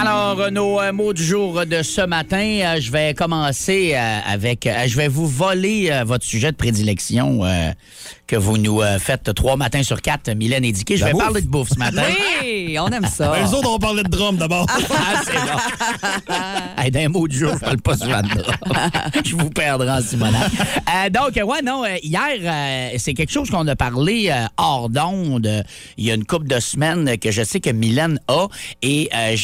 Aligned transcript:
Alors, 0.00 0.40
euh, 0.40 0.50
nos 0.50 0.80
euh, 0.80 0.92
mots 0.92 1.12
du 1.12 1.24
jour 1.24 1.66
de 1.66 1.82
ce 1.82 2.02
matin, 2.02 2.36
euh, 2.62 2.80
je 2.80 2.92
vais 2.92 3.14
commencer 3.14 3.92
euh, 3.94 4.18
avec. 4.26 4.64
euh, 4.66 4.84
je 4.86 4.96
vais 4.96 5.08
vous 5.08 5.26
voler 5.26 5.88
euh, 5.90 6.04
votre 6.04 6.24
sujet 6.24 6.52
de 6.52 6.56
prédilection 6.56 7.44
euh, 7.44 7.72
que 8.28 8.36
vous 8.36 8.58
nous 8.58 8.80
euh, 8.80 8.98
faites 9.00 9.34
trois 9.34 9.56
matins 9.56 9.82
sur 9.82 10.00
quatre, 10.00 10.30
Mylène 10.34 10.64
et 10.64 10.70
Dicky. 10.70 10.96
Je 10.98 11.04
vais 11.04 11.10
bouffe? 11.12 11.22
parler 11.22 11.40
de 11.42 11.48
bouffe 11.48 11.70
ce 11.70 11.78
matin. 11.80 12.02
Oui, 12.42 12.76
on 12.78 12.86
aime 12.88 13.06
ça. 13.06 13.34
Les 13.42 13.52
autres, 13.54 13.68
on 13.70 13.78
parlait 13.78 14.04
de 14.04 14.08
drum 14.08 14.36
d'abord. 14.36 14.66
Ah, 14.70 15.22
c'est 15.24 15.32
bon. 15.32 16.34
hey, 16.84 16.90
d'un 16.92 17.08
mot 17.08 17.26
du 17.26 17.36
jour, 17.36 17.54
je 17.54 17.58
parle 17.58 17.78
pas 17.78 17.96
souvent 17.96 18.22
de 18.22 18.28
ça. 18.28 18.90
Je 19.24 19.34
vous 19.34 19.50
perdrai 19.50 19.90
en 19.90 20.00
Simonade. 20.00 20.48
Euh, 20.94 21.10
donc, 21.10 21.34
ouais, 21.34 21.62
non, 21.64 21.84
hier, 22.02 22.22
euh, 22.42 22.90
c'est 22.98 23.14
quelque 23.14 23.32
chose 23.32 23.50
qu'on 23.50 23.66
a 23.66 23.74
parlé 23.76 24.28
euh, 24.30 24.44
hors 24.58 24.88
d'onde 24.90 25.64
il 25.96 26.04
y 26.04 26.10
a 26.10 26.14
une 26.14 26.24
couple 26.24 26.46
de 26.46 26.60
semaines 26.60 27.18
que 27.18 27.30
je 27.32 27.42
sais 27.42 27.58
que 27.60 27.70
Mylène 27.70 28.20
a. 28.28 28.46
Et 28.82 29.08
euh, 29.14 29.34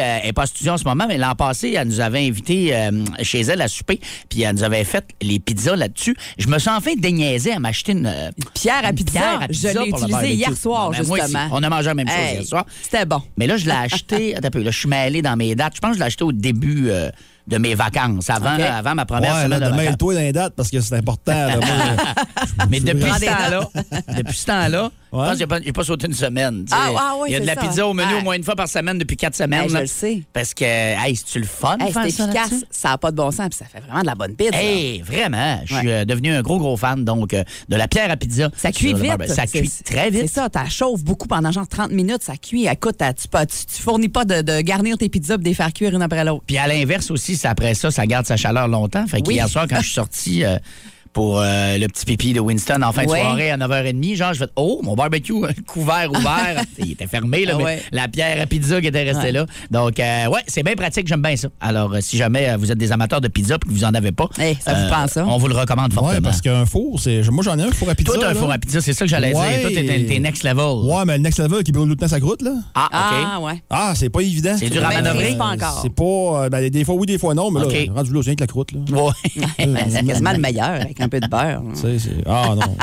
Euh, 0.00 0.18
est 0.22 0.32
pas 0.32 0.42
en 0.42 0.46
studio 0.46 0.72
en 0.72 0.76
ce 0.78 0.84
moment, 0.84 1.06
mais 1.08 1.18
l'an 1.18 1.34
passé, 1.34 1.74
elle 1.76 1.88
nous 1.88 2.00
avait 2.00 2.26
invités 2.26 2.74
euh, 2.74 2.90
chez 3.22 3.40
elle 3.42 3.60
à 3.62 3.68
souper, 3.68 4.00
puis 4.28 4.42
elle 4.42 4.54
nous 4.56 4.62
avait 4.62 4.84
fait 4.84 5.04
les 5.22 5.38
pizzas 5.38 5.76
là-dessus. 5.76 6.16
Je 6.38 6.46
me 6.48 6.58
suis 6.58 6.70
enfin 6.70 6.92
déniaisé 6.98 7.52
à 7.52 7.58
m'acheter 7.58 7.92
une, 7.92 8.06
euh, 8.06 8.30
Pierre 8.54 8.84
à 8.84 8.90
une 8.90 8.94
pizza, 8.96 9.20
pierre 9.20 9.42
à 9.42 9.46
je 9.50 9.68
l'ai 9.68 9.74
pour 9.74 9.82
le 9.82 9.88
utilisé 9.90 10.10
barbecue. 10.12 10.32
hier 10.34 10.56
soir, 10.56 10.90
Ben, 10.90 11.06
moi 11.06 11.18
aussi. 11.18 11.26
justement. 11.32 11.48
On 11.52 11.62
a 11.62 11.68
mangé 11.70 11.84
la 11.86 11.94
même 11.94 12.08
chose 12.08 12.16
Hey, 12.18 12.34
hier 12.36 12.44
soir. 12.46 12.66
C'était 12.82 13.06
bon. 13.06 13.22
Mais 13.36 13.46
là, 13.46 13.56
je 13.56 13.64
l'ai 13.66 13.70
acheté. 13.72 14.34
Attends 14.36 14.48
un 14.48 14.50
peu, 14.50 14.62
là, 14.62 14.70
je 14.70 14.78
suis 14.78 14.88
mêlé 14.88 15.22
dans 15.22 15.36
mes 15.36 15.54
dates. 15.54 15.74
Je 15.76 15.80
pense 15.80 15.90
que 15.92 15.96
je 15.96 16.00
l'ai 16.00 16.06
acheté 16.06 16.24
au 16.24 16.32
début 16.32 16.88
euh, 16.90 17.10
de 17.46 17.58
mes 17.58 17.74
vacances, 17.74 18.30
avant, 18.30 18.56
avant 18.58 18.94
ma 18.94 19.04
première 19.04 19.34
Ouais, 19.34 19.48
là, 19.48 19.56
semaine 19.56 19.60
de 19.60 19.64
de 19.66 19.70
vacances. 19.70 19.84
mêle-toi 19.86 20.14
dans 20.14 20.20
les 20.20 20.32
dates 20.32 20.54
parce 20.56 20.70
que 20.70 20.80
c'est 20.80 20.94
important. 20.96 21.32
là. 21.32 21.56
Moi, 21.56 22.66
Mais 22.70 22.80
depuis 22.80 23.02
ce 23.02 23.24
temps-là, 23.26 23.68
depuis 24.16 24.36
ce 24.36 24.46
temps-là, 24.46 24.90
je 25.14 25.44
pense 25.44 25.62
j'ai 25.64 25.72
pas, 25.72 25.84
sauté 25.84 26.06
une 26.06 26.12
semaine. 26.14 26.64
Ah, 26.70 26.90
ah 26.98 27.12
oui, 27.20 27.28
Il 27.30 27.32
y 27.32 27.36
a 27.36 27.40
de 27.40 27.46
la 27.46 27.54
ça. 27.54 27.60
pizza 27.60 27.86
au 27.86 27.94
menu 27.94 28.08
Ah. 28.14 28.18
au 28.18 28.22
moins 28.22 28.34
une 28.36 28.42
fois 28.44 28.56
par 28.56 28.68
semaine 28.68 28.98
depuis 28.98 29.16
quatre 29.16 29.34
semaines. 29.36 29.62
Hey, 29.64 29.68
je 29.70 29.78
le 29.78 29.86
sais. 29.86 30.22
Parce 30.32 30.52
que, 30.54 30.64
hey, 30.64 31.14
c'est-tu 31.16 31.38
le 31.40 31.46
fun? 31.46 31.76
Hey, 31.80 31.92
c'est 31.92 32.08
efficace, 32.08 32.52
ça 32.70 32.90
n'a 32.90 32.98
pas 32.98 33.10
de 33.10 33.16
bon 33.16 33.30
sens, 33.30 33.48
puis 33.50 33.58
ça 33.58 33.66
fait 33.66 33.80
vraiment 33.80 34.00
de 34.00 34.06
la 34.06 34.14
bonne 34.14 34.34
pizza. 34.34 34.56
Hey, 34.60 35.00
vraiment. 35.02 35.60
Je 35.64 35.74
suis 35.74 35.86
Ouais. 35.86 35.92
euh, 35.92 36.04
devenu 36.04 36.32
un 36.32 36.42
gros, 36.42 36.58
gros 36.58 36.76
fan 36.76 37.04
donc 37.04 37.32
euh, 37.34 37.44
de 37.68 37.76
la 37.76 37.88
pierre 37.88 38.10
à 38.10 38.16
pizza. 38.16 38.50
Ça 38.56 38.72
cuit 38.72 38.94
vite. 38.94 39.28
Ça 39.28 39.46
cuit 39.46 39.70
très 39.84 40.10
vite. 40.10 40.22
C'est 40.22 40.40
ça, 40.40 40.48
tu 40.50 40.70
chauffes 40.70 41.02
beaucoup 41.04 41.28
pendant 41.28 41.50
genre 41.52 41.68
30 41.68 41.90
minutes, 41.92 42.22
ça 42.22 42.36
cuit. 42.36 42.66
Écoute, 42.66 42.96
tu, 42.98 43.28
tu, 43.28 43.82
fournis 43.82 44.08
pas 44.08 44.24
de, 44.24 44.42
de 44.42 44.60
garnir 44.60 44.98
tes 44.98 45.08
pizzas 45.08 45.34
et 45.34 45.38
de 45.38 45.44
les 45.44 45.54
faire 45.54 45.72
cuire 45.72 45.94
une 45.94 46.02
après 46.02 46.24
l'autre. 46.24 46.42
Puis 46.46 46.58
à 46.58 46.66
l'inverse 46.66 47.10
aussi, 47.10 47.38
après 47.44 47.74
ça, 47.74 47.90
ça 47.90 48.06
garde 48.06 48.26
sa 48.26 48.36
chaleur 48.36 48.68
longtemps. 48.68 49.06
Fait 49.06 49.20
qu'hier 49.22 49.48
soir, 49.48 49.66
quand 49.68 49.76
je 49.80 49.84
suis 49.84 49.92
sorti 49.94 50.44
euh, 50.44 50.56
pour 51.14 51.40
euh, 51.40 51.78
le 51.78 51.86
petit 51.86 52.04
pipi 52.04 52.32
de 52.34 52.40
Winston 52.40 52.82
en 52.82 52.92
fin 52.92 53.04
de 53.04 53.08
Ouais. 53.10 53.20
soirée 53.20 53.50
à 53.50 53.56
9h30, 53.56 54.16
genre, 54.16 54.34
je 54.34 54.40
fais 54.40 54.50
Oh, 54.56 54.80
mon 54.82 54.94
barbecue, 54.94 55.32
euh, 55.44 55.48
couvert, 55.66 56.10
ouvert. 56.10 56.62
Il 56.78 56.90
était 56.92 57.06
fermé, 57.06 57.44
là, 57.44 57.52
Ah 57.54 57.58
mais 57.58 57.64
ouais. 57.64 57.82
la 57.92 58.08
pierre 58.08 58.40
à 58.42 58.46
pizza 58.46 58.80
qui 58.80 58.88
était 58.88 59.04
restée 59.04 59.26
Ouais. 59.26 59.32
là. 59.32 59.46
Donc, 59.70 59.98
euh, 60.00 60.26
ouais, 60.26 60.40
c'est 60.48 60.62
bien 60.62 60.74
pratique, 60.74 61.06
j'aime 61.06 61.22
bien 61.22 61.36
ça. 61.36 61.48
Alors, 61.60 61.94
euh, 61.94 62.00
si 62.00 62.16
jamais 62.16 62.50
euh, 62.50 62.56
vous 62.58 62.70
êtes 62.72 62.78
des 62.78 62.92
amateurs 62.92 63.20
de 63.20 63.28
pizza 63.28 63.54
et 63.54 63.58
que 63.58 63.68
vous 63.68 63.84
en 63.84 63.94
avez 63.94 64.12
pas, 64.12 64.28
Hey, 64.38 64.56
ça 64.60 64.74
vous 64.74 64.88
prend 64.90 65.06
ça. 65.06 65.24
on 65.26 65.38
vous 65.38 65.48
le 65.48 65.54
recommande 65.56 65.92
ouais, 65.92 65.98
fortement. 65.98 66.20
parce 66.22 66.40
qu'un 66.40 66.66
four, 66.66 67.00
c'est. 67.00 67.22
Moi, 67.30 67.44
j'en 67.44 67.58
ai 67.58 67.62
un 67.62 67.70
four 67.70 67.88
à 67.88 67.94
pizza. 67.94 68.12
Toi, 68.12 68.22
t'as 68.22 68.30
un 68.30 68.34
four 68.34 68.50
à 68.50 68.58
pizza, 68.58 68.80
c'est 68.80 68.92
ça 68.92 69.04
que 69.04 69.10
j'allais 69.10 69.34
Ouais. 69.34 69.58
dire. 69.58 69.60
Toi, 69.62 69.70
t'es 69.82 70.04
t'es 70.08 70.18
next 70.18 70.42
level. 70.42 70.84
Ouais, 70.90 71.04
mais 71.06 71.16
le 71.16 71.22
next 71.22 71.38
level 71.38 71.62
qui 71.62 71.70
brûle 71.72 71.84
tout 71.84 71.90
le 71.90 71.96
temps 71.96 72.08
sa 72.08 72.18
croûte, 72.20 72.42
là. 72.42 72.52
Ah, 72.74 72.86
OK. 72.92 73.26
Ah, 73.32 73.40
ouais. 73.40 73.62
Ah, 73.70 73.92
c'est 73.94 74.10
pas 74.10 74.20
évident. 74.20 74.56
C'est 74.58 74.68
dur 74.68 74.84
à 74.84 74.88
Ben, 74.88 74.94
manœuvrer. 75.02 75.36
pas 75.36 75.46
encore. 75.46 75.78
C'est 75.80 75.94
pas. 75.94 76.44
euh, 76.44 76.48
ben, 76.48 76.68
des 76.68 76.84
fois 76.84 76.96
oui, 76.96 77.06
des 77.06 77.18
fois 77.18 77.34
non, 77.34 77.50
mais 77.52 77.60
OK. 77.62 77.72
là, 77.72 77.92
rendu 77.94 78.12
là, 78.12 78.20
c'est 78.22 78.30
rien 78.30 78.34
que 78.34 78.40
la 78.40 78.46
croûte, 78.48 78.72
là. 78.72 78.80
Ouais. 78.90 79.12
c'est 79.90 80.04
quasiment 80.06 80.32
le 80.32 80.38
meilleur 80.38 80.80
un 81.04 81.08
peu 81.08 81.20
de 81.20 81.28
beurre. 81.28 81.62
Ah, 82.26 82.54
non. 82.54 82.76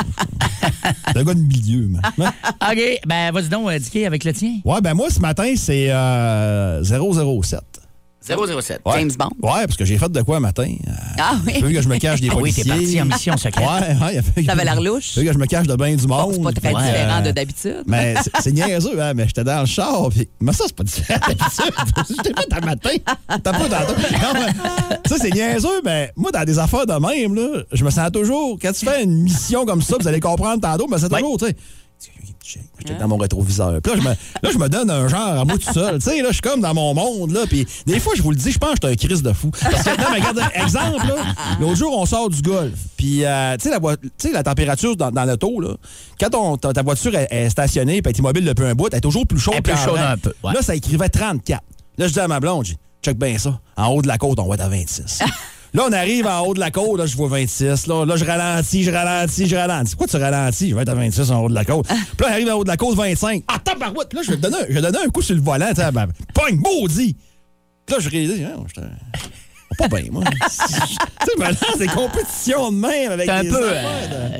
un 1.15 1.23
gars 1.23 1.33
de 1.33 1.39
milieu, 1.39 1.87
man. 1.87 2.01
OK, 2.61 2.99
ben, 3.05 3.31
vas-y 3.31 3.49
donc, 3.49 3.69
euh, 3.69 3.79
Dicky, 3.79 4.05
avec 4.05 4.23
le 4.23 4.33
tien. 4.33 4.59
Ouais, 4.63 4.81
ben 4.81 4.93
moi, 4.93 5.09
ce 5.09 5.19
matin, 5.19 5.53
c'est 5.55 5.91
euh, 5.91 6.83
007. 6.83 7.70
007. 8.23 8.81
Ouais. 8.85 8.93
James 8.99 9.11
Bond. 9.17 9.29
Ouais, 9.41 9.65
parce 9.65 9.75
que 9.77 9.83
j'ai 9.85 9.97
fait 9.97 10.11
de 10.11 10.21
quoi 10.21 10.37
un 10.37 10.41
matin? 10.41 10.63
Euh, 10.87 10.91
Ah 11.17 11.33
Il 11.47 11.53
oui. 11.55 11.59
fallu 11.61 11.73
que 11.75 11.81
je 11.81 11.89
me 11.89 11.97
cache 11.97 12.21
des 12.21 12.29
Ah 12.29 12.35
oui, 12.37 12.53
t'es 12.53 12.63
parti 12.63 13.01
en 13.01 13.05
mission 13.05 13.35
secrète. 13.35 13.65
Ouais, 13.67 13.95
ouais. 14.05 14.21
il 14.37 14.43
que- 14.43 14.47
T'avais 14.47 14.63
l'air 14.63 14.79
louche. 14.79 15.13
Il 15.17 15.25
que 15.25 15.33
je 15.33 15.37
me 15.39 15.45
cache 15.47 15.65
de 15.65 15.75
bien 15.75 15.95
du 15.95 16.05
monde. 16.07 16.27
Bon, 16.27 16.33
c'est 16.33 16.41
pas 16.43 16.51
très 16.51 16.73
Puis, 16.73 16.83
différent 16.83 17.17
euh, 17.19 17.21
de 17.21 17.31
d'habitude. 17.31 17.83
Mais 17.87 18.13
c'est- 18.39 18.51
niaiseux, 18.51 19.01
hein, 19.01 19.13
mais 19.15 19.25
j'étais 19.27 19.43
dans 19.43 19.61
le 19.61 19.65
char, 19.65 20.09
puis... 20.11 20.29
Mais 20.39 20.53
ça, 20.53 20.65
c'est 20.67 20.75
pas 20.75 20.83
différent 20.83 21.19
d'habitude. 21.27 22.15
J'étais 22.17 22.33
pas 22.33 22.57
un 22.61 22.65
matin. 22.65 22.89
T'as 23.27 23.39
pas 23.39 23.51
tantôt. 23.69 23.93
Non, 24.01 24.33
mais... 24.33 24.99
Ça, 25.09 25.15
c'est 25.19 25.31
niaiseux, 25.31 25.81
mais 25.83 26.11
moi, 26.15 26.31
dans 26.31 26.43
des 26.43 26.59
affaires 26.59 26.85
de 26.85 26.93
même, 26.93 27.33
là, 27.33 27.63
je 27.71 27.83
me 27.83 27.89
sens 27.89 28.11
toujours... 28.11 28.57
Quand 28.61 28.71
tu 28.71 28.85
fais 28.85 29.03
une 29.03 29.23
mission 29.23 29.65
comme 29.65 29.81
ça, 29.81 29.95
vous 29.99 30.07
allez 30.07 30.19
comprendre 30.19 30.61
tantôt, 30.61 30.88
mais 30.89 30.99
c'est 30.99 31.09
toujours, 31.09 31.38
tu 31.39 31.45
sais... 31.47 31.55
Je 32.79 32.88
check 32.88 32.97
dans 32.97 33.07
mon 33.07 33.17
rétroviseur. 33.17 33.79
Puis 33.81 33.94
là, 33.94 34.00
je 34.00 34.03
me, 34.03 34.09
là, 34.09 34.50
je 34.53 34.57
me 34.57 34.69
donne 34.69 34.89
un 34.89 35.07
genre 35.07 35.39
à 35.39 35.45
moi 35.45 35.57
tout 35.57 35.72
seul. 35.73 35.95
Tu 36.01 36.09
sais, 36.09 36.17
là, 36.22 36.28
je 36.29 36.34
suis 36.34 36.41
comme 36.41 36.62
dans 36.62 36.73
mon 36.73 36.94
monde, 36.94 37.31
là. 37.31 37.41
Puis 37.47 37.66
des 37.85 38.00
fois, 38.00 38.13
je 38.16 38.22
vous 38.22 38.31
le 38.31 38.38
dis, 38.38 38.51
je 38.51 38.57
pense 38.59 38.79
que 38.79 38.88
je 38.91 38.97
suis 38.97 39.06
un 39.06 39.07
Christ 39.09 39.23
de 39.23 39.34
fou. 39.34 39.51
Parce 39.51 39.84
que, 39.84 39.89
non, 40.01 40.07
mais 40.12 40.19
regarde, 40.19 40.41
exemple, 40.53 41.07
là, 41.07 41.16
l'autre 41.59 41.75
jour, 41.75 41.97
on 41.97 42.06
sort 42.06 42.29
du 42.29 42.41
golf. 42.41 42.73
Puis, 42.97 43.23
euh, 43.25 43.56
tu 43.57 43.63
sais, 43.63 43.69
la, 43.69 43.79
voi- 43.79 43.97
tu 43.97 44.09
sais, 44.17 44.31
la 44.31 44.44
température 44.44 44.95
dans, 44.95 45.12
dans 45.12 45.25
l'auto, 45.25 45.59
là, 45.59 45.69
quand 46.19 46.29
ton- 46.29 46.57
ta, 46.57 46.73
ta 46.73 46.81
voiture 46.84 47.16
est, 47.16 47.28
est 47.31 47.50
stationnée, 47.50 48.01
puis 48.01 48.12
est 48.13 48.17
immobile 48.19 48.45
depuis 48.45 48.66
un 48.66 48.75
bout, 48.75 48.88
elle 48.91 48.97
est 48.97 49.01
toujours 49.01 49.25
plus 49.28 49.39
chaude 49.39 49.53
Elle 49.56 49.59
est 49.59 49.73
plus 49.73 49.78
chaude 49.83 50.00
un 50.00 50.18
peu, 50.18 50.33
ouais. 50.44 50.53
Là, 50.53 50.62
ça 50.62 50.75
écrivait 50.75 51.09
34. 51.09 51.62
Là, 51.97 52.07
je 52.07 52.13
dis 52.13 52.19
à 52.19 52.28
ma 52.28 52.39
blonde, 52.39 52.66
check 53.03 53.18
bien 53.18 53.38
ça. 53.38 53.59
En 53.78 53.88
haut 53.88 54.01
de 54.01 54.07
la 54.07 54.18
côte, 54.18 54.39
on 54.39 54.47
va 54.47 54.56
être 54.56 54.62
à 54.62 54.69
26. 54.69 55.19
Là, 55.73 55.85
on 55.87 55.91
arrive 55.93 56.27
en 56.27 56.41
haut 56.41 56.53
de 56.53 56.59
la 56.59 56.69
côte, 56.69 56.97
là, 56.97 57.05
je 57.05 57.15
vois 57.15 57.29
26. 57.29 57.87
Là, 57.87 58.05
là 58.05 58.15
je 58.17 58.25
ralentis, 58.25 58.83
je 58.83 58.91
ralentis, 58.91 59.47
je 59.47 59.55
ralentis. 59.55 59.95
Pourquoi 59.95 60.07
tu 60.19 60.23
ralentis? 60.23 60.69
Je 60.69 60.75
vais 60.75 60.81
être 60.81 60.89
à 60.89 60.95
26 60.95 61.31
en 61.31 61.43
haut 61.45 61.49
de 61.49 61.53
la 61.53 61.63
côte. 61.63 61.87
Puis 61.87 61.95
là, 62.19 62.27
on 62.27 62.31
arrive 62.31 62.49
en 62.49 62.53
haut 62.55 62.63
de 62.63 62.69
la 62.69 62.77
côte, 62.77 62.95
25. 62.97 63.43
Ah, 63.47 63.57
tabarouette! 63.63 64.13
Là, 64.13 64.21
je 64.23 64.31
vais 64.31 64.37
donner, 64.37 64.57
un- 64.57 64.65
je 64.67 64.73
vais 64.73 64.81
donner 64.81 64.97
un 65.05 65.09
coup 65.09 65.21
sur 65.21 65.33
le 65.35 65.41
volant, 65.41 65.71
ben, 65.93 66.07
pogne, 66.33 66.57
maudit! 66.57 67.15
Puis 67.85 67.95
là, 67.95 68.01
je 68.01 68.09
réalise, 68.09 68.43
hein, 68.43 68.63
pas 69.90 70.02
bien, 70.02 70.12
moi. 70.12 70.24
tu 70.25 70.38
sais, 70.50 71.38
maintenant, 71.38 71.68
c'est 71.78 71.88
compétition 71.88 72.72
de 72.72 72.78
même 72.78 73.12
avec 73.12 73.25
C'est 73.25 73.31
un 73.31 73.44
des 73.44 73.50
peu. 73.50 73.59
euh, 73.72 73.81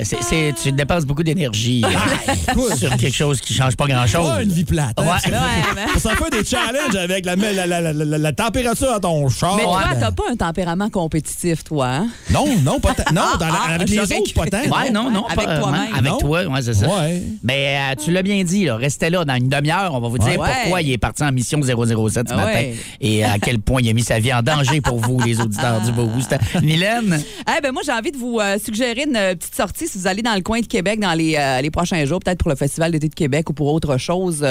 c'est- 0.04 0.22
c'est- 0.22 0.54
tu 0.62 0.72
dépenses 0.72 1.06
beaucoup 1.06 1.24
d'énergie 1.24 1.84
euh, 1.86 2.34
Écoute, 2.52 2.76
sur 2.76 2.90
quelque 2.98 3.16
chose 3.16 3.40
qui 3.42 3.54
change 3.54 3.76
pas 3.76 3.86
grand-chose. 3.88 4.28
pas 4.28 4.44
une 4.44 4.52
vie 4.52 4.64
plate. 4.66 4.94
hein, 4.98 5.04
Ouais. 5.04 5.32
Ouais, 5.32 6.00
Ça 6.00 6.12
fait 6.16 6.30
des 6.32 6.46
challenges 6.46 6.96
avec 6.96 7.26
la, 7.26 7.36
la, 7.36 7.54
la, 7.66 7.82
la, 7.82 7.94
la- 7.94 8.18
la 8.18 8.34
température 8.34 8.92
à 8.92 9.00
ton 9.00 9.28
char. 9.30 9.56
Mais 9.58 9.64
toi, 9.64 9.82
Ben, 9.92 10.00
t'as 10.00 10.12
pas 10.12 10.24
un 10.32 10.36
tempérament 10.36 10.90
compétitif, 10.90 11.64
toi, 11.64 11.88
hein? 11.88 12.08
Non, 12.32 12.46
non, 12.64 12.80
pas 12.80 12.94
tant. 12.94 13.14
Non, 13.14 13.22
dans 13.40 13.48
la- 13.48 13.54
ah, 13.68 13.74
avec 13.76 13.90
les 13.90 13.96
j'aurais 13.98 14.18
autres, 14.20 14.34
pas 14.34 14.46
tant. 14.48 14.58
Ouais, 14.60 14.92
non, 14.92 15.10
non. 15.12 15.26
Avec 15.28 15.46
pas- 15.46 15.58
toi-même. 15.60 15.82
ouais, 15.82 15.98
Avec 15.98 16.12
Non. 16.12 16.18
toi, 16.18 16.44
ouais, 16.46 16.62
c'est 16.62 16.74
ça. 16.74 16.88
Ouais. 16.88 17.22
Mais 17.44 17.78
euh, 17.78 17.96
tu 18.04 18.12
l'as 18.12 18.24
bien 18.24 18.44
dit, 18.44 18.66
là, 18.66 18.76
restez 18.78 19.10
là 19.10 19.24
dans 19.26 19.36
une 19.36 19.50
demi-heure. 19.50 19.94
On 19.94 20.00
va 20.00 20.08
vous 20.08 20.18
dire 20.18 20.40
Ouais. 20.40 20.50
pourquoi 20.64 20.82
il 20.82 20.92
est 20.92 20.98
parti 20.98 21.24
en 21.24 21.32
mission 21.32 21.60
007 21.62 22.30
ce 22.30 22.34
Ouais. 22.36 22.40
matin 22.44 22.64
et 23.00 23.24
à 23.24 23.38
quel 23.40 23.60
point 23.60 23.82
il 23.82 23.90
a 23.90 23.94
mis 23.94 24.04
sa 24.04 24.20
vie 24.20 24.34
en 24.34 24.42
danger 24.42 24.82
pour 24.82 24.98
vous, 25.00 25.20
les 25.22 25.31
auditeurs 25.40 25.82
du 25.82 25.92
Boost. 25.92 26.36
Mylène? 26.62 27.22
Eh 27.58 27.62
ben 27.62 27.72
moi, 27.72 27.82
j'ai 27.86 27.92
envie 27.92 28.12
de 28.12 28.18
vous 28.18 28.40
euh, 28.40 28.58
suggérer 28.64 29.04
une 29.08 29.16
euh, 29.16 29.36
petite 29.36 29.56
sortie 29.56 29.88
si 29.88 29.98
vous 29.98 30.08
allez 30.08 30.22
dans 30.22 30.36
le 30.36 30.42
coin 30.42 30.60
de 30.62 30.66
Québec 30.66 31.00
dans 31.00 31.14
les, 31.14 31.36
euh, 31.38 31.62
les 31.62 31.72
prochains 31.72 32.04
jours, 32.06 32.20
peut-être 32.20 32.40
pour 32.40 32.50
le 32.50 32.56
Festival 32.56 32.92
d'été 32.92 33.10
de 33.10 33.16
Québec 33.16 33.50
ou 33.50 33.54
pour 33.54 33.72
autre 33.74 33.98
chose. 33.98 34.46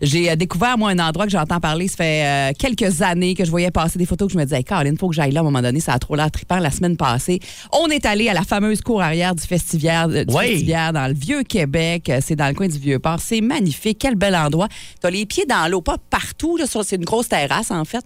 J'ai 0.00 0.36
découvert, 0.36 0.78
moi, 0.78 0.90
un 0.90 0.98
endroit 0.98 1.26
que 1.26 1.32
j'entends 1.32 1.60
parler. 1.60 1.88
Ça 1.88 1.96
fait 1.96 2.54
quelques 2.58 3.02
années 3.02 3.34
que 3.34 3.44
je 3.44 3.50
voyais 3.50 3.70
passer 3.70 3.98
des 3.98 4.06
photos 4.06 4.28
que 4.28 4.34
je 4.34 4.38
me 4.38 4.44
disais, 4.44 4.58
hey, 4.58 4.64
Caroline, 4.64 4.96
faut 4.96 5.08
que 5.08 5.14
j'aille 5.14 5.32
là 5.32 5.40
à 5.40 5.42
un 5.42 5.44
moment 5.44 5.62
donné. 5.62 5.80
Ça 5.80 5.92
a 5.94 5.98
trop 5.98 6.14
l'air 6.14 6.30
trippant 6.30 6.58
la 6.58 6.70
semaine 6.70 6.96
passée. 6.96 7.40
On 7.72 7.88
est 7.88 8.06
allé 8.06 8.28
à 8.28 8.34
la 8.34 8.42
fameuse 8.42 8.80
cour 8.80 9.02
arrière 9.02 9.34
du 9.34 9.42
Festivière, 9.42 10.08
du 10.08 10.24
Oui. 10.28 10.48
Festivière 10.48 10.92
dans 10.92 11.06
le 11.06 11.14
Vieux-Québec. 11.14 12.08
Euh, 12.10 12.20
C'est 12.22 12.36
dans 12.36 12.48
le 12.48 12.54
coin 12.54 12.68
du 12.68 12.78
Vieux-Port. 12.78 13.20
C'est 13.20 13.40
magnifique. 13.40 13.98
Quel 14.00 14.14
bel 14.14 14.36
endroit. 14.36 14.68
T'as 15.00 15.10
les 15.10 15.26
pieds 15.26 15.46
dans 15.46 15.68
l'eau, 15.70 15.80
pas 15.80 15.96
partout. 16.10 16.58
C'est 16.84 16.96
une 16.96 17.04
grosse 17.04 17.28
terrasse, 17.28 17.70
en 17.70 17.84
fait. 17.84 18.04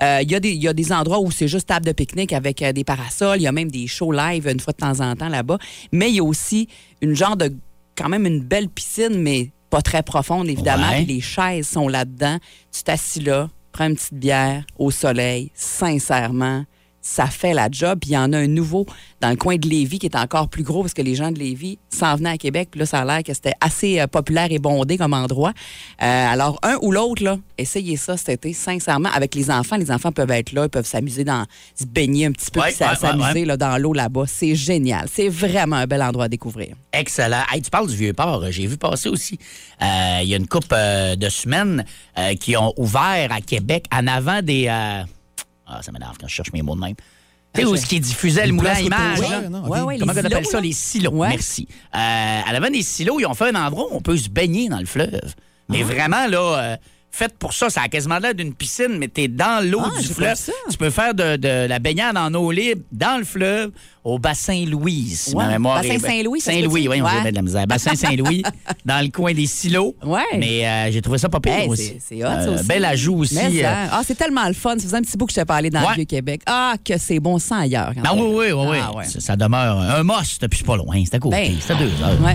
Il 0.00 0.30
y, 0.30 0.56
y 0.56 0.68
a 0.68 0.72
des 0.72 0.92
endroits 0.92 1.20
où 1.20 1.30
c'est 1.32 1.48
juste 1.48 1.68
table 1.68 1.86
de 1.86 1.92
pique-nique 1.92 2.32
avec 2.32 2.62
euh, 2.62 2.72
des 2.72 2.84
parasols. 2.84 3.38
Il 3.38 3.42
y 3.42 3.46
a 3.46 3.52
même 3.52 3.70
des 3.70 3.86
shows 3.86 4.12
live 4.12 4.48
une 4.48 4.60
fois 4.60 4.72
de 4.72 4.78
temps 4.78 5.00
en 5.00 5.14
temps 5.16 5.28
là-bas. 5.28 5.58
Mais 5.92 6.10
il 6.10 6.16
y 6.16 6.20
a 6.20 6.24
aussi 6.24 6.68
une 7.00 7.14
genre 7.14 7.36
de, 7.36 7.52
quand 7.96 8.08
même 8.08 8.26
une 8.26 8.40
belle 8.40 8.68
piscine, 8.68 9.20
mais 9.20 9.50
pas 9.70 9.82
très 9.82 10.02
profonde, 10.02 10.48
évidemment. 10.48 10.90
Ouais. 10.90 11.04
Les 11.04 11.20
chaises 11.20 11.68
sont 11.68 11.88
là-dedans. 11.88 12.38
Tu 12.70 12.82
t'assis 12.82 13.20
là, 13.20 13.48
prends 13.72 13.86
une 13.86 13.96
petite 13.96 14.14
bière 14.14 14.64
au 14.78 14.90
soleil, 14.90 15.50
sincèrement. 15.54 16.64
Ça 17.02 17.26
fait 17.26 17.52
la 17.52 17.68
job. 17.70 17.98
Puis 18.00 18.10
il 18.10 18.14
y 18.14 18.16
en 18.18 18.32
a 18.32 18.38
un 18.38 18.46
nouveau 18.46 18.86
dans 19.20 19.28
le 19.30 19.36
coin 19.36 19.56
de 19.56 19.68
Lévis 19.68 19.98
qui 19.98 20.06
est 20.06 20.16
encore 20.16 20.48
plus 20.48 20.62
gros 20.62 20.82
parce 20.82 20.94
que 20.94 21.02
les 21.02 21.14
gens 21.14 21.30
de 21.30 21.38
Lévis 21.38 21.78
s'en 21.90 22.16
venaient 22.16 22.30
à 22.30 22.38
Québec. 22.38 22.68
Puis 22.70 22.80
là, 22.80 22.86
ça 22.86 23.00
a 23.00 23.04
l'air 23.04 23.22
que 23.22 23.34
c'était 23.34 23.52
assez 23.60 24.00
euh, 24.00 24.06
populaire 24.06 24.48
et 24.50 24.58
bondé 24.58 24.96
comme 24.96 25.12
endroit. 25.12 25.50
Euh, 26.02 26.04
alors, 26.32 26.58
un 26.62 26.76
ou 26.80 26.92
l'autre, 26.92 27.22
là, 27.22 27.38
essayez 27.58 27.96
ça 27.96 28.16
cet 28.16 28.28
été, 28.30 28.52
sincèrement. 28.52 29.10
Avec 29.12 29.34
les 29.34 29.50
enfants, 29.50 29.76
les 29.76 29.90
enfants 29.90 30.12
peuvent 30.12 30.30
être 30.30 30.52
là, 30.52 30.64
ils 30.64 30.70
peuvent 30.70 30.86
s'amuser 30.86 31.24
dans, 31.24 31.44
se 31.78 31.84
baigner 31.84 32.26
un 32.26 32.32
petit 32.32 32.50
peu, 32.50 32.60
Ouais, 32.60 32.68
puis 32.68 32.76
s'a- 32.76 32.86
ouais, 32.86 32.90
ouais, 32.92 32.96
s'amuser 32.96 33.40
ouais. 33.40 33.44
là, 33.46 33.56
dans 33.56 33.76
l'eau 33.78 33.92
là-bas. 33.92 34.24
C'est 34.26 34.54
génial. 34.54 35.08
C'est 35.12 35.28
vraiment 35.28 35.76
un 35.76 35.86
bel 35.86 36.02
endroit 36.02 36.24
à 36.26 36.28
découvrir. 36.28 36.76
Excellent. 36.92 37.42
Hey, 37.52 37.62
tu 37.62 37.70
parles 37.70 37.88
du 37.88 37.96
Vieux-Port. 37.96 38.44
J'ai 38.50 38.66
vu 38.66 38.76
passer 38.76 39.08
aussi. 39.08 39.38
euh, 39.82 40.20
Il 40.22 40.28
y 40.28 40.34
a 40.34 40.36
une 40.36 40.46
couple 40.48 40.68
euh, 40.72 41.16
de 41.16 41.28
semaines 41.28 41.84
qui 42.40 42.56
ont 42.56 42.72
ouvert 42.76 43.32
à 43.32 43.40
Québec 43.40 43.86
en 43.92 44.06
avant 44.06 44.42
des. 44.42 44.68
Ah, 45.74 45.82
ça 45.82 45.90
m'énerve 45.92 46.16
quand 46.20 46.28
je 46.28 46.34
cherche 46.34 46.52
mes 46.52 46.62
mots 46.62 46.74
de 46.74 46.80
même. 46.80 46.94
Tu 47.54 47.60
sais, 47.60 47.66
où 47.66 47.76
ce 47.76 47.84
qui 47.86 48.00
diffusait 48.00 48.46
le 48.46 48.52
moulin 48.52 48.70
à 48.72 48.80
image. 48.80 49.18
autour, 49.18 49.30
là? 49.30 49.40
ouais, 49.40 49.48
non, 49.48 49.62
Ouais, 49.68 49.80
ok. 49.80 49.86
ouais, 49.88 49.98
Comment 49.98 50.12
les 50.12 50.20
on 50.20 50.24
appelle 50.24 50.46
ça? 50.46 50.56
là? 50.58 50.62
Les 50.62 50.72
silos? 50.72 51.10
Ouais. 51.12 51.28
Merci. 51.28 51.68
Euh, 51.94 52.40
à 52.46 52.52
l'avant 52.52 52.70
des 52.70 52.82
silos, 52.82 53.20
ils 53.20 53.26
ont 53.26 53.34
fait 53.34 53.48
un 53.54 53.66
endroit 53.66 53.86
où 53.92 53.96
on 53.96 54.00
peut 54.00 54.16
se 54.16 54.28
baigner 54.30 54.68
dans 54.70 54.78
le 54.80 54.86
fleuve. 54.86 55.34
Mais 55.68 55.80
Ah. 55.82 55.84
vraiment, 55.84 56.26
là, 56.28 56.38
euh, 56.58 56.76
fait 57.14 57.32
pour 57.38 57.52
ça. 57.52 57.68
Ça 57.70 57.82
a 57.82 57.88
quasiment 57.88 58.18
l'air 58.18 58.34
d'une 58.34 58.54
piscine, 58.54 58.96
mais 58.98 59.06
t'es 59.06 59.28
dans 59.28 59.62
l'eau 59.64 59.82
Ah, 59.84 60.00
du 60.00 60.08
fleuve. 60.08 60.36
Tu 60.70 60.76
peux 60.78 60.88
faire 60.90 61.14
de, 61.14 61.36
de 61.36 61.66
la 61.68 61.78
baignade 61.78 62.16
en 62.16 62.32
eau 62.34 62.50
libre 62.50 62.80
dans 62.90 63.18
le 63.18 63.24
fleuve 63.24 63.70
au 64.02 64.18
bassin 64.18 64.64
Louis. 64.66 65.10
si 65.14 65.34
Ouais, 65.34 65.44
ma 65.44 65.50
mémoire 65.50 65.82
bassin 65.82 65.98
Saint-Louis, 65.98 66.40
Saint-Louis, 66.40 66.88
oui, 66.88 67.00
on 67.02 67.04
Ouais. 67.04 67.30
de 67.30 67.34
la 67.36 67.42
misère. 67.42 67.66
Bassin 67.66 67.94
Saint-Louis, 67.94 68.42
dans 68.86 69.04
le 69.04 69.10
coin 69.12 69.32
des 69.34 69.46
silos. 69.46 69.94
Ouais. 70.04 70.20
Mais 70.38 70.66
euh, 70.66 70.90
j'ai 70.90 71.02
trouvé 71.02 71.18
ça 71.18 71.28
pas 71.28 71.38
pire 71.38 71.52
Hey, 71.52 71.68
aussi. 71.68 71.84
c'est- 71.84 72.00
c'est 72.16 72.24
hot, 72.24 72.28
ça 72.28 72.40
Euh, 72.48 72.54
aussi. 72.54 72.64
Bel 72.64 72.84
ajout 72.84 73.16
aussi. 73.18 73.34
Mais, 73.36 73.64
euh, 73.64 73.68
ah, 73.92 74.00
c'est 74.04 74.16
tellement 74.16 74.48
le 74.48 74.54
fun. 74.54 74.74
Ça 74.78 74.82
faisait 74.84 74.96
un 74.96 75.02
petit 75.02 75.16
bout 75.16 75.26
que 75.26 75.32
je 75.32 75.36
t'ai 75.40 75.44
parlé 75.44 75.68
dans 75.70 75.80
Ouais. 75.80 75.88
le 75.90 75.94
Vieux-Québec. 75.96 76.40
Ah, 76.46 76.74
que 76.82 76.96
c'est 76.98 77.20
bon 77.20 77.38
sans 77.38 77.60
ailleurs. 77.60 77.92
quand 77.94 78.02
Ah 78.10 78.14
même. 78.14 78.24
oui, 78.24 78.46
oui, 78.46 78.52
oui, 78.52 78.66
oui. 78.70 78.76
Ah, 78.82 78.96
ouais. 78.96 79.04
Ça, 79.04 79.20
ça 79.20 79.36
demeure 79.36 79.78
un 79.78 80.02
must, 80.02 80.48
puis 80.48 80.58
c'est 80.58 80.66
pas 80.66 80.76
loin. 80.76 81.00
C'est 81.04 81.14
à 81.16 81.18
côté. 81.18 81.36
Ben, 81.36 81.54
c'est 81.60 81.72
à 81.74 81.76
deux 81.76 81.90
heures. 82.02 82.20
Ouais. 82.22 82.34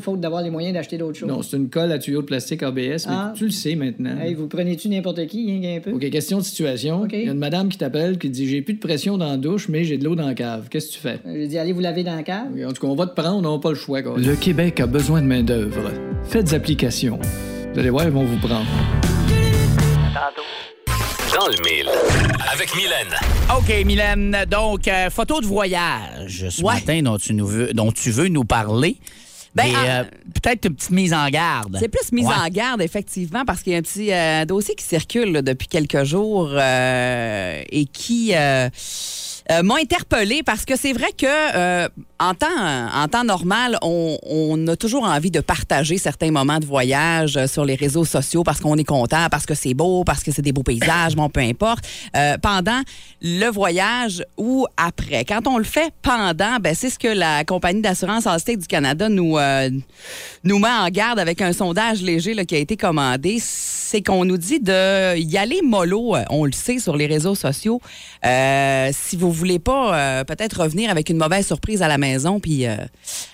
faute 0.00 0.20
d'avoir 0.20 0.42
les 0.42 0.50
moyens 0.50 0.74
d'acheter 0.74 0.98
d'autres 0.98 1.18
choses. 1.18 1.28
non, 1.28 1.42
c'est 1.42 1.56
une 1.56 1.68
colle 1.68 1.90
à 1.92 1.98
tuyau 1.98 2.20
de 2.22 2.26
plastique 2.26 2.62
ABS, 2.62 3.06
mais 3.06 3.14
Ah. 3.14 3.32
tu 3.36 3.44
le 3.44 3.50
sais 3.50 3.74
maintenant. 3.74 4.18
Hey, 4.20 4.34
vous 4.34 4.46
prenez-tu 4.48 4.88
n'importe 4.88 5.26
qui, 5.26 5.46
rien 5.58 5.74
qu'un 5.76 5.80
peu? 5.80 5.92
OK, 5.96 6.10
question 6.10 6.38
de 6.38 6.42
situation. 6.44 7.06
Il 7.12 7.24
y 7.24 7.28
a 7.28 7.32
une 7.32 7.38
madame 7.38 7.68
qui 7.68 7.78
t'appelle 7.78 8.18
qui 8.18 8.30
dit 8.30 8.46
J'ai 8.48 8.62
plus 8.62 8.74
de 8.74 8.80
pression 8.80 9.16
dans 9.18 9.30
la 9.30 9.36
douche, 9.36 9.68
mais 9.68 9.84
j'ai 9.84 9.98
de 9.98 10.04
l'eau 10.04 10.14
dans 10.14 10.26
la 10.26 10.34
cave. 10.34 10.68
Qu'est-ce 10.70 10.88
que 10.88 10.92
tu 10.94 10.98
fais? 10.98 11.18
Euh, 11.26 11.34
J'ai 11.34 11.46
dit, 11.48 11.58
allez 11.58 11.72
vous 11.72 11.80
laver 11.80 12.02
dans 12.04 12.14
la 12.16 12.22
cave. 12.22 12.48
En 12.66 12.72
tout 12.72 12.80
cas, 12.82 12.88
on 12.88 12.94
va 12.94 13.06
te 13.06 13.14
prendre, 13.20 13.46
on 13.48 13.52
n'a 13.54 13.58
pas 13.60 13.70
le 13.70 13.74
choix. 13.76 14.00
Le 14.00 14.34
Québec 14.36 14.80
a 14.80 14.86
besoin 14.86 15.22
de 15.22 15.26
main-d'œuvre. 15.26 15.90
Faites 16.24 16.52
application. 16.52 17.18
Vous 17.72 17.78
allez 17.80 17.90
voir, 17.90 18.04
ils 18.04 18.10
vont 18.10 18.24
vous 18.24 18.38
prendre. 18.38 18.66
Dans 21.34 21.46
le 21.48 21.56
mille. 21.68 21.88
Avec 22.52 22.74
Mylène. 22.76 23.14
OK, 23.56 23.84
Mylène. 23.84 24.36
Donc, 24.50 24.86
euh, 24.86 25.10
photo 25.10 25.40
de 25.40 25.46
voyage 25.46 26.46
ce 26.48 26.62
Ouais. 26.62 26.74
matin 26.74 27.02
dont 27.02 27.18
tu, 27.18 27.34
nous 27.34 27.46
veux, 27.46 27.72
dont 27.72 27.90
tu 27.90 28.10
veux 28.10 28.28
nous 28.28 28.44
parler. 28.44 28.96
Ben, 29.54 29.72
euh, 29.74 30.04
peut-être 30.42 30.64
une 30.66 30.74
petite 30.74 30.90
mise 30.90 31.14
en 31.14 31.28
garde. 31.28 31.76
C'est 31.80 31.88
plus 31.88 32.10
mise 32.12 32.26
Ouais. 32.26 32.34
en 32.34 32.48
garde, 32.48 32.82
effectivement, 32.82 33.44
parce 33.44 33.62
qu'il 33.62 33.72
y 33.72 33.76
a 33.76 33.78
un 33.78 33.82
petit 33.82 34.12
euh, 34.12 34.44
dossier 34.44 34.74
qui 34.74 34.84
circule 34.84 35.30
là, 35.32 35.42
depuis 35.42 35.68
quelques 35.68 36.02
jours 36.04 36.50
euh, 36.52 37.62
et 37.70 37.84
qui 37.86 38.34
euh, 38.34 38.68
euh, 39.50 39.62
m'a 39.62 39.76
interpellé 39.76 40.42
parce 40.42 40.64
que 40.64 40.76
c'est 40.76 40.92
vrai 40.92 41.12
que 41.16 41.26
euh, 41.26 41.88
en, 42.20 42.34
temps, 42.34 43.24
normal, 43.24 43.76
on, 43.82 44.66
a 44.68 44.76
toujours 44.76 45.04
envie 45.04 45.30
de 45.30 45.40
partager 45.40 45.98
certains 45.98 46.30
moments 46.30 46.58
de 46.58 46.64
voyage 46.64 47.36
euh, 47.36 47.46
sur 47.46 47.64
les 47.64 47.74
réseaux 47.74 48.04
sociaux 48.04 48.44
parce 48.44 48.60
qu'on 48.60 48.76
est 48.76 48.84
content, 48.84 49.26
parce 49.30 49.46
que 49.46 49.54
c'est 49.54 49.74
beau, 49.74 50.04
parce 50.04 50.22
que 50.22 50.30
c'est 50.30 50.42
des 50.42 50.52
beaux 50.52 50.62
paysages, 50.62 51.16
bon, 51.16 51.28
peu 51.28 51.40
importe. 51.40 51.84
Euh, 52.16 52.36
pendant 52.38 52.80
le 53.20 53.48
voyage 53.50 54.24
ou 54.36 54.66
après. 54.76 55.24
Quand 55.24 55.46
on 55.46 55.58
le 55.58 55.64
fait 55.64 55.92
pendant, 56.02 56.58
ben, 56.60 56.74
c'est 56.74 56.90
ce 56.90 56.98
que 56.98 57.08
la 57.08 57.44
compagnie 57.44 57.80
d'assurance 57.80 58.26
Allstate 58.26 58.60
du 58.60 58.66
Canada 58.66 59.08
nous, 59.08 59.36
euh, 59.38 59.70
nous 60.44 60.58
met 60.58 60.68
en 60.68 60.88
garde 60.88 61.18
avec 61.18 61.42
un 61.42 61.52
sondage 61.52 62.00
léger 62.00 62.34
qui 62.46 62.54
a 62.54 62.58
été 62.58 62.76
commandé. 62.76 63.38
C'est 63.40 64.02
qu'on 64.02 64.24
nous 64.24 64.38
dit 64.38 64.60
de 64.60 65.16
y 65.16 65.36
aller 65.36 65.60
mollo, 65.62 66.16
on 66.30 66.44
le 66.44 66.52
sait, 66.52 66.78
sur 66.78 66.96
les 66.96 67.06
réseaux 67.06 67.34
sociaux. 67.34 67.80
Si 68.24 69.16
vous 69.16 69.30
voulez 69.30 69.58
pas 69.58 70.24
peut-être 70.24 70.62
revenir 70.62 70.90
avec 70.90 71.10
une 71.10 71.18
mauvaise 71.18 71.46
surprise 71.46 71.80
à 71.82 71.88
la 71.88 71.98
maison, 71.98 72.04
puis 72.40 72.66
euh, 72.66 72.76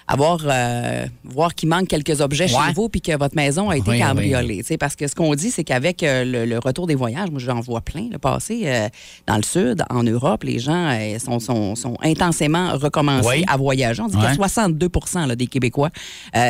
avoir 0.09 0.41
euh, 0.45 1.07
voir 1.25 1.55
qu'il 1.55 1.69
manque 1.69 1.89
quelques 1.89 2.21
objets 2.21 2.45
Ouais. 2.45 2.67
chez 2.69 2.73
vous, 2.75 2.89
puis 2.89 3.01
que 3.01 3.17
votre 3.17 3.37
maison 3.37 3.71
a 3.71 3.77
été 3.77 3.91
Oui, 3.91 3.97
oui, 3.97 4.03
cambriolée. 4.03 4.63
Sais, 4.63 4.77
Parce 4.79 4.97
que 4.97 5.07
ce 5.07 5.15
qu'on 5.15 5.35
dit, 5.35 5.51
c'est 5.51 5.65
qu'avec 5.65 6.03
euh, 6.03 6.25
le, 6.25 6.45
le 6.47 6.59
retour 6.59 6.87
des 6.87 6.95
voyages, 6.95 7.31
moi 7.31 7.41
j'en 7.41 7.61
vois 7.61 7.81
plein 7.81 8.09
le 8.11 8.19
passé 8.19 8.63
euh, 8.65 8.89
dans 9.27 9.37
le 9.37 9.43
sud, 9.43 9.83
en 9.91 10.03
Europe, 10.03 10.45
les 10.45 10.59
gens 10.59 10.97
sont, 11.19 11.39
sont, 11.41 11.75
sont 11.75 11.97
intensément 12.03 12.73
recommencés 12.77 13.29
Oui. 13.29 13.45
à 13.47 13.57
voyager. 13.57 14.03
On 14.03 14.07
dit 14.07 14.15
qu'il 14.15 14.23
y 14.23 14.27
a 14.27 14.31
Ouais. 14.31 14.35
62 14.37 14.89
là, 15.27 15.37
des 15.37 15.47
Québécois 15.47 15.91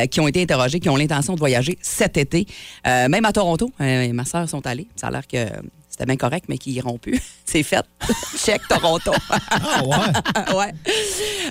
qui 0.09 0.19
ont 0.19 0.27
été 0.27 0.41
interrogés, 0.41 0.79
qui 0.79 0.89
ont 0.89 0.95
l'intention 0.95 1.33
de 1.33 1.39
voyager 1.39 1.77
cet 1.81 2.17
été. 2.17 2.45
Même 2.85 3.25
à 3.25 3.31
Toronto, 3.31 3.71
ma 3.79 4.25
soeur 4.25 4.47
sont 4.49 4.65
allées. 4.65 4.87
Ça 4.95 5.07
a 5.07 5.11
l'air 5.11 5.27
que 5.27 5.37
c'était 6.01 6.07
bien 6.07 6.17
correct, 6.17 6.45
mais 6.49 6.57
qu'ils 6.57 6.73
iront 6.73 6.97
plus. 6.97 7.21
C'est 7.45 7.61
fait. 7.61 7.85
Check 8.37 8.67
Toronto. 8.67 9.11
Ah 9.29 9.83
ouais. 9.85 10.55
ouais. 10.55 10.73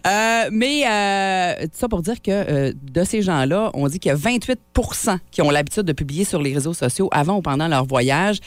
Euh, 0.06 0.49
mais 0.50 0.82
euh, 0.88 1.67
tout 1.67 1.79
ça 1.79 1.88
pour 1.88 2.02
dire 2.02 2.20
que 2.20 2.31
euh, 2.31 2.73
de 2.82 3.05
ces 3.05 3.23
gens-là, 3.23 3.70
on 3.75 3.87
dit 3.87 4.00
qu'il 4.00 4.08
y 4.08 4.12
a 4.12 4.17
28% 4.17 5.19
qui 5.31 5.43
ont 5.43 5.50
l'habitude 5.50 5.85
de 5.85 5.93
publier 5.93 6.25
sur 6.25 6.43
les 6.43 6.52
réseaux 6.52 6.75
sociaux 6.75 7.08
avant 7.12 7.37
ou 7.37 7.43
pendant 7.43 7.69
leur 7.69 7.85
voyage. 7.85 8.38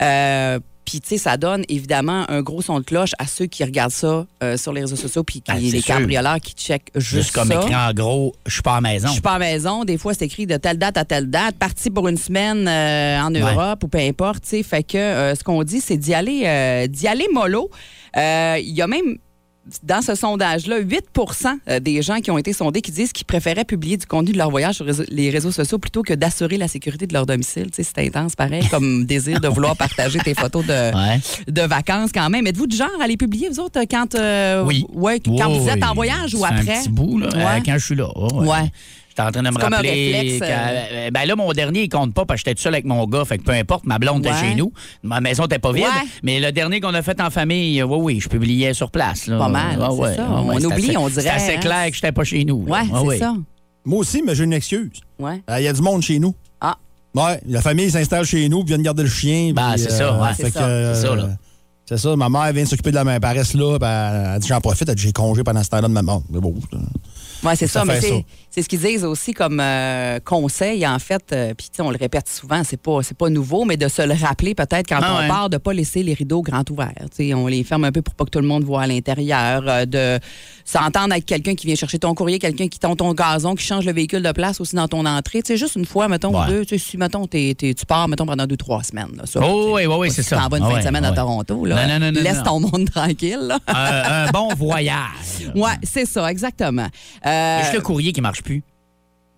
Euh, 0.00 0.60
puis, 0.88 1.02
tu 1.02 1.08
sais, 1.10 1.18
ça 1.18 1.36
donne 1.36 1.64
évidemment 1.68 2.24
un 2.30 2.40
gros 2.40 2.62
son 2.62 2.80
de 2.80 2.84
cloche 2.84 3.10
à 3.18 3.26
ceux 3.26 3.44
qui 3.44 3.62
regardent 3.62 3.92
ça 3.92 4.24
euh, 4.42 4.56
sur 4.56 4.72
les 4.72 4.80
réseaux 4.80 4.96
sociaux, 4.96 5.22
puis 5.22 5.42
qui, 5.42 5.50
Ah, 5.50 5.56
c'est 5.56 5.60
les 5.60 5.80
sûr. 5.82 5.96
cambrioleurs 5.96 6.40
qui 6.40 6.54
checkent 6.54 6.90
juste, 6.94 7.24
Juste 7.24 7.32
comme 7.32 7.48
ça. 7.48 7.60
écrit 7.60 7.76
en 7.76 7.92
gros, 7.92 8.34
je 8.46 8.52
suis 8.54 8.62
pas 8.62 8.76
à 8.76 8.80
maison. 8.80 9.08
Je 9.08 9.12
suis 9.12 9.20
pas 9.20 9.32
à 9.34 9.38
maison. 9.38 9.84
Des 9.84 9.98
fois, 9.98 10.14
c'est 10.14 10.24
écrit 10.24 10.46
de 10.46 10.56
telle 10.56 10.78
date 10.78 10.96
à 10.96 11.04
telle 11.04 11.28
date, 11.28 11.56
parti 11.56 11.90
pour 11.90 12.08
une 12.08 12.16
semaine 12.16 12.66
euh, 12.66 13.20
en 13.20 13.30
Europe 13.30 13.84
ou 13.84 13.88
peu 13.88 13.98
importe. 13.98 14.44
tu 14.44 14.48
sais. 14.48 14.62
Fait 14.62 14.82
que 14.82 14.96
euh, 14.96 15.34
ce 15.34 15.44
qu'on 15.44 15.62
dit, 15.62 15.82
c'est 15.82 15.98
d'y 15.98 16.14
aller, 16.14 16.44
euh, 16.46 16.86
d'y 16.86 17.06
aller 17.06 17.26
mollo. 17.34 17.68
Il 18.16 18.72
y 18.74 18.80
a 18.80 18.86
même 18.86 19.18
dans 19.82 20.02
ce 20.02 20.14
sondage-là, 20.14 20.80
8% 20.80 21.46
euh, 21.68 21.80
des 21.80 22.00
gens 22.02 22.20
qui 22.20 22.30
ont 22.30 22.38
été 22.38 22.52
sondés 22.52 22.80
qui 22.80 22.90
disent 22.92 23.12
qu'ils 23.12 23.26
préféraient 23.26 23.64
publier 23.64 23.96
du 23.96 24.06
contenu 24.06 24.32
de 24.32 24.38
leur 24.38 24.50
voyage 24.50 24.76
sur 24.76 24.86
les 25.10 25.30
réseaux 25.30 25.50
sociaux 25.52 25.78
plutôt 25.78 26.02
que 26.02 26.14
d'assurer 26.14 26.56
la 26.56 26.68
sécurité 26.68 27.06
de 27.06 27.12
leur 27.12 27.26
domicile. 27.26 27.70
Tu 27.70 27.82
sais, 27.82 27.90
C'est 27.94 28.06
intense, 28.06 28.34
pareil, 28.36 28.66
comme 28.70 29.04
désir 29.04 29.40
de 29.40 29.48
vouloir 29.48 29.76
partager 29.76 30.18
tes 30.20 30.34
photos 30.34 30.64
de, 30.66 30.72
Ouais. 30.94 31.20
de 31.46 31.62
vacances 31.62 32.10
quand 32.12 32.30
même. 32.30 32.46
Êtes-vous 32.46 32.66
du 32.66 32.76
genre 32.76 32.88
à 33.02 33.06
les 33.06 33.16
publier, 33.16 33.48
vous 33.48 33.60
autres, 33.60 33.80
quand, 33.90 34.14
euh, 34.14 34.64
Oui. 34.64 34.84
ouais, 34.92 35.20
quand 35.20 35.50
vous 35.50 35.68
êtes 35.68 35.84
en 35.84 35.94
voyage 35.94 36.34
ou 36.34 36.44
après? 36.44 36.76
Un 36.78 36.80
petit 36.82 36.88
bout, 36.88 37.18
là, 37.18 37.28
Ouais. 37.34 37.44
euh, 37.44 37.60
quand 37.64 37.74
je 37.78 37.84
suis 37.84 37.94
là. 37.94 38.08
ouais. 38.16 38.46
Ouais. 38.48 38.72
J'étais 39.18 39.28
en 39.28 39.32
train 39.32 39.42
de 39.42 39.48
me 39.48 39.52
C'est 39.54 39.60
comme 39.64 39.72
un 39.72 39.76
rappeler. 39.78 40.12
réflexe, 40.12 40.42
euh. 40.42 40.46
euh, 40.92 41.10
ben 41.10 41.24
là, 41.26 41.34
mon 41.34 41.50
dernier, 41.52 41.82
il 41.82 41.88
compte 41.88 42.14
pas 42.14 42.24
parce 42.24 42.40
que 42.40 42.50
j'étais 42.50 42.54
tout 42.54 42.62
seul 42.62 42.74
avec 42.74 42.84
mon 42.84 43.04
gars. 43.06 43.24
Fait 43.24 43.36
que 43.38 43.42
peu 43.42 43.50
importe, 43.52 43.84
ma 43.84 43.98
blonde 43.98 44.20
était 44.24 44.32
Ouais. 44.32 44.40
chez 44.50 44.54
nous. 44.54 44.72
Ma 45.02 45.20
maison 45.20 45.46
était 45.46 45.58
pas 45.58 45.72
vide. 45.72 45.84
Ouais. 45.84 46.08
Mais 46.22 46.38
le 46.38 46.52
dernier 46.52 46.80
qu'on 46.80 46.94
a 46.94 47.02
fait 47.02 47.20
en 47.20 47.28
famille, 47.30 47.80
euh, 47.80 47.84
oui, 47.86 47.98
oui, 48.14 48.20
je 48.20 48.28
publiais 48.28 48.74
sur 48.74 48.92
place. 48.92 49.26
Là. 49.26 49.38
Pas 49.38 49.48
mal, 49.48 49.78
Ah, 49.82 49.88
c'est 49.90 49.96
ouais, 49.96 50.14
ça. 50.14 50.26
ah, 50.28 50.42
ouais, 50.42 50.54
On 50.60 50.64
oublie, 50.66 50.88
assez- 50.90 50.96
on 50.96 51.08
dirait, 51.08 51.22
C'est 51.22 51.28
assez 51.30 51.54
hein. 51.56 51.60
clair 51.60 51.86
que 51.88 51.94
j'étais 51.94 52.12
pas 52.12 52.22
chez 52.24 52.44
nous. 52.44 52.64
là. 52.66 52.82
Ouais, 52.92 53.12
c'est 53.14 53.18
ça. 53.18 53.34
Moi 53.84 53.98
aussi, 53.98 54.22
mais 54.24 54.34
j'ai 54.36 54.44
une 54.44 54.52
excuse. 54.52 55.00
Ouais. 55.18 55.42
Il 55.58 55.64
y 55.64 55.68
a 55.68 55.72
du 55.72 55.82
monde 55.82 56.02
chez 56.02 56.20
nous. 56.20 56.34
Ah. 56.60 56.76
Ouais, 57.14 57.40
la 57.48 57.60
famille 57.60 57.90
s'installe 57.90 58.24
chez 58.24 58.48
nous, 58.48 58.58
puis 58.60 58.68
vient 58.68 58.78
de 58.78 58.82
garder 58.84 59.02
le 59.02 59.08
chien. 59.08 59.52
Ben, 59.52 59.76
c'est 59.76 59.90
ça, 59.90 60.16
ouais. 60.20 60.28
C'est 60.36 60.50
ça, 60.52 60.62
euh, 60.62 60.94
c'est 60.94 61.06
ça, 61.08 61.16
là. 61.16 61.28
C'est 61.86 61.96
ça, 61.96 62.14
ma 62.16 62.28
mère 62.28 62.52
vient 62.52 62.66
s'occuper 62.66 62.90
de 62.90 62.96
la 62.96 63.04
main 63.04 63.18
paresse 63.18 63.54
là, 63.54 63.78
puis 63.80 63.88
elle, 63.88 64.30
elle 64.34 64.40
dit 64.40 64.46
j'en 64.46 64.60
profite, 64.60 64.88
elle 64.88 64.94
dit 64.94 65.02
j'ai 65.02 65.12
congé 65.12 65.42
pendant 65.42 65.62
ce 65.64 65.70
temps-là 65.70 65.88
de 65.88 65.92
ma 65.92 66.02
mort. 66.02 66.22
C'est 66.32 66.38
beau. 66.38 66.54
Oui, 67.44 67.52
c'est 67.56 67.66
ça, 67.66 67.84
mais 67.84 68.00
c'est, 68.00 68.62
ce 68.62 68.68
qu'ils 68.68 68.80
disent 68.80 69.04
aussi 69.04 69.32
comme 69.32 69.60
euh, 69.60 70.18
conseil, 70.24 70.86
en 70.86 70.98
fait. 70.98 71.22
euh, 71.32 71.54
Puis, 71.56 71.68
tu 71.70 71.76
sais, 71.76 71.82
on 71.82 71.90
le 71.90 71.96
répète 71.96 72.28
souvent, 72.28 72.62
c'est 72.64 72.80
pas, 72.80 73.00
c'est 73.02 73.16
pas 73.16 73.28
nouveau, 73.30 73.64
mais 73.64 73.76
de 73.76 73.86
se 73.88 74.02
le 74.02 74.14
rappeler 74.14 74.54
peut-être 74.56 74.88
quand 74.88 74.98
Ah 75.00 75.14
on 75.16 75.20
ouais. 75.20 75.28
part, 75.28 75.48
de 75.48 75.56
pas 75.58 75.72
laisser 75.72 76.02
les 76.02 76.14
rideaux 76.14 76.42
grands 76.42 76.64
ouverts. 76.70 76.92
Tu 77.16 77.28
sais, 77.28 77.34
on 77.34 77.46
les 77.46 77.62
ferme 77.62 77.84
un 77.84 77.92
peu 77.92 78.02
pour 78.02 78.14
pas 78.14 78.24
que 78.24 78.30
tout 78.30 78.40
le 78.40 78.46
monde 78.48 78.64
voit 78.64 78.82
à 78.82 78.86
l'intérieur, 78.88 79.62
euh, 79.66 79.84
de 79.86 80.18
s'entendre 80.64 81.12
avec 81.12 81.26
quelqu'un 81.26 81.54
qui 81.54 81.66
vient 81.66 81.76
chercher 81.76 81.98
ton 82.00 82.14
courrier, 82.14 82.38
quelqu'un 82.38 82.66
qui 82.68 82.78
tond 82.80 82.96
ton 82.96 83.14
gazon, 83.14 83.54
qui 83.54 83.64
change 83.64 83.84
le 83.86 83.92
véhicule 83.92 84.22
de 84.22 84.32
place 84.32 84.60
aussi 84.60 84.74
dans 84.74 84.88
ton 84.88 85.06
entrée. 85.06 85.42
Tu 85.42 85.48
sais, 85.52 85.56
juste 85.56 85.76
une 85.76 85.86
fois, 85.86 86.08
mettons, 86.08 86.34
ou 86.34 86.40
Ouais. 86.40 86.46
deux, 86.48 86.64
tu 86.66 86.78
sais, 86.78 86.84
si, 86.84 86.96
mettons, 86.96 87.26
t'es- 87.26 87.54
tu 87.58 87.74
pars, 87.86 88.08
mettons, 88.08 88.26
pendant 88.26 88.46
deux, 88.46 88.56
trois 88.56 88.82
semaines. 88.82 89.12
Là, 89.16 89.22
ça, 89.26 89.40
Oh, 89.42 89.66
tu 89.68 89.74
oui, 89.74 89.86
oui, 89.86 89.94
oui, 89.98 90.10
c'est 90.10 90.22
ça. 90.24 90.36
t'en 90.36 90.48
vas 90.48 90.58
une 90.58 90.64
Ah 90.64 90.70
fin 90.70 90.78
de 90.78 90.82
semaine 90.84 91.04
ah 91.04 91.08
à 91.08 91.10
ouais. 91.10 91.16
Toronto. 91.16 91.64
Là. 91.64 91.86
Non, 91.86 92.00
non, 92.00 92.12
non, 92.12 92.20
Laisse 92.20 92.42
ton 92.42 92.58
monde 92.60 92.90
tranquille. 92.94 93.38
là. 93.40 93.58
Un, 93.68 94.30
bon 94.32 94.48
voyage. 94.56 94.96
Ouais, 95.54 95.72
c'est 95.82 96.04
ça, 96.06 96.30
exactement. 96.30 96.88
Euh, 97.28 97.60
Juste 97.62 97.74
le 97.74 97.80
courrier 97.80 98.12
qui 98.12 98.20
marche 98.20 98.42
plus. 98.42 98.62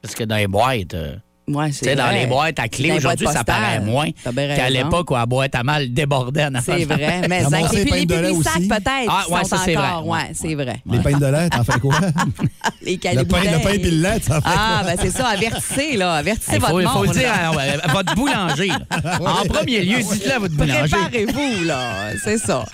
Parce 0.03 0.15
que 0.15 0.25
dans 0.25 0.37
les 0.37 0.47
boîtes, 0.47 0.95
euh, 0.95 1.17
ouais, 1.49 1.73
sais, 1.73 1.95
dans 1.95 2.11
les 2.11 2.27
boîtes 2.27 2.59
à 2.59 2.69
clé, 2.69 2.93
aujourd'hui, 2.93 3.27
ça 3.27 3.45
paraît 3.45 3.81
moins 3.81 4.09
qu'à 4.25 4.71
l'époque 4.71 5.11
où 5.11 5.15
la 5.15 5.27
boîte 5.27 5.55
à 5.55 5.63
mal 5.63 5.93
débordait 5.93 6.47
en 6.47 6.61
C'est 6.65 6.85
vrai, 6.85 7.23
mais 7.29 7.43
et 7.73 7.75
les 7.77 7.85
les 7.85 8.07
de 8.07 8.15
lait 8.15 8.29
publics 8.31 8.47
aussi. 8.57 8.69
peut-être 8.69 9.09
Ah, 9.09 9.25
ouais, 9.29 9.41
sont 9.45 9.57
ça, 9.57 9.63
c'est 9.65 9.77
encore. 9.77 10.05
vrai. 10.05 10.11
Ouais, 10.11 10.31
c'est 10.33 10.55
vrai. 10.55 10.81
Les 10.91 10.99
pains 11.01 11.19
de 11.19 11.27
lait, 11.27 11.51
t'en 11.51 11.65
fais 11.65 11.79
quoi? 11.81 11.95
Les 12.83 12.93
le, 12.95 13.25
pain, 13.25 13.43
le 13.43 13.63
pain 13.63 13.79
puis 13.79 13.91
le 13.91 14.03
lait, 14.03 14.21
t'en 14.21 14.37
fais 14.37 14.41
Ah, 14.47 14.81
quoi? 14.83 14.91
ben 14.91 14.99
c'est 15.03 15.11
ça, 15.11 15.27
avertissez, 15.29 15.97
là. 15.99 16.15
Avertissez 16.15 16.59
votre 16.59 16.81
il 16.81 16.89
faut 16.89 17.05
le 17.05 17.11
dire 17.11 17.29
là. 17.29 17.51
à, 17.83 17.93
votre 17.93 18.15
boulanger. 18.15 18.71
En 19.21 19.45
premier 19.47 19.81
lieu, 19.83 19.99
dites-le 19.99 20.33
à 20.33 20.39
votre 20.39 20.55
boulanger. 20.55 20.89
Préparez-vous, 20.89 21.65
là. 21.65 22.13
C'est 22.25 22.39
ça. 22.39 22.65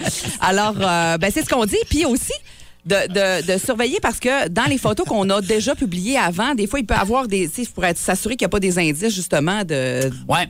Alors, 0.41 0.75
euh, 0.81 1.19
ben, 1.19 1.31
c'est 1.35 1.43
ce 1.43 1.49
qu'on 1.49 1.65
dit. 1.65 1.77
Puis 1.91 2.05
aussi, 2.05 2.33
de, 2.87 2.95
de- 3.13 3.53
de 3.53 3.59
surveiller 3.59 3.99
parce 4.01 4.21
que 4.21 4.49
dans 4.49 4.65
les 4.65 4.79
photos 4.79 5.07
qu'on 5.07 5.29
a 5.31 5.41
déjà 5.41 5.75
publiées 5.75 6.17
avant, 6.19 6.55
des 6.55 6.67
fois, 6.67 6.79
il 6.79 6.87
peut 6.87 6.95
avoir 6.95 7.27
des. 7.27 7.51
Pour 7.75 7.85
être- 7.85 7.99
s'assurer 7.99 8.37
qu'il 8.37 8.45
n'y 8.45 8.51
a 8.51 8.51
pas 8.51 8.61
des 8.61 8.79
indices, 8.79 9.15
justement, 9.15 9.65
de, 9.65 10.09
Ouais. 10.29 10.49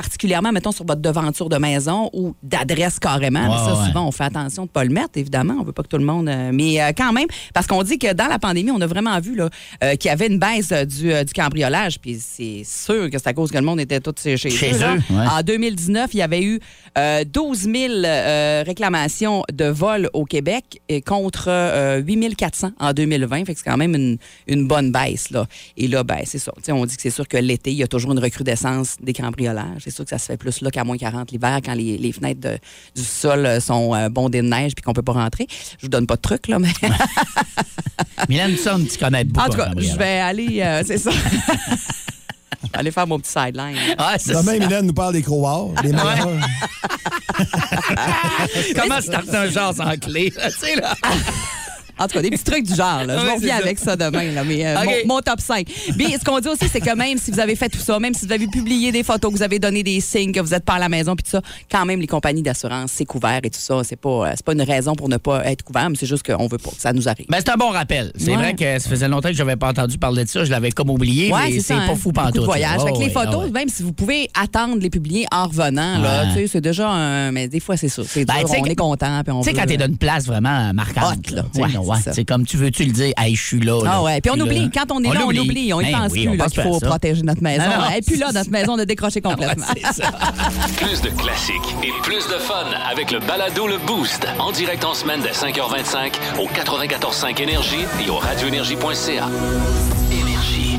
Particulièrement, 0.00 0.50
mettons, 0.50 0.72
sur 0.72 0.86
votre 0.86 1.02
devanture 1.02 1.50
de 1.50 1.58
maison 1.58 2.08
ou 2.14 2.34
d'adresse 2.42 2.98
carrément. 2.98 3.42
Mais 3.42 3.56
ça, 3.56 3.78
ouais. 3.78 3.86
souvent, 3.88 4.06
on 4.06 4.12
fait 4.12 4.24
attention 4.24 4.62
de 4.62 4.68
ne 4.68 4.72
pas 4.72 4.84
le 4.84 4.90
mettre, 4.90 5.10
évidemment. 5.16 5.56
On 5.60 5.62
veut 5.62 5.72
pas 5.72 5.82
que 5.82 5.88
tout 5.88 5.98
le 5.98 6.04
monde. 6.04 6.26
euh, 6.28 6.50
mais 6.54 6.80
euh, 6.80 6.92
quand 6.96 7.12
même, 7.12 7.26
parce 7.52 7.66
qu'on 7.66 7.82
dit 7.82 7.98
que 7.98 8.10
dans 8.14 8.26
la 8.28 8.38
pandémie, 8.38 8.70
on 8.70 8.80
a 8.80 8.86
vraiment 8.86 9.18
vu 9.20 9.34
là, 9.36 9.50
euh, 9.84 9.96
qu'il 9.96 10.08
y 10.08 10.12
avait 10.12 10.28
une 10.28 10.38
baisse 10.38 10.72
du, 10.72 11.12
du 11.12 11.32
cambriolage. 11.34 11.98
Puis 12.00 12.18
c'est 12.18 12.62
sûr 12.64 13.10
que 13.10 13.18
c'est 13.18 13.26
à 13.28 13.34
cause 13.34 13.50
que 13.50 13.58
le 13.58 13.64
monde 13.64 13.78
était 13.78 14.00
tout 14.00 14.14
chez, 14.16 14.38
Chez 14.38 14.72
eux. 14.74 14.78
là. 14.78 14.96
eux, 14.96 15.00
ouais. 15.14 15.26
En 15.32 15.42
2019, 15.42 16.14
il 16.14 16.16
y 16.16 16.22
avait 16.22 16.42
eu 16.42 16.60
euh, 16.96 17.24
12 17.24 17.58
000 17.58 17.74
euh, 18.04 18.62
réclamations 18.66 19.44
de 19.52 19.66
vol 19.66 20.08
au 20.14 20.24
Québec 20.24 20.80
et 20.88 21.02
contre 21.02 21.44
euh, 21.48 22.00
8 22.00 22.36
400 22.36 22.70
en 22.80 22.92
2020. 22.94 23.44
Fait 23.44 23.52
que 23.52 23.58
c'est 23.60 23.68
quand 23.70 23.76
même 23.76 23.94
une, 23.94 24.16
une 24.46 24.66
bonne 24.66 24.92
baisse. 24.92 25.30
Là. 25.30 25.46
Et 25.76 25.88
là, 25.88 26.04
ben, 26.04 26.20
c'est 26.24 26.38
ça. 26.38 26.52
On 26.70 26.86
dit 26.86 26.96
que 26.96 27.02
c'est 27.02 27.10
sûr 27.10 27.28
que 27.28 27.36
l'été, 27.36 27.70
il 27.70 27.76
y 27.76 27.82
a 27.82 27.86
toujours 27.86 28.12
une 28.12 28.18
recrudescence 28.18 28.96
des 29.02 29.12
cambriolages. 29.12 29.82
C'est 29.90 29.96
sûr 29.96 30.04
que 30.04 30.10
ça 30.10 30.18
se 30.18 30.26
fait 30.26 30.36
plus 30.36 30.60
là 30.62 30.70
qu'à 30.70 30.84
moins 30.84 30.96
40 30.96 31.30
l'hiver, 31.32 31.58
quand 31.64 31.74
les, 31.74 31.98
les 31.98 32.12
fenêtres 32.12 32.40
de- 32.40 32.58
du 32.96 33.02
sol 33.02 33.44
euh, 33.44 33.60
sont 33.60 33.94
euh, 33.94 34.08
bondées 34.08 34.42
de 34.42 34.48
neige 34.48 34.74
puis 34.74 34.82
qu'on 34.82 34.92
peut 34.92 35.02
pas 35.02 35.12
rentrer. 35.12 35.46
Je 35.78 35.82
vous 35.82 35.88
donne 35.88 36.06
pas 36.06 36.16
de 36.16 36.20
trucs, 36.20 36.48
là, 36.48 36.58
mais 36.58 36.70
Mylène 38.28 38.56
tu 38.56 38.98
connais 38.98 39.24
beaucoup. 39.24 39.46
en 39.46 39.50
tout 39.50 39.56
cas, 39.56 39.66
Gabriel. 39.68 39.92
je 39.92 39.98
vais 39.98 40.18
aller, 40.20 40.60
euh, 40.62 40.82
c'est 40.86 40.98
ça. 40.98 41.10
Je 41.10 42.72
vais 42.72 42.78
aller 42.78 42.90
faire 42.90 43.06
mon 43.06 43.18
petit 43.18 43.30
sideline. 43.30 43.76
Ah, 43.98 44.16
Demain, 44.24 44.42
ça. 44.42 44.52
Mylène 44.58 44.86
nous 44.86 44.92
parle 44.94 45.14
des 45.14 45.22
crowbars, 45.22 45.68
des 45.82 45.92
meilleurs. 45.92 46.28
Comment 48.76 49.00
starter 49.00 49.36
un 49.36 49.50
genre 49.50 49.74
sans 49.74 49.96
clé? 49.98 50.30
tu 50.32 50.50
sais, 50.50 50.76
là? 50.76 50.94
En 52.00 52.06
tout 52.06 52.14
cas, 52.14 52.22
des 52.22 52.30
petits 52.30 52.44
trucs 52.44 52.64
du 52.64 52.74
genre. 52.74 53.04
Là. 53.04 53.18
Je 53.18 53.26
vous 53.28 53.34
reviens 53.36 53.56
avec 53.56 53.78
ça 53.78 53.94
demain. 53.94 54.32
Là, 54.32 54.42
mais, 54.44 54.66
euh, 54.66 54.74
mon, 55.06 55.14
mon 55.16 55.20
top 55.20 55.40
5. 55.40 55.66
Puis, 55.66 56.12
ce 56.18 56.24
qu'on 56.24 56.40
dit 56.40 56.48
aussi, 56.48 56.68
c'est 56.72 56.80
que 56.80 56.94
même 56.96 57.18
si 57.18 57.30
vous 57.30 57.40
avez 57.40 57.54
fait 57.56 57.68
tout 57.68 57.78
ça, 57.78 57.98
même 57.98 58.14
si 58.14 58.26
vous 58.26 58.32
avez 58.32 58.46
publié 58.46 58.90
des 58.92 59.02
photos, 59.02 59.30
que 59.30 59.36
vous 59.36 59.42
avez 59.42 59.58
donné 59.58 59.82
des 59.82 60.00
signes, 60.00 60.32
que 60.32 60.40
vous 60.40 60.50
n'êtes 60.50 60.64
pas 60.64 60.74
à 60.74 60.78
la 60.78 60.88
maison, 60.88 61.14
puis 61.14 61.24
tout 61.24 61.30
ça, 61.30 61.42
quand 61.70 61.84
même, 61.84 62.00
les 62.00 62.06
compagnies 62.06 62.42
d'assurance, 62.42 62.90
c'est 62.94 63.04
couvert 63.04 63.40
et 63.44 63.50
tout 63.50 63.60
ça. 63.60 63.82
C'est 63.84 63.96
pas, 64.00 64.08
euh, 64.28 64.32
c'est 64.34 64.44
pas 64.44 64.52
une 64.54 64.62
raison 64.62 64.94
pour 64.94 65.08
ne 65.08 65.18
pas 65.18 65.44
être 65.46 65.62
couvert, 65.62 65.90
mais 65.90 65.96
c'est 65.98 66.06
juste 66.06 66.24
qu'on 66.26 66.46
veut 66.48 66.58
pas 66.58 66.70
que 66.70 66.80
ça 66.80 66.92
nous 66.92 67.08
arrive. 67.08 67.26
Ben, 67.28 67.38
c'est 67.38 67.50
un 67.50 67.56
bon 67.56 67.68
rappel. 67.70 68.12
C'est 68.18 68.30
Ouais. 68.30 68.36
vrai 68.36 68.54
que 68.54 68.78
ça 68.78 68.88
faisait 68.88 69.08
longtemps 69.08 69.28
que 69.28 69.34
je 69.34 69.42
n'avais 69.42 69.56
pas 69.56 69.68
entendu 69.68 69.98
parler 69.98 70.24
de 70.24 70.28
ça. 70.30 70.44
Je 70.44 70.50
l'avais 70.50 70.70
comme 70.70 70.90
oublié, 70.90 71.30
Ouais, 71.32 71.50
mais 71.50 71.60
c'est 71.60 71.74
pas 71.74 71.80
hein. 71.80 71.96
fou 71.96 72.12
pantoute. 72.12 72.44
voyage. 72.44 72.78
là. 72.78 72.84
Fait 72.86 72.92
que 72.92 72.96
Oh, 72.96 73.00
les 73.02 73.10
photos, 73.10 73.50
même 73.50 73.68
si 73.68 73.82
vous 73.82 73.92
pouvez 73.92 74.28
attendre 74.40 74.76
de 74.76 74.80
les 74.80 74.90
publier 74.90 75.26
en 75.32 75.46
revenant, 75.46 75.98
là, 75.98 76.24
c'est 76.50 76.60
déjà 76.60 76.88
un. 76.88 77.32
Mais 77.32 77.48
des 77.48 77.60
fois, 77.60 77.76
c'est 77.76 77.88
ça. 77.88 78.02
C'est 78.06 78.24
Ben, 78.24 78.34
on 78.48 78.64
est 78.64 78.74
content. 78.74 79.22
Tu 79.24 79.32
sais, 79.42 79.52
quand 79.52 79.66
t'es 79.66 79.76
dans 79.76 79.86
une 79.86 79.96
place 79.98 80.26
vraiment 80.26 80.72
marquante, 80.72 81.30
là, 81.30 81.42
Ouais, 81.90 82.12
c'est 82.12 82.24
comme 82.24 82.44
tu 82.46 82.56
veux-tu 82.56 82.84
le 82.84 82.92
dire, 82.92 83.12
hey, 83.16 83.34
je 83.34 83.42
suis 83.42 83.60
là. 83.60 83.80
Ah 83.86 84.02
ouais, 84.02 84.20
puis 84.20 84.30
on 84.34 84.40
oublie. 84.40 84.70
Quand 84.70 84.90
on 84.92 85.02
est 85.02 85.12
là, 85.12 85.22
on 85.26 85.30
oublie. 85.30 85.72
On 85.72 85.80
y 85.80 85.90
Ben 85.92 85.98
pense 85.98 86.12
oui, 86.12 86.28
plus 86.28 86.46
qu'il 86.52 86.62
faut 86.62 86.80
protéger 86.80 87.22
notre 87.22 87.42
maison. 87.42 87.64
Et 87.96 88.00
puis 88.02 88.16
là, 88.16 88.30
notre 88.34 88.50
maison, 88.50 88.72
on 88.74 88.78
a 88.78 88.84
décroché 88.84 89.20
complètement. 89.20 89.66
Ouais, 89.66 89.82
c'est 89.92 90.02
ça. 90.02 90.10
Plus 90.76 91.00
de 91.02 91.08
classiques 91.10 91.74
et 91.82 91.90
plus 92.02 92.26
de 92.28 92.38
fun 92.38 92.66
avec 92.90 93.10
le 93.10 93.18
balado 93.20 93.66
Le 93.66 93.78
Boost. 93.86 94.26
En 94.38 94.52
direct 94.52 94.84
en 94.84 94.94
semaine 94.94 95.20
dès 95.22 95.30
5h25 95.32 96.12
au 96.40 96.46
94.5 96.48 97.40
Énergie 97.42 97.84
et 98.06 98.10
au 98.10 98.16
radioénergie.ca. 98.16 99.28
Énergie. 100.12 100.78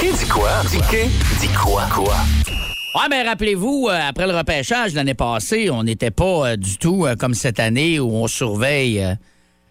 Dis 0.00 0.12
dis 0.12 0.28
quoi? 0.28 0.50
Dis 0.70 0.78
dis 1.40 1.48
quoi? 1.54 1.82
Quoi? 1.92 2.14
Ouais, 2.94 3.02
mais 3.10 3.22
rappelez-vous, 3.22 3.88
euh, 3.90 3.98
après 4.08 4.26
le 4.26 4.36
repêchage 4.36 4.94
l'année 4.94 5.14
passée, 5.14 5.70
on 5.70 5.82
n'était 5.84 6.10
pas 6.10 6.50
euh, 6.52 6.56
du 6.56 6.78
tout 6.78 7.04
euh, 7.06 7.14
comme 7.16 7.34
cette 7.34 7.60
année 7.60 8.00
où 8.00 8.10
on 8.10 8.26
surveille 8.26 9.04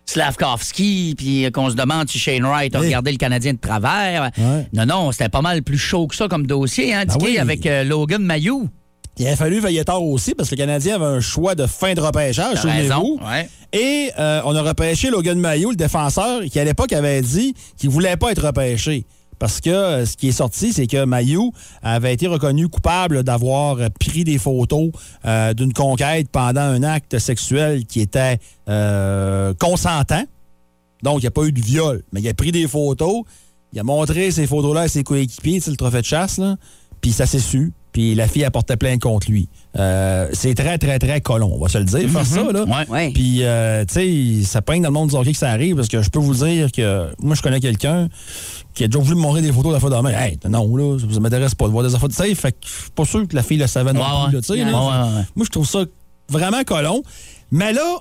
Slavkovski, 0.05 1.15
puis 1.17 1.51
qu'on 1.51 1.69
se 1.69 1.75
demande 1.75 2.07
si 2.09 2.19
Shane 2.19 2.45
Wright 2.45 2.73
a 2.75 2.79
Oui. 2.79 2.85
regardé 2.87 3.11
le 3.11 3.17
Canadien 3.17 3.53
de 3.53 3.57
travers. 3.59 4.31
Ouais. 4.37 4.67
Non, 4.73 4.85
non, 4.85 5.11
c'était 5.11 5.29
pas 5.29 5.41
mal 5.41 5.63
plus 5.63 5.77
chaud 5.77 6.07
que 6.07 6.15
ça 6.15 6.27
comme 6.27 6.47
dossier, 6.47 6.93
hein, 6.93 7.03
Ben 7.07 7.15
oui. 7.21 7.37
avec 7.37 7.67
Logan 7.85 8.21
Mayou. 8.23 8.69
Il 9.19 9.27
a 9.27 9.35
fallu 9.35 9.59
veiller 9.59 9.83
tard 9.83 10.03
aussi 10.03 10.35
parce 10.35 10.49
que 10.49 10.55
le 10.55 10.59
Canadien 10.59 10.95
avait 10.95 11.05
un 11.17 11.19
choix 11.19 11.55
de 11.55 11.65
fin 11.65 11.95
de 11.95 11.99
repêchage, 12.01 12.59
souvenez-vous. 12.61 13.19
ouais. 13.27 13.49
Et 13.73 14.11
on 14.17 14.55
a 14.55 14.61
repêché 14.61 15.09
Logan 15.09 15.39
Mayo, 15.39 15.71
le 15.71 15.75
défenseur, 15.75 16.43
qui 16.43 16.59
à 16.59 16.63
l'époque 16.63 16.93
avait 16.93 17.21
dit 17.21 17.53
qu'il 17.77 17.89
voulait 17.89 18.15
pas 18.15 18.31
être 18.31 18.45
repêché. 18.45 19.05
Parce 19.39 19.61
que 19.61 19.69
euh, 19.69 20.05
ce 20.05 20.17
qui 20.17 20.29
est 20.29 20.33
sorti, 20.33 20.73
c'est 20.73 20.87
que 20.87 21.05
Mayou 21.05 21.51
avait 21.81 22.13
été 22.13 22.27
reconnu 22.27 22.67
coupable 22.67 23.23
d'avoir 23.23 23.77
pris 23.99 24.23
des 24.23 24.37
photos 24.37 24.91
euh, 25.25 25.53
d'une 25.53 25.73
conquête 25.73 26.29
pendant 26.31 26.61
un 26.61 26.83
acte 26.83 27.19
sexuel 27.19 27.85
qui 27.85 28.01
était 28.01 28.39
euh, 28.67 29.53
consentant. 29.59 30.23
Donc, 31.03 31.19
il 31.19 31.21
n'y 31.21 31.27
a 31.27 31.31
pas 31.31 31.43
eu 31.43 31.51
de 31.51 31.61
viol, 31.61 32.03
mais 32.11 32.21
il 32.21 32.27
a 32.27 32.33
pris 32.33 32.51
des 32.51 32.67
photos, 32.67 33.23
il 33.73 33.79
a 33.79 33.83
montré 33.83 34.31
ces 34.31 34.47
photos-là 34.47 34.81
à 34.81 34.87
ses 34.87 35.03
coéquipiers, 35.03 35.61
le 35.67 35.75
trophée 35.75 36.01
de 36.01 36.05
chasse, 36.05 36.41
puis 37.01 37.11
ça 37.11 37.27
s'est 37.27 37.39
su, 37.39 37.73
puis 37.91 38.15
la 38.15 38.27
fille 38.27 38.43
a 38.43 38.51
porté 38.51 38.77
plainte 38.77 39.01
contre 39.01 39.29
lui. 39.29 39.47
Euh, 39.77 40.27
c'est 40.33 40.55
très, 40.55 40.77
très, 40.77 40.97
très 40.99 41.21
colon, 41.21 41.51
on 41.53 41.59
va 41.61 41.69
se 41.69 41.77
le 41.77 41.83
dire, 41.85 42.09
faire 42.09 42.25
ça, 42.25 42.51
là. 42.51 42.63
Ouais. 42.63 42.89
Ouais. 42.89 43.11
Puis, 43.13 43.43
euh, 43.43 43.85
tu 43.85 44.39
sais, 44.41 44.45
ça 44.45 44.61
peint 44.61 44.79
dans 44.79 44.87
le 44.89 44.93
monde 44.93 45.09
du 45.09 45.15
hockey 45.15 45.31
que 45.33 45.37
ça 45.37 45.49
arrive, 45.51 45.75
parce 45.75 45.87
que 45.87 46.01
je 46.01 46.09
peux 46.09 46.19
vous 46.19 46.33
dire 46.33 46.71
que 46.71 47.09
moi, 47.19 47.35
je 47.35 47.41
connais 47.41 47.59
quelqu'un 47.59 48.09
qui 48.73 48.83
a 48.83 48.87
déjà 48.87 48.99
voulu 48.99 49.15
me 49.15 49.21
montrer 49.21 49.41
des 49.41 49.51
photos 49.51 49.69
de 49.69 49.73
la 49.73 49.79
fois 49.79 49.89
de 49.89 49.95
main. 49.97 50.09
Hey, 50.11 50.39
non, 50.49 50.75
là, 50.75 50.97
ça 51.11 51.19
m'intéresse 51.19 51.55
pas 51.55 51.65
de 51.65 51.71
voir 51.71 51.83
des 51.87 51.93
affaires 51.95 52.09
de 52.09 52.13
ça. 52.13 52.23
Fait 52.23 52.51
que 52.51 52.57
je 52.65 52.69
suis 52.69 52.91
pas 52.95 53.05
sûr 53.05 53.27
que 53.27 53.35
la 53.35 53.43
fille 53.43 53.57
le 53.57 53.67
savait 53.67 53.93
non 53.93 54.01
Ouais, 54.01 54.25
plus, 54.29 54.35
là, 54.35 54.41
tu 54.41 54.47
sais, 54.47 54.53
ouais. 54.53 54.71
là. 54.71 54.77
Ouais, 54.79 54.85
ouais, 54.87 55.15
ouais. 55.17 55.23
Moi, 55.35 55.45
je 55.45 55.49
trouve 55.49 55.67
ça 55.67 55.83
vraiment 56.29 56.63
colon. 56.63 57.03
Mais 57.51 57.73
là, 57.73 57.97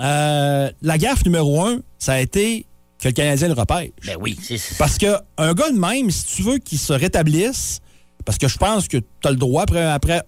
euh, 0.00 0.70
la 0.82 0.98
gaffe 0.98 1.24
numéro 1.24 1.62
un, 1.64 1.78
ça 1.98 2.14
a 2.14 2.20
été 2.20 2.66
que 3.00 3.08
le 3.08 3.12
Canadien 3.12 3.48
le 3.48 3.54
repêche. 3.54 3.90
Ben 4.06 4.16
oui, 4.20 4.38
c'est 4.42 4.58
ça. 4.58 4.74
Parce 4.78 4.98
que 4.98 5.06
un 5.38 5.54
gars 5.54 5.70
de 5.70 5.78
même, 5.78 6.10
si 6.10 6.36
tu 6.36 6.42
veux 6.42 6.58
qu'il 6.58 6.78
se 6.78 6.92
rétablisse, 6.92 7.80
parce 8.24 8.36
que 8.36 8.46
je 8.48 8.58
pense 8.58 8.88
que 8.88 8.98
tu 8.98 9.04
as 9.24 9.30
le 9.30 9.36
droit 9.36 9.62
après, 9.62 9.82
après 9.84 10.22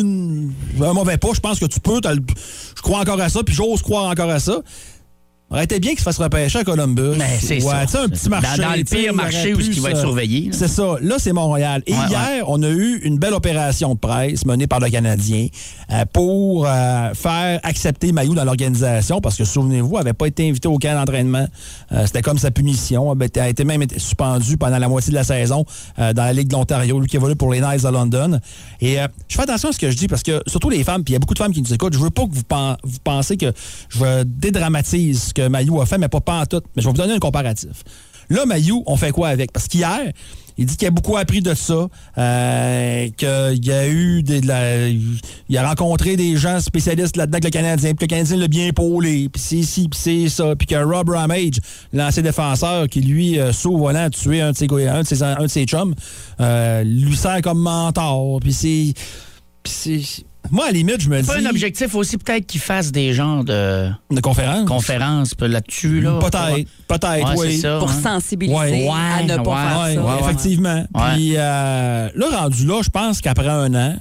un 0.00 0.92
mauvais 0.92 1.18
pas, 1.18 1.28
je 1.34 1.40
pense 1.40 1.58
que 1.58 1.66
tu 1.66 1.80
peux. 1.80 2.00
je 2.04 2.82
crois 2.82 3.00
encore 3.00 3.20
à 3.20 3.28
ça, 3.28 3.42
puis 3.42 3.54
j'ose 3.54 3.82
croire 3.82 4.10
encore 4.10 4.30
à 4.30 4.40
ça. 4.40 4.60
Aurait 5.54 5.64
été 5.64 5.78
bien 5.78 5.90
qu'il 5.92 6.00
se 6.00 6.04
fasse 6.04 6.18
repêcher 6.18 6.58
à 6.58 6.64
Columbus? 6.64 7.16
Mais 7.16 7.38
c'est 7.40 7.62
ouais, 7.62 7.86
ça. 7.86 8.02
un 8.02 8.08
petit 8.08 8.28
marché. 8.28 8.60
Dans- 8.60 8.68
dans 8.70 8.74
le 8.76 8.82
pire 8.84 9.10
il 9.10 9.12
marché 9.12 9.54
où 9.54 9.58
qui 9.58 9.78
va 9.78 9.90
être 9.90 10.00
surveillé. 10.00 10.50
C'est 10.52 10.66
ça. 10.68 10.96
Là, 11.00 11.14
c'est 11.18 11.32
Montréal. 11.32 11.82
Et 11.86 11.92
Ouais, 11.92 11.98
hier, 12.10 12.44
on 12.48 12.60
a 12.64 12.68
eu 12.68 13.00
une 13.04 13.18
belle 13.18 13.34
opération 13.34 13.94
de 13.94 13.98
presse 14.00 14.44
menée 14.46 14.66
par 14.66 14.80
le 14.80 14.90
Canadien 14.90 15.46
euh, 15.92 16.04
pour 16.12 16.66
euh, 16.66 17.14
faire 17.14 17.60
accepter 17.62 18.10
Mayou 18.10 18.34
dans 18.34 18.44
l'organisation 18.44 19.20
parce 19.20 19.36
que, 19.36 19.44
souvenez-vous, 19.44 19.90
il 19.92 19.98
n'avait 19.98 20.12
pas 20.12 20.26
été 20.26 20.48
invité 20.48 20.66
au 20.66 20.76
camp 20.78 20.94
d'entraînement. 20.94 21.46
Euh, 21.92 22.04
C'était 22.06 22.22
comme 22.22 22.38
sa 22.38 22.50
punition. 22.50 23.14
Il 23.14 23.40
a 23.40 23.48
été 23.48 23.64
même 23.64 23.82
été 23.82 23.98
suspendu 24.00 24.56
pendant 24.56 24.78
la 24.78 24.88
moitié 24.88 25.12
de 25.12 25.16
la 25.16 25.24
saison 25.24 25.64
dans 25.96 26.14
la 26.16 26.32
Ligue 26.32 26.48
de 26.48 26.54
l'Ontario, 26.54 26.98
lui 26.98 27.06
qui 27.06 27.14
évolue 27.16 27.36
pour 27.36 27.52
les 27.52 27.60
Knights 27.60 27.82
de 27.84 27.88
London. 27.88 28.40
Et 28.80 28.96
je 29.28 29.36
fais 29.36 29.42
attention 29.42 29.68
à 29.68 29.72
ce 29.72 29.78
que 29.78 29.90
je 29.90 29.96
dis 29.96 30.08
parce 30.08 30.22
que, 30.24 30.42
surtout 30.48 30.68
les 30.68 30.82
femmes, 30.82 31.04
puis 31.04 31.12
il 31.12 31.14
y 31.14 31.16
a 31.16 31.20
beaucoup 31.20 31.34
de 31.34 31.38
femmes 31.38 31.52
qui 31.52 31.62
nous 31.62 31.72
écoutent, 31.72 31.94
je 31.94 31.98
veux 32.00 32.10
pas 32.10 32.26
que 32.26 32.34
vous, 32.34 32.42
pen- 32.42 32.76
vous 32.82 32.98
pensez 33.04 33.36
que 33.36 33.52
je 33.90 34.24
dédramatise 34.24 35.22
ce 35.28 35.34
que 35.34 35.43
Mayou 35.48 35.80
a 35.80 35.86
fait, 35.86 35.98
mais 35.98 36.08
pas, 36.08 36.20
pas 36.20 36.40
en 36.40 36.46
tout. 36.46 36.60
Mais 36.76 36.82
je 36.82 36.86
vais 36.88 36.92
vous 36.92 36.96
donner 36.98 37.14
un 37.14 37.18
comparatif. 37.18 37.70
Là, 38.30 38.46
Mayou, 38.46 38.82
on 38.86 38.96
fait 38.96 39.10
quoi 39.12 39.28
avec? 39.28 39.52
Parce 39.52 39.68
qu'hier, 39.68 40.00
il 40.56 40.66
dit 40.66 40.76
qu'il 40.76 40.86
a 40.88 40.90
beaucoup 40.90 41.16
appris 41.16 41.42
de 41.42 41.52
ça, 41.52 41.88
euh, 42.16 43.08
qu'il 43.18 43.72
a 43.72 43.88
eu 43.88 44.22
des, 44.22 44.40
de 44.40 44.46
la- 44.46 44.88
il 44.88 45.58
a 45.58 45.68
rencontré 45.68 46.16
des 46.16 46.36
gens 46.36 46.60
spécialistes 46.60 47.16
là-dedans 47.16 47.38
que 47.40 47.44
le 47.44 47.50
Canadien, 47.50 47.92
puis 47.94 48.06
le 48.06 48.08
Canadien 48.08 48.36
l'a 48.36 48.48
bien 48.48 48.68
épaulé, 48.68 49.28
puis 49.28 49.42
c'est 49.44 49.62
ci, 49.62 49.88
puis 49.88 49.98
c'est 50.00 50.28
ça, 50.28 50.54
puis 50.56 50.66
que 50.68 50.76
Rob 50.76 51.10
Ramage, 51.10 51.54
l'ancien 51.92 52.22
défenseur 52.22 52.88
qui 52.88 53.00
lui 53.00 53.38
euh, 53.38 53.52
saut 53.52 53.72
au 53.72 53.78
volant 53.78 54.08
tué 54.10 54.40
un 54.40 54.52
de 54.52 54.56
ses, 54.56 54.68
un 54.88 55.02
de 55.02 55.06
ses, 55.06 55.22
un 55.22 55.42
de 55.42 55.46
ses 55.48 55.64
chums, 55.64 55.94
euh, 56.40 56.82
lui 56.84 57.16
sert 57.16 57.42
comme 57.42 57.58
mentor, 57.58 58.38
puis 58.40 58.52
c'est, 58.52 58.94
puis 59.62 59.72
c'est, 59.72 60.24
moi 60.50 60.64
à 60.64 60.66
la 60.68 60.72
limite 60.74 61.00
je 61.00 61.08
me 61.08 61.20
dis 61.20 61.26
Pas 61.26 61.38
un 61.38 61.46
objectif 61.46 61.94
aussi, 61.94 62.18
peut-être 62.18 62.46
qu'ils 62.46 62.60
fassent 62.60 62.92
des 62.92 63.12
genres 63.12 63.44
de 63.44 63.88
de 64.10 64.20
conférence, 64.20 64.68
conférences 64.68 65.34
peu 65.34 65.46
là-dessus. 65.46 66.00
Là. 66.00 66.18
peut-être, 66.20 66.68
peut-être, 66.86 67.34
Ouais, 67.36 67.46
oui. 67.48 67.58
ça. 67.58 67.78
Pour 67.78 67.90
hein. 67.90 68.00
sensibiliser 68.02 68.56
Ouais. 68.58 68.88
à 68.88 69.22
ne 69.22 69.36
pas 69.42 69.84
Ouais, 69.86 69.94
faire 69.94 70.04
Ouais, 70.04 70.10
ça. 70.12 70.24
effectivement. 70.30 70.84
Puis 71.14 71.34
euh, 71.36 72.08
là, 72.14 72.26
rendu 72.40 72.66
là, 72.66 72.80
je 72.82 72.90
pense 72.90 73.20
qu'après 73.20 73.48
un 73.48 73.74
an, 73.74 73.96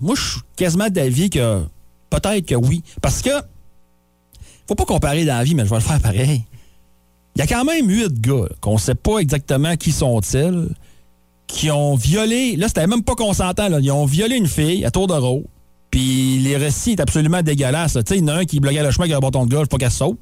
moi, 0.00 0.14
je 0.16 0.20
suis 0.22 0.40
quasiment 0.56 0.88
d'avis 0.88 1.30
que 1.30 1.62
peut-être 2.10 2.44
que 2.46 2.54
oui. 2.54 2.82
Parce 3.00 3.22
que, 3.22 3.30
faut 4.68 4.74
pas 4.74 4.84
comparer 4.84 5.24
dans 5.24 5.36
la 5.38 5.44
vie, 5.44 5.54
mais 5.54 5.64
je 5.64 5.70
vais 5.70 5.76
le 5.76 5.82
faire 5.82 6.00
pareil. 6.00 6.44
Il 7.34 7.38
y 7.38 7.42
a 7.42 7.46
quand 7.46 7.64
même 7.64 7.88
huit 7.88 8.20
gars 8.20 8.46
qu'on 8.60 8.78
sait 8.78 8.94
pas 8.94 9.18
exactement 9.18 9.76
qui 9.76 9.92
sont-ils, 9.92 10.68
qui 11.46 11.70
ont 11.70 11.94
violé, 11.94 12.56
là, 12.56 12.68
c'était 12.68 12.86
même 12.86 13.02
pas 13.02 13.14
consentant, 13.14 13.68
là, 13.68 13.78
ils 13.80 13.90
ont 13.92 14.04
violé 14.06 14.36
une 14.36 14.48
fille 14.48 14.84
à 14.84 14.90
tour 14.90 15.06
de 15.06 15.14
rôle. 15.14 15.44
Puis 15.90 16.38
les 16.40 16.56
récits 16.56 16.92
est 16.92 17.00
absolument 17.00 17.42
dégueulasses. 17.42 17.92
Tu 17.94 18.00
sais, 18.06 18.18
il 18.18 18.22
y 18.22 18.24
en 18.24 18.28
a 18.28 18.34
un 18.38 18.44
qui 18.44 18.60
bloquait 18.60 18.82
le 18.82 18.90
chemin 18.90 19.04
avec 19.04 19.16
un 19.16 19.20
bâton 19.20 19.46
de 19.46 19.50
golf 19.54 19.68
pour 19.68 19.78
qu'elle 19.78 19.90
se 19.90 19.98
sauve. 19.98 20.16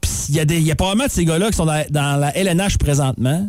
Puis 0.00 0.10
il 0.28 0.34
y, 0.36 0.40
a 0.40 0.44
des- 0.44 0.60
y 0.60 0.70
a 0.70 0.76
probablement 0.76 1.06
de 1.06 1.10
ces 1.10 1.24
gars-là 1.24 1.50
qui 1.50 1.56
sont 1.56 1.64
dans, 1.66 1.84
dans 1.90 2.20
la 2.20 2.36
LNH 2.36 2.78
présentement. 2.78 3.48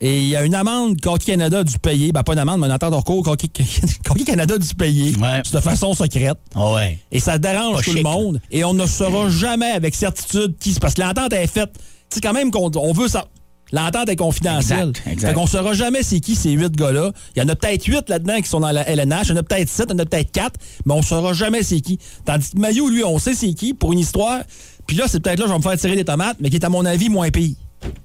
Et 0.00 0.18
il 0.22 0.28
y 0.28 0.36
a 0.36 0.44
une 0.44 0.54
amende 0.54 1.00
qu'Hockey 1.00 1.32
Canada 1.32 1.62
dû 1.64 1.78
payer. 1.78 2.12
Ben, 2.12 2.22
pas 2.22 2.32
une 2.32 2.38
amende, 2.40 2.60
mais 2.60 2.66
un 2.66 2.74
entente 2.74 2.90
de 2.90 2.96
recours 2.96 3.22
qu'Hockey 3.22 3.48
Canada 4.26 4.58
dû 4.58 4.74
payer 4.74 5.14
Ouais. 5.16 5.42
de 5.50 5.60
façon 5.60 5.94
secrète. 5.94 6.36
Ah 6.54 6.72
ouais. 6.72 6.98
Et 7.12 7.20
ça 7.20 7.38
dérange 7.38 7.76
Pas 7.76 7.82
tout 7.82 7.90
chic, 7.90 7.96
le 7.98 8.02
monde. 8.02 8.40
Et 8.50 8.64
on 8.64 8.74
ne 8.74 8.86
saura 8.86 9.28
jamais 9.30 9.70
avec 9.70 9.94
certitude 9.94 10.56
qui. 10.58 10.72
Parce 10.80 10.94
que 10.94 11.02
l'entente 11.02 11.32
est 11.32 11.46
faite. 11.46 11.70
Tu 12.10 12.16
sais, 12.16 12.20
quand 12.20 12.32
même 12.32 12.50
qu'on 12.50 12.70
on 12.76 12.92
veut 12.92 13.08
ça. 13.08 13.26
L'entente 13.74 14.08
est 14.08 14.16
confidentielle. 14.16 14.90
Exact, 14.90 15.02
exact. 15.08 15.28
Fait 15.28 15.34
qu'on 15.34 15.46
saura 15.48 15.72
jamais 15.74 16.02
c'est 16.04 16.20
qui 16.20 16.36
ces 16.36 16.52
huit 16.52 16.72
gars-là. 16.76 17.10
Il 17.34 17.42
y 17.42 17.44
en 17.44 17.48
a 17.48 17.56
peut-être 17.56 17.84
huit 17.86 18.08
là-dedans 18.08 18.40
qui 18.40 18.48
sont 18.48 18.60
dans 18.60 18.70
la 18.70 18.88
LNH. 18.88 19.22
Il 19.24 19.28
y 19.30 19.32
en 19.32 19.36
a 19.38 19.42
peut-être 19.42 19.68
sept, 19.68 19.86
il 19.90 19.92
y 19.92 19.96
en 19.96 19.98
a 19.98 20.06
peut-être 20.06 20.30
quatre. 20.30 20.60
Mais 20.86 20.94
on 20.94 21.02
saura 21.02 21.32
jamais 21.32 21.62
c'est 21.64 21.80
qui. 21.80 21.98
Tandis 22.24 22.50
que 22.52 22.58
Maillot, 22.58 22.88
lui, 22.88 23.02
on 23.04 23.18
sait 23.18 23.34
c'est 23.34 23.52
qui 23.52 23.74
pour 23.74 23.92
une 23.92 23.98
histoire. 23.98 24.42
Puis 24.86 24.96
là, 24.96 25.06
c'est 25.08 25.18
peut-être 25.20 25.40
là, 25.40 25.46
je 25.46 25.52
vais 25.52 25.58
me 25.58 25.62
faire 25.62 25.76
tirer 25.76 25.96
des 25.96 26.04
tomates, 26.04 26.36
mais 26.40 26.50
qui 26.50 26.56
est, 26.56 26.64
à 26.64 26.68
mon 26.68 26.84
avis, 26.84 27.08
moins 27.08 27.30
pire. 27.30 27.56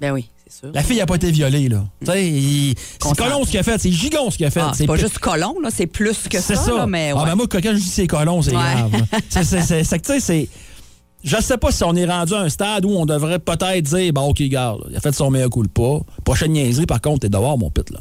Ben 0.01 0.11
oui, 0.11 0.27
c'est 0.47 0.59
sûr. 0.61 0.71
La 0.73 0.81
fille 0.81 0.97
n'a 0.97 1.05
pas 1.05 1.15
été 1.15 1.29
violée, 1.29 1.69
là. 1.69 1.83
Tu 2.03 2.11
sais, 2.11 2.27
il- 2.27 2.75
c'est 3.01 3.15
colon 3.15 3.45
ce 3.45 3.51
qu'il 3.51 3.59
a 3.59 3.63
fait. 3.63 3.77
C'est 3.79 3.91
gigon 3.91 4.31
ce 4.31 4.37
qu'il 4.37 4.45
a 4.45 4.49
fait. 4.51 4.61
Ah, 4.61 4.71
c'est 4.75 4.87
pas 4.87 4.95
juste 4.97 5.19
colon, 5.19 5.55
là, 5.61 5.69
c'est 5.71 5.87
plus 5.87 6.27
que 6.29 6.39
ça. 6.39 6.55
c'est 6.55 6.55
ça. 6.55 6.73
là, 6.75 6.85
mais 6.87 7.11
Ah, 7.13 7.19
ouais. 7.19 7.25
ben 7.25 7.35
moi, 7.35 7.45
quand 7.49 7.59
je 7.63 7.69
dis 7.73 7.81
c'est 7.83 8.07
colon, 8.07 8.41
c'est 8.41 8.51
Ouais. 8.55 8.57
grave. 8.57 8.91
C'est- 10.19 10.49
que, 11.23 11.27
tu 11.27 11.35
sais. 11.35 11.53
Je 11.53 11.53
pas 11.57 11.71
si 11.71 11.83
on 11.83 11.95
est 11.95 12.05
rendu 12.05 12.33
à 12.33 12.39
un 12.39 12.49
stade 12.49 12.85
où 12.85 12.89
on 12.91 13.05
devrait 13.05 13.39
peut-être 13.39 13.83
dire, 13.83 14.13
bon, 14.13 14.29
OK, 14.29 14.41
gars, 14.43 14.75
il 14.89 14.95
a 14.95 14.99
fait 14.99 15.13
son 15.13 15.29
meilleur 15.31 15.49
coup 15.49 15.63
pas. 15.67 15.99
Prochaine 16.23 16.51
niaiserie, 16.53 16.85
par 16.85 17.01
contre, 17.01 17.19
t'es 17.21 17.29
dehors, 17.29 17.57
mon 17.57 17.69
pit, 17.69 17.89
là. 17.91 17.99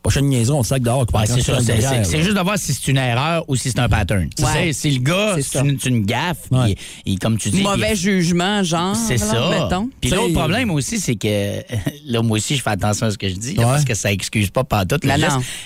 Prochaine 0.00 0.26
niaiserie, 0.26 0.56
on 0.56 0.62
te 0.62 0.68
sac 0.68 0.80
dehors. 0.80 1.04
Ouais, 1.12 1.26
c'est. 1.26 1.40
C'est- 1.42 1.60
C'est 1.60 2.04
c'est 2.04 2.22
juste 2.22 2.36
de 2.36 2.40
voir 2.40 2.56
si 2.56 2.72
c'est 2.72 2.88
une 2.88 2.96
erreur 2.98 3.44
ou 3.48 3.56
si 3.56 3.70
c'est 3.70 3.80
un 3.80 3.88
pattern. 3.88 4.28
Tu 4.34 4.44
Ouais. 4.44 4.52
sais, 4.52 4.72
si 4.72 4.90
le 4.92 5.00
gars, 5.02 5.36
C'est 5.42 5.58
une, 5.58 5.78
c'est 5.78 5.88
une 5.88 6.06
gaffe, 6.06 6.46
Ouais. 6.52 6.76
comme 7.20 7.36
tu 7.36 7.50
dis. 7.50 7.60
Mauvais 7.62 7.90
il- 7.92 7.96
jugement, 7.96 8.62
genre. 8.62 8.94
C'est 8.94 9.18
ça. 9.18 9.50
mettons. 9.50 9.90
Puis 10.00 10.10
l'autre 10.10 10.32
problème 10.34 10.70
aussi, 10.70 10.98
c'est 11.00 11.16
que 11.16 11.62
là, 12.06 12.22
moi 12.22 12.36
aussi, 12.38 12.56
je 12.56 12.62
fais 12.62 12.70
attention 12.70 13.06
à 13.06 13.10
ce 13.10 13.18
que 13.18 13.28
je 13.28 13.34
dis, 13.34 13.54
là, 13.54 13.64
parce 13.64 13.84
que 13.84 13.94
ça 13.94 14.12
excuse 14.12 14.50
pas 14.50 14.62
par 14.64 14.86
tout 14.86 14.98
le. 15.02 15.10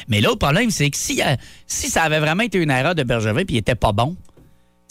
Mais 0.08 0.20
l'autre 0.20 0.38
problème, 0.38 0.70
c'est 0.70 0.88
que 0.90 0.96
si, 0.96 1.20
euh, 1.22 1.36
si 1.66 1.88
ça 1.90 2.02
avait 2.02 2.18
vraiment 2.20 2.42
été 2.42 2.58
une 2.58 2.70
erreur 2.70 2.94
de 2.94 3.02
Bergevin 3.02 3.44
puis 3.44 3.56
il 3.56 3.58
était 3.58 3.74
pas 3.74 3.92
bon, 3.92 4.16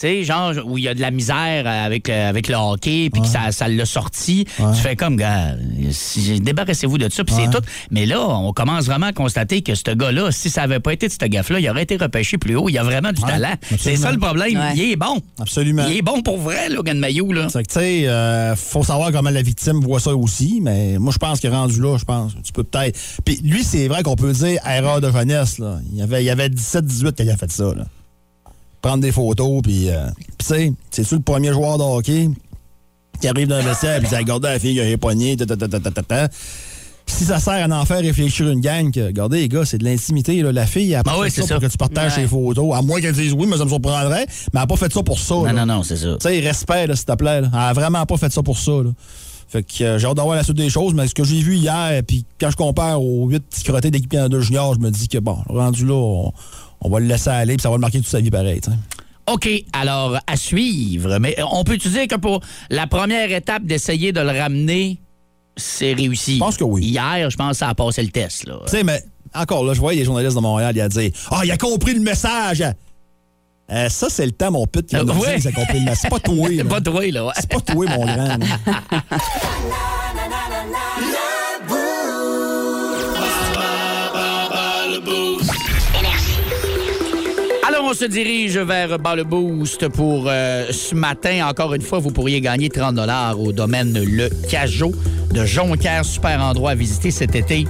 tu 0.02 0.08
sais, 0.08 0.24
genre 0.24 0.52
où 0.64 0.78
il 0.78 0.84
y 0.84 0.88
a 0.88 0.94
de 0.94 1.00
la 1.00 1.10
misère 1.10 1.66
avec, 1.66 2.08
le- 2.08 2.14
avec 2.14 2.48
le 2.48 2.56
hockey, 2.56 3.08
puis 3.12 3.22
que 3.22 3.28
ça, 3.28 3.52
ça 3.52 3.68
l'a 3.68 3.86
sorti, 3.86 4.46
tu 4.56 4.80
fais 4.80 4.96
comme, 4.96 5.16
gars, 5.16 5.54
si- 5.92 6.40
débarrassez-vous 6.40 6.98
de 6.98 7.08
ça, 7.08 7.22
puis 7.24 7.34
c'est 7.36 7.50
tout. 7.50 7.64
Mais 7.90 8.06
là, 8.06 8.20
on 8.20 8.52
commence 8.52 8.86
vraiment 8.86 9.06
à 9.06 9.12
constater 9.12 9.62
que 9.62 9.74
ce 9.74 9.94
gars-là, 9.94 10.32
si 10.32 10.50
ça 10.50 10.62
avait 10.62 10.80
pas 10.80 10.92
été 10.92 11.06
de 11.06 11.12
cette 11.12 11.24
gaffe-là, 11.30 11.60
il 11.60 11.70
aurait 11.70 11.82
été 11.84 11.96
repêché 11.96 12.38
plus 12.38 12.56
haut. 12.56 12.68
Il 12.68 12.76
a 12.78 12.82
vraiment 12.82 13.12
du 13.12 13.22
Ouais, 13.22 13.28
talent. 13.30 13.54
C'est 13.68 13.74
absolument. 13.74 14.02
ça 14.02 14.12
le 14.12 14.18
problème. 14.18 14.56
Ouais. 14.58 14.72
Il 14.76 14.90
est 14.92 14.96
bon. 14.96 15.20
Absolument. 15.40 15.84
Il 15.88 15.96
est 15.98 16.02
bon 16.02 16.20
pour 16.22 16.38
vrai, 16.38 16.68
Logan 16.68 16.98
Mayou, 16.98 17.32
là. 17.32 17.46
C'est 17.50 17.62
que, 17.62 17.68
tu 17.72 17.78
sais, 17.78 18.08
euh, 18.08 18.56
faut 18.56 18.82
savoir 18.84 19.12
comment 19.12 19.30
la 19.30 19.42
victime 19.42 19.80
voit 19.80 20.00
ça 20.00 20.14
aussi, 20.16 20.60
mais 20.62 20.98
moi, 20.98 21.12
je 21.12 21.18
pense 21.18 21.40
qu'il 21.40 21.50
est 21.50 21.54
rendu 21.54 21.80
là, 21.80 21.96
je 21.98 22.04
pense. 22.04 22.32
Tu 22.44 22.52
peux 22.52 22.64
peut-être. 22.64 22.98
Puis 23.24 23.38
lui, 23.44 23.62
c'est 23.62 23.88
vrai 23.88 24.02
qu'on 24.02 24.16
peut 24.16 24.32
dire 24.32 24.58
erreur 24.68 25.00
de 25.00 25.10
jeunesse, 25.10 25.58
là. 25.58 25.78
Il 25.92 25.98
y 25.98 26.02
avait, 26.02 26.22
il 26.22 26.26
y 26.26 26.30
avait 26.30 26.48
17-18 26.48 27.12
quand 27.16 27.24
il 27.24 27.30
a 27.30 27.36
fait 27.36 27.50
ça, 27.52 27.64
là. 27.74 27.84
Prendre 28.82 29.00
des 29.02 29.12
photos, 29.12 29.62
puis. 29.62 29.88
euh, 29.90 30.06
tu 30.38 30.44
sais, 30.44 30.72
c'est-tu 30.90 31.14
le 31.14 31.20
premier 31.22 31.52
joueur 31.52 31.78
de 31.78 31.84
hockey 31.84 32.28
qui 33.20 33.28
arrive 33.28 33.46
dans 33.48 33.56
le 33.58 33.62
vestiaire, 33.62 34.00
il 34.02 34.08
dit 34.08 34.14
Regardez 34.16 34.48
la 34.48 34.58
fille 34.58 34.74
qui 34.74 34.80
a 34.80 34.84
les 34.84 34.96
poignets. 34.96 35.36
Si 37.06 37.24
ça 37.24 37.40
sert 37.40 37.70
à 37.70 37.80
en 37.80 37.84
faire 37.84 38.00
réfléchir 38.00 38.48
une 38.48 38.60
gang, 38.60 38.90
que, 38.90 39.00
regardez, 39.06 39.40
les 39.40 39.48
gars, 39.48 39.64
c'est 39.64 39.76
de 39.78 39.84
l'intimité. 39.84 40.40
là. 40.40 40.52
La 40.52 40.66
fille, 40.66 40.92
elle 40.92 40.98
a 41.00 41.02
pas 41.02 41.12
Ah 41.14 41.20
oui, 41.20 41.26
fait 41.30 41.36
c'est 41.36 41.42
ça, 41.42 41.48
ça. 41.48 41.54
pour 41.56 41.62
que 41.64 41.72
tu 41.72 41.76
partages 41.76 42.12
Ouais. 42.16 42.22
ses 42.22 42.28
photos. 42.28 42.74
À 42.74 42.80
moins 42.80 43.00
qu'elle 43.00 43.14
dise 43.14 43.32
oui, 43.32 43.46
mais 43.48 43.56
ça 43.56 43.64
me 43.64 43.68
surprendrait. 43.68 44.26
Mais 44.26 44.34
elle 44.54 44.60
n'a 44.60 44.66
pas 44.66 44.76
fait 44.76 44.92
ça 44.92 45.02
pour 45.02 45.18
ça. 45.18 45.34
Non, 45.34 45.44
là. 45.44 45.52
non, 45.52 45.66
non, 45.66 45.82
c'est 45.82 45.96
ça. 45.96 46.16
Tu 46.20 46.28
sais, 46.28 46.40
respect, 46.40 46.86
là, 46.86 46.96
s'il 46.96 47.04
te 47.04 47.12
plaît. 47.14 47.40
là. 47.42 47.48
Elle 47.52 47.58
a 47.58 47.72
vraiment 47.72 48.06
pas 48.06 48.16
fait 48.16 48.32
ça 48.32 48.42
pour 48.42 48.56
ça. 48.58 48.70
Là. 48.72 48.90
Fait 49.48 49.62
que 49.62 49.84
euh, 49.84 49.98
j'ai 49.98 50.06
hâte 50.06 50.16
d'avoir 50.16 50.36
la 50.36 50.44
suite 50.44 50.56
des 50.56 50.70
choses, 50.70 50.94
mais 50.94 51.06
ce 51.08 51.14
que 51.14 51.24
j'ai 51.24 51.40
vu 51.40 51.56
hier, 51.56 52.02
puis 52.06 52.24
quand 52.40 52.50
je 52.50 52.56
compare 52.56 53.02
aux 53.02 53.26
8 53.28 53.40
petits 53.40 53.64
crottés 53.64 53.90
d'équipe 53.90 54.14
de 54.14 54.40
junior, 54.40 54.74
je 54.74 54.78
me 54.80 54.90
dis 54.90 55.08
que 55.08 55.18
bon, 55.18 55.36
rendu 55.48 55.84
là, 55.84 55.94
on, 55.94 56.32
on 56.82 56.90
va 56.90 57.00
le 57.00 57.06
laisser 57.06 57.30
aller, 57.30 57.54
puis 57.56 57.62
ça 57.62 57.70
va 57.70 57.76
le 57.76 57.80
marquer 57.80 57.98
toute 57.98 58.08
sa 58.08 58.20
vie 58.20 58.30
pareil. 58.30 58.60
OK, 59.30 59.48
alors 59.72 60.18
à 60.26 60.36
suivre. 60.36 61.18
Mais 61.18 61.36
on 61.52 61.62
peut-tu 61.64 61.88
dire 61.88 62.08
que 62.08 62.16
pour 62.16 62.40
la 62.70 62.86
première 62.86 63.30
étape 63.32 63.62
d'essayer 63.64 64.12
de 64.12 64.20
le 64.20 64.30
ramener, 64.38 64.98
c'est 65.56 65.92
réussi? 65.94 66.34
Je 66.34 66.38
pense 66.40 66.56
que 66.56 66.64
oui. 66.64 66.84
Hier, 66.86 67.30
je 67.30 67.36
pense 67.36 67.52
que 67.52 67.56
ça 67.58 67.68
a 67.68 67.74
passé 67.74 68.02
le 68.02 68.08
test. 68.10 68.44
Tu 68.44 68.50
sais, 68.66 68.82
mais 68.84 69.02
encore 69.34 69.64
là, 69.64 69.74
je 69.74 69.80
voyais 69.80 70.00
les 70.00 70.04
journalistes 70.04 70.34
de 70.36 70.40
Montréal, 70.42 70.72
il 70.76 70.80
a 70.80 70.88
dit 70.88 71.12
Ah, 71.30 71.42
il 71.44 71.50
a 71.52 71.56
compris 71.56 71.94
le 71.94 72.00
message! 72.00 72.64
Euh, 73.70 73.88
ça, 73.88 74.08
c'est 74.10 74.26
le 74.26 74.32
temps, 74.32 74.50
mon 74.50 74.66
pute, 74.66 74.86
qui 74.88 74.96
Euh, 74.96 75.00
a 75.02 75.52
compris 75.52 75.78
le 75.78 75.84
message. 75.84 75.98
C'est 76.02 76.08
pas 76.10 76.18
toi, 76.18 76.48
là. 76.48 76.54
C'est 76.58 76.64
pas 76.68 76.80
toi, 76.80 77.10
là. 77.10 77.24
ouais. 77.26 77.32
C'est 77.36 77.48
pas 77.50 77.60
toi, 77.60 77.86
mon 77.86 78.04
grand. 78.04 78.38
on 87.92 87.94
se 87.94 88.04
dirige 88.06 88.56
vers 88.56 88.98
Bas 88.98 89.14
le 89.14 89.24
Boost 89.24 89.86
pour 89.88 90.24
euh, 90.26 90.64
ce 90.70 90.94
matin. 90.94 91.46
Encore 91.46 91.74
une 91.74 91.82
fois, 91.82 91.98
vous 91.98 92.10
pourriez 92.10 92.40
gagner 92.40 92.70
30 92.70 92.98
au 93.38 93.52
domaine 93.52 94.02
Le 94.02 94.30
Cajot 94.48 94.92
de 95.30 95.44
Jonquière. 95.44 96.02
Super 96.02 96.40
endroit 96.40 96.70
à 96.70 96.74
visiter 96.74 97.10
cet 97.10 97.34
été. 97.34 97.66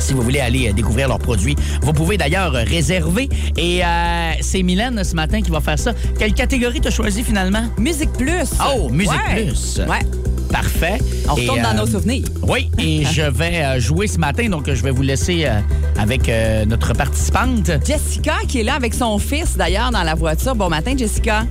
Si 0.00 0.12
vous 0.12 0.20
voulez 0.20 0.40
aller 0.40 0.68
euh, 0.68 0.74
découvrir 0.74 1.08
leurs 1.08 1.18
produits, 1.18 1.56
vous 1.80 1.94
pouvez 1.94 2.18
d'ailleurs 2.18 2.52
réserver. 2.52 3.30
Et 3.56 3.82
euh, 3.82 4.32
c'est 4.42 4.62
Mylène 4.62 5.02
ce 5.02 5.14
matin 5.14 5.40
qui 5.40 5.50
va 5.50 5.62
faire 5.62 5.78
ça. 5.78 5.94
Quelle 6.18 6.34
catégorie 6.34 6.82
t'as 6.82 6.90
choisi 6.90 7.22
finalement? 7.22 7.68
Musique 7.78 8.12
Plus. 8.12 8.50
Oh, 8.76 8.90
Musique 8.90 9.12
Ouais. 9.12 9.46
Plus. 9.46 9.80
Ouais. 9.88 10.00
Parfait. 10.50 10.98
On 11.28 11.36
Et, 11.36 11.42
retourne 11.42 11.62
dans 11.62 11.70
euh, 11.70 11.74
nos 11.74 11.86
souvenirs. 11.86 12.24
Oui, 12.42 12.70
et 12.78 13.04
je 13.12 13.22
vais 13.22 13.62
euh, 13.62 13.80
jouer 13.80 14.06
ce 14.06 14.18
matin, 14.18 14.48
donc 14.48 14.72
je 14.72 14.82
vais 14.82 14.90
vous 14.90 15.02
laisser 15.02 15.44
euh, 15.44 15.60
avec 15.98 16.28
euh, 16.28 16.64
notre 16.64 16.92
participante. 16.94 17.70
Jessica 17.84 18.36
qui 18.46 18.60
est 18.60 18.64
là 18.64 18.74
avec 18.74 18.94
son 18.94 19.18
fils 19.18 19.56
d'ailleurs 19.56 19.90
dans 19.90 20.02
la 20.02 20.14
voiture. 20.14 20.54
Bon 20.54 20.68
matin, 20.68 20.94
Jessica. 20.96 21.44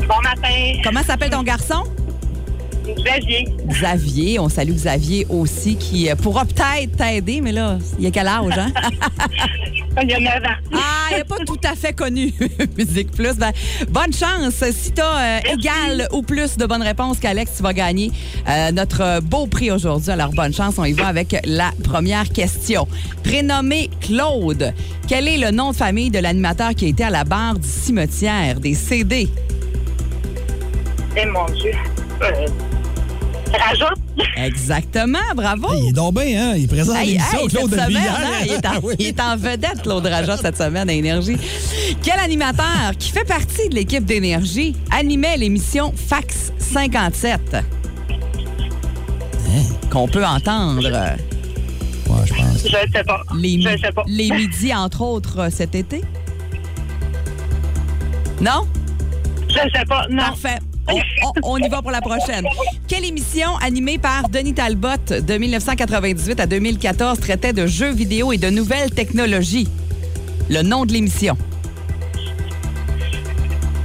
Bon 0.00 0.20
matin, 0.22 0.80
Comment 0.82 1.02
s'appelle 1.02 1.30
ton 1.30 1.42
garçon? 1.42 1.84
Xavier. 3.04 3.44
Xavier. 3.68 4.38
On 4.38 4.48
salue 4.48 4.72
Xavier 4.72 5.26
aussi 5.28 5.76
qui 5.76 6.10
euh, 6.10 6.14
pourra 6.14 6.44
peut-être 6.44 6.96
t'aider, 6.96 7.40
mais 7.40 7.52
là, 7.52 7.78
il 7.98 8.04
y 8.04 8.06
a 8.06 8.10
quel 8.10 8.26
âge, 8.28 8.58
hein? 8.58 8.72
Il 10.00 10.08
y 10.08 10.14
a 10.14 10.20
9 10.20 10.34
ans. 10.36 10.56
Ah, 10.72 11.08
il 11.10 11.16
n'est 11.18 11.24
pas 11.24 11.36
tout 11.46 11.60
à 11.64 11.74
fait 11.74 11.92
connu, 11.92 12.32
Musique 12.78 13.10
Plus. 13.10 13.34
Ben, 13.34 13.52
bonne 13.90 14.12
chance. 14.12 14.54
Si 14.72 14.92
tu 14.92 15.02
as 15.02 15.46
égal 15.52 16.08
ou 16.12 16.22
plus 16.22 16.56
de 16.56 16.64
bonnes 16.64 16.82
réponses 16.82 17.18
qu'Alex, 17.18 17.56
tu 17.58 17.62
vas 17.62 17.74
gagner 17.74 18.10
euh, 18.48 18.72
notre 18.72 19.20
beau 19.20 19.46
prix 19.46 19.70
aujourd'hui. 19.70 20.10
Alors, 20.10 20.30
bonne 20.30 20.54
chance. 20.54 20.76
On 20.78 20.84
y 20.84 20.92
va 20.92 21.08
avec 21.08 21.36
la 21.44 21.72
première 21.84 22.28
question. 22.30 22.88
Prénommé 23.22 23.90
Claude, 24.00 24.72
quel 25.08 25.28
est 25.28 25.38
le 25.38 25.50
nom 25.50 25.72
de 25.72 25.76
famille 25.76 26.10
de 26.10 26.20
l'animateur 26.20 26.74
qui 26.74 26.86
a 26.86 26.88
été 26.88 27.04
à 27.04 27.10
la 27.10 27.24
barre 27.24 27.58
du 27.58 27.68
cimetière 27.68 28.60
des 28.60 28.74
CD? 28.74 29.28
Eh 31.16 31.26
mon 31.26 31.44
Dieu. 31.46 31.72
Euh, 32.22 32.46
Rajoute. 33.58 33.98
Exactement, 34.36 35.18
bravo. 35.34 35.68
Il 35.78 35.88
est 35.88 35.92
donc 35.92 36.14
bien, 36.14 36.50
hein? 36.50 36.54
Il 36.56 36.68
présente 36.68 36.96
Hey, 36.96 37.08
l'émission, 37.12 37.38
hey, 37.40 37.48
Claude 37.48 37.70
cette 37.70 37.80
depuis 37.80 37.94
semaine, 37.94 38.12
hein, 38.14 38.44
il, 38.44 38.52
est 38.52 38.66
en, 38.66 38.70
Ah 38.74 38.78
oui. 38.82 38.94
il 38.98 39.06
est 39.06 39.20
en 39.20 39.36
vedette, 39.36 39.82
Claude 39.82 40.10
cette 40.40 40.56
semaine 40.56 40.88
à 40.88 40.92
Énergie. 40.92 41.36
Quel 42.02 42.18
animateur 42.18 42.92
qui 42.98 43.10
fait 43.10 43.24
partie 43.24 43.68
de 43.68 43.74
l'équipe 43.74 44.04
d'Énergie 44.04 44.74
animait 44.90 45.36
l'émission 45.36 45.92
Fax 45.94 46.52
57? 46.58 47.56
qu'on 49.90 50.08
peut 50.08 50.24
entendre 50.24 50.82
Ouais, 50.90 52.26
je 52.26 52.34
pense. 52.34 52.62
Je 52.66 52.86
ne 52.86 52.92
sais 52.92 53.04
pas. 53.04 53.22
les, 53.38 53.60
Je 53.60 53.68
sais 53.78 53.92
pas. 53.92 54.02
les 54.06 54.30
midis, 54.30 54.74
entre 54.74 55.02
autres, 55.02 55.38
euh, 55.38 55.50
cet 55.50 55.74
été? 55.74 56.02
Non? 58.40 58.66
Je 59.48 59.64
ne 59.64 59.70
sais 59.70 59.84
pas. 59.86 60.06
Non. 60.10 60.16
Parfait. 60.22 60.58
On, 60.88 60.94
on- 60.96 61.32
on 61.54 61.56
y 61.58 61.68
va 61.68 61.80
pour 61.80 61.90
la 61.90 62.00
prochaine. 62.00 62.44
Quelle 62.88 63.04
émission 63.04 63.56
animée 63.62 63.98
par 63.98 64.28
Denis 64.28 64.54
Talbot 64.54 64.88
de 65.10 65.38
1998 65.38 66.40
à 66.40 66.46
2014 66.46 67.20
traitait 67.20 67.52
de 67.52 67.66
jeux 67.66 67.92
vidéo 67.92 68.32
et 68.32 68.38
de 68.38 68.50
nouvelles 68.50 68.90
technologies? 68.90 69.68
Le 70.50 70.62
nom 70.62 70.84
de 70.84 70.92
l'émission. 70.92 71.36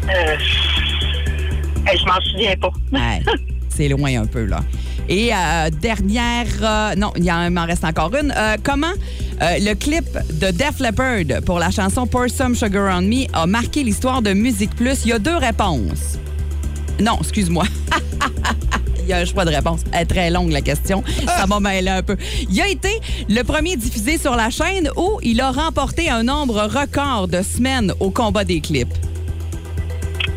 Euh, 0.09 0.37
je 0.39 2.05
m'en 2.05 2.19
souviens 2.31 2.55
pas. 2.59 2.71
Ouais, 2.91 3.21
c'est 3.69 3.87
loin 3.89 4.21
un 4.21 4.25
peu, 4.25 4.45
là. 4.45 4.59
Et 5.09 5.31
euh, 5.33 5.69
dernière... 5.69 6.45
euh, 6.61 6.95
non, 6.95 7.11
il 7.15 7.23
y 7.23 7.31
en- 7.31 7.45
il 7.45 7.51
m'en 7.51 7.65
reste 7.65 7.83
encore 7.85 8.13
une. 8.15 8.33
Comment 8.63 8.93
le 9.39 9.73
clip 9.75 10.05
de 10.33 10.49
Def 10.51 10.79
Leppard 10.79 11.41
pour 11.45 11.59
la 11.59 11.69
chanson 11.69 12.07
Pour 12.07 12.27
Some 12.29 12.55
Sugar 12.55 12.97
On 12.97 13.03
Me 13.03 13.25
a 13.33 13.45
marqué 13.45 13.83
l'histoire 13.83 14.21
de 14.21 14.33
Musique 14.33 14.75
Plus? 14.75 15.05
Il 15.05 15.09
y 15.09 15.13
a 15.13 15.19
deux 15.19 15.37
réponses. 15.37 16.17
Non, 16.99 17.17
excuse-moi. 17.19 17.65
Il 19.07 19.11
y 19.11 19.13
a 19.13 19.19
un 19.19 19.25
choix 19.25 19.45
de 19.45 19.51
réponse. 19.51 19.81
Elle 19.93 20.01
est 20.01 20.05
très 20.05 20.29
longue, 20.29 20.51
la 20.51 20.61
question. 20.61 21.01
Ça 21.25 21.47
m'a 21.47 21.61
mêlé 21.61 21.89
un 21.89 22.03
peu. 22.03 22.17
Il 22.49 22.59
a 22.59 22.67
été 22.67 22.99
le 23.29 23.41
premier 23.43 23.77
diffusé 23.77 24.17
sur 24.17 24.35
la 24.35 24.49
chaîne 24.49 24.89
où 24.97 25.19
il 25.23 25.39
a 25.39 25.51
remporté 25.51 26.09
un 26.09 26.23
nombre 26.23 26.63
record 26.63 27.29
de 27.29 27.41
semaines 27.41 27.93
au 28.01 28.11
combat 28.11 28.43
des 28.43 28.59
clips. 28.59 28.93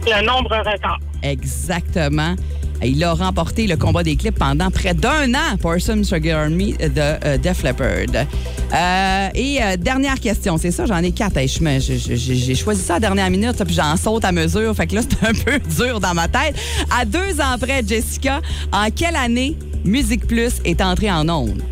Le 0.06 0.24
nombre 0.24 0.56
record. 0.56 0.98
Exactement. 1.22 2.36
Il 2.82 3.02
a 3.04 3.12
remporté 3.12 3.66
le 3.66 3.76
combat 3.76 4.02
des 4.02 4.16
clips 4.16 4.38
pendant 4.38 4.70
près 4.70 4.94
d'un 4.94 5.34
an 5.34 5.56
pour 5.60 5.74
Some 5.80 6.02
Sugar 6.04 6.48
Me 6.48 6.72
de 6.76 6.90
euh, 6.96 7.38
Def 7.38 7.62
Leppard. 7.62 8.24
Euh, 8.72 9.28
et 9.34 9.62
euh, 9.62 9.76
dernière 9.76 10.18
question, 10.18 10.56
c'est 10.56 10.70
ça, 10.70 10.86
j'en 10.86 10.98
ai 10.98 11.12
quatre. 11.12 11.36
Hey, 11.36 11.48
J'ai 11.48 12.54
choisi 12.54 12.82
ça 12.82 12.94
à 12.94 12.96
la 12.96 13.00
dernière 13.00 13.30
minute, 13.30 13.62
puis 13.64 13.74
j'en 13.74 13.96
saute 13.96 14.24
à 14.24 14.32
mesure. 14.32 14.74
Fait 14.74 14.86
que 14.86 14.94
là, 14.94 15.02
c'est 15.02 15.26
un 15.26 15.32
peu 15.44 15.58
dur 15.58 16.00
dans 16.00 16.14
ma 16.14 16.28
tête. 16.28 16.56
À 16.90 17.04
deux 17.04 17.40
ans 17.40 17.58
près, 17.60 17.82
Jessica, 17.86 18.40
en 18.72 18.90
quelle 18.90 19.16
année 19.16 19.56
Musique 19.84 20.26
Plus 20.26 20.60
est 20.64 20.80
entrée 20.80 21.10
en 21.10 21.28
ondes? 21.28 21.62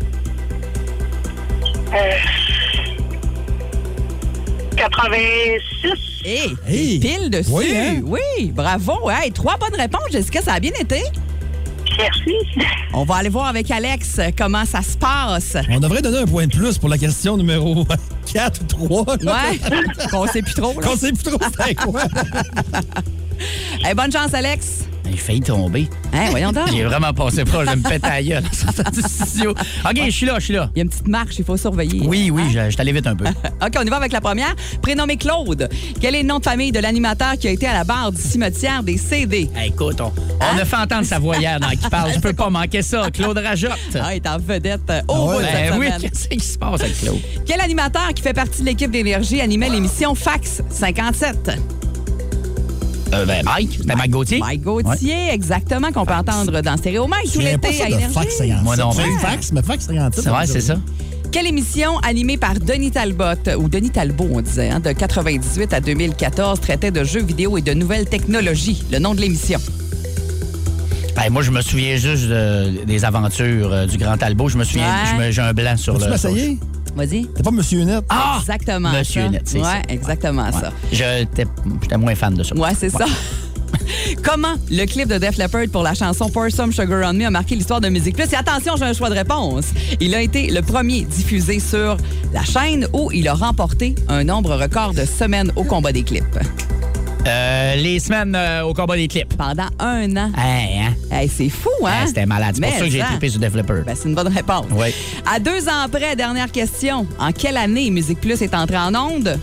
86. 4.79 6.23
Hey, 6.23 6.55
Hey! 6.67 6.99
pile 6.99 7.29
dessus. 7.29 7.51
Oui, 7.51 7.65
hein? 7.75 8.01
Oui, 8.05 8.51
bravo. 8.53 9.09
Hey, 9.09 9.31
trois 9.31 9.57
bonnes 9.57 9.75
réponses, 9.79 10.09
Jessica, 10.11 10.41
ça 10.41 10.53
a 10.53 10.59
bien 10.59 10.71
été? 10.79 11.01
Merci. 11.97 12.33
On 12.93 13.03
va 13.03 13.15
aller 13.15 13.29
voir 13.29 13.47
avec 13.47 13.69
Alex 13.71 14.19
comment 14.37 14.63
ça 14.65 14.81
se 14.81 14.95
passe. 14.97 15.57
On 15.69 15.79
devrait 15.79 16.01
donner 16.01 16.19
un 16.19 16.25
point 16.25 16.47
de 16.47 16.55
plus 16.55 16.77
pour 16.77 16.87
la 16.87 16.97
question 16.97 17.35
numéro 17.35 17.85
4 18.31 18.61
ou 18.79 18.87
3. 19.03 19.15
Ouais, 19.17 19.59
qu'on 20.09 20.27
sait 20.27 20.41
plus 20.41 20.53
trop. 20.53 20.79
là. 20.79 20.87
Qu'on 20.87 20.95
sait 20.95 21.11
plus 21.11 21.23
trop 21.23 21.37
quoi? 21.37 22.03
Hey, 23.85 23.93
bonne 23.95 24.11
chance, 24.11 24.33
Alex. 24.33 24.88
J'ai 25.11 25.17
failli 25.17 25.41
tomber. 25.41 25.89
Hein, 26.13 26.27
voyons 26.29 26.51
donc. 26.51 26.69
J'ai 26.71 26.83
vraiment 26.83 27.13
passé 27.13 27.43
proche 27.45 27.67
de 27.67 27.75
me 27.75 27.87
péter 27.87 28.07
à 28.07 28.21
gueule. 28.21 28.43
OK, 29.85 30.01
je 30.05 30.09
suis 30.09 30.25
là, 30.25 30.35
je 30.39 30.45
suis 30.45 30.53
là. 30.53 30.69
Il 30.75 30.79
y 30.79 30.81
a 30.81 30.83
une 30.83 30.89
petite 30.89 31.07
marche, 31.07 31.35
il 31.39 31.45
faut 31.45 31.57
surveiller. 31.57 32.01
Oui, 32.05 32.29
oui, 32.31 32.43
je, 32.51 32.69
je 32.69 32.77
t'allais 32.77 32.91
vite 32.91 33.07
un 33.07 33.15
peu. 33.15 33.25
OK, 33.61 33.73
on 33.77 33.83
y 33.83 33.89
va 33.89 33.97
avec 33.97 34.11
la 34.11 34.21
première. 34.21 34.55
Prénommé 34.81 35.17
Claude. 35.17 35.69
Quel 35.99 36.15
est 36.15 36.21
le 36.21 36.27
nom 36.27 36.39
de 36.39 36.43
famille 36.43 36.71
de 36.71 36.79
l'animateur 36.79 37.33
qui 37.37 37.47
a 37.47 37.51
été 37.51 37.67
à 37.67 37.73
la 37.73 37.83
barre 37.83 38.11
du 38.11 38.21
cimetière 38.21 38.83
des 38.83 38.97
CD? 38.97 39.49
Hey, 39.55 39.69
écoute, 39.69 39.99
on, 40.01 40.11
on 40.39 40.57
a 40.57 40.65
fait 40.65 40.75
entendre 40.75 41.05
sa 41.05 41.19
voyère 41.19 41.59
dans 41.59 41.69
qui 41.69 41.89
parle. 41.89 42.13
Je 42.13 42.19
peux 42.19 42.33
pas 42.33 42.49
manquer 42.49 42.81
ça. 42.81 43.09
Claude 43.13 43.37
Rajotte. 43.37 43.71
Ah, 43.95 44.13
il 44.13 44.17
est 44.17 44.27
en 44.27 44.37
vedette 44.37 44.81
euh, 44.89 45.01
au 45.07 45.27
bout 45.33 45.39
Ben 45.41 45.77
oui, 45.79 45.87
qu'est-ce 45.99 46.27
qui 46.27 46.39
se 46.39 46.57
passe 46.57 46.81
avec 46.81 46.99
Claude? 46.99 47.19
Quel 47.45 47.61
animateur 47.61 48.13
qui 48.13 48.21
fait 48.21 48.33
partie 48.33 48.61
de 48.61 48.65
l'équipe 48.67 48.91
d'énergie 48.91 49.41
animait 49.41 49.69
l'émission 49.69 50.15
Fax 50.15 50.61
57? 50.69 51.88
Euh, 53.13 53.25
ben, 53.25 53.43
Mike. 53.43 53.77
C'était 53.81 53.95
Mike 53.95 54.11
Gauthier. 54.11 54.39
Mike 54.39 54.61
Gauthier, 54.61 55.29
exactement, 55.31 55.91
qu'on 55.91 56.05
peut 56.05 56.13
entendre 56.13 56.61
dans 56.61 56.77
Stéréo 56.77 57.07
Mike 57.07 57.31
tout 57.33 57.39
l'été 57.39 57.73
ça 57.73 57.85
à 57.85 57.87
de 57.89 57.93
Énergie. 57.93 58.13
fax 58.13 58.37
57. 58.37 58.63
Moi 58.63 58.77
non 58.77 58.91
C'est 58.91 59.01
plus. 59.03 59.19
fax, 59.19 59.51
mais 59.51 59.61
fax 59.63 59.85
57. 59.87 60.23
C'est 60.23 60.29
vrai, 60.29 60.45
c'est 60.47 60.61
ça. 60.61 60.77
Quelle 61.31 61.47
émission 61.47 61.97
animée 61.99 62.37
par 62.37 62.55
Denis 62.55 62.91
Talbot, 62.91 63.49
ou 63.57 63.69
Denis 63.69 63.91
Talbot, 63.91 64.27
on 64.31 64.41
disait, 64.41 64.69
hein, 64.69 64.79
de 64.79 64.91
98 64.91 65.73
à 65.73 65.79
2014, 65.79 66.59
traitait 66.59 66.91
de 66.91 67.03
jeux 67.03 67.21
vidéo 67.23 67.57
et 67.57 67.61
de 67.61 67.73
nouvelles 67.73 68.05
technologies? 68.07 68.83
Le 68.91 68.99
nom 68.99 69.13
de 69.15 69.21
l'émission. 69.21 69.59
Ben, 71.15 71.29
moi, 71.31 71.41
je 71.41 71.51
me 71.51 71.61
souviens 71.61 71.97
juste 71.97 72.27
de- 72.27 72.85
des 72.85 73.03
aventures 73.05 73.73
euh, 73.73 73.85
du 73.85 73.97
Grand 73.97 74.17
Talbot. 74.17 74.49
Je 74.49 74.57
me 74.57 74.63
souviens, 74.63 74.87
Ouais. 74.87 75.09
je 75.11 75.21
me- 75.25 75.31
j'ai 75.31 75.41
un 75.41 75.53
blanc 75.53 75.75
sur 75.77 75.97
Tu 75.99 76.05
le. 76.05 76.57
Vas-y. 76.95 77.27
T'es 77.27 77.43
pas 77.43 77.51
Monsieur 77.51 77.83
Net? 77.83 78.03
Ah! 78.09 78.37
Exactement. 78.39 78.91
Monsieur 78.91 79.23
ça. 79.23 79.29
Net, 79.29 79.41
c'est 79.45 79.57
ouais, 79.59 79.63
ça. 79.63 79.81
exactement 79.89 80.51
ça. 80.51 80.71
J'étais 80.91 81.45
j'étais 81.81 81.97
moins 81.97 82.15
fan 82.15 82.33
de 82.33 82.43
ça. 82.43 82.55
Ouais, 82.55 82.73
c'est 82.77 82.89
ça. 82.89 83.05
Comment 84.23 84.55
le 84.69 84.85
clip 84.85 85.07
de 85.07 85.17
Def 85.17 85.37
Leppard 85.37 85.65
pour 85.71 85.83
la 85.83 85.93
chanson 85.93 86.29
Pour 86.29 86.49
Some 86.49 86.71
Sugar 86.71 87.09
on 87.09 87.13
Me 87.13 87.25
a 87.25 87.29
marqué 87.29 87.55
l'histoire 87.55 87.81
de 87.81 87.89
Musique 87.89 88.15
Plus? 88.15 88.31
Et 88.31 88.35
attention, 88.35 88.75
j'ai 88.77 88.85
un 88.85 88.93
choix 88.93 89.09
de 89.09 89.15
réponse. 89.15 89.65
Il 89.99 90.15
a 90.15 90.21
été 90.21 90.49
le 90.49 90.61
premier 90.61 91.01
diffusé 91.03 91.59
sur 91.59 91.97
la 92.33 92.43
chaîne 92.43 92.87
où 92.93 93.11
il 93.11 93.27
a 93.27 93.33
remporté 93.33 93.95
un 94.07 94.23
nombre 94.23 94.55
record 94.55 94.93
de 94.93 95.05
semaines 95.05 95.51
au 95.55 95.63
combat 95.63 95.91
des 95.91 96.03
clips. 96.03 96.39
Euh, 97.27 97.75
les 97.75 97.99
semaines 97.99 98.33
euh, 98.35 98.63
au 98.63 98.73
combat 98.73 98.95
des 98.95 99.07
clips. 99.07 99.35
Pendant 99.37 99.67
un 99.79 100.15
an. 100.15 100.31
Hey, 100.37 100.79
hein? 100.79 100.93
Hey, 101.11 101.27
c'est 101.27 101.49
fou, 101.49 101.69
hein? 101.85 101.91
Hey, 102.01 102.07
C'était 102.07 102.25
malade. 102.25 102.55
C'est 102.55 102.61
pour 102.61 102.71
ça 102.73 102.85
que 102.85 102.89
j'ai 102.91 102.99
trippé 103.01 103.29
sur 103.29 103.41
Leppard. 103.41 103.83
Ben, 103.85 103.95
c'est 103.95 104.07
une 104.07 104.15
bonne 104.15 104.29
réponse. 104.33 104.65
Oui. 104.71 104.93
À 105.31 105.39
deux 105.39 105.67
ans 105.67 105.81
après, 105.85 106.15
dernière 106.15 106.51
question. 106.51 107.05
En 107.19 107.31
quelle 107.31 107.57
année 107.57 107.89
Musique 107.91 108.21
Plus 108.21 108.41
est 108.41 108.53
entrée 108.55 108.77
en 108.77 108.95
onde? 108.95 109.37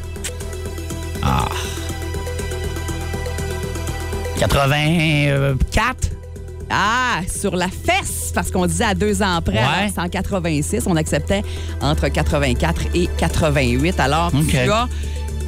84? 4.38 6.10
Ah, 6.70 7.20
sur 7.32 7.54
la 7.56 7.68
fesse, 7.68 8.32
parce 8.34 8.50
qu'on 8.50 8.66
disait 8.66 8.84
à 8.84 8.94
deux 8.94 9.22
ans 9.22 9.40
Ouais. 9.46 9.56
alors 9.58 9.88
c'est 9.94 10.00
en 10.00 10.08
86, 10.08 10.84
on 10.86 10.96
acceptait 10.96 11.42
entre 11.80 12.08
84 12.08 12.82
et 12.94 13.08
88. 13.18 14.00
Alors, 14.00 14.32
tu 14.48 14.58
as 14.58 14.88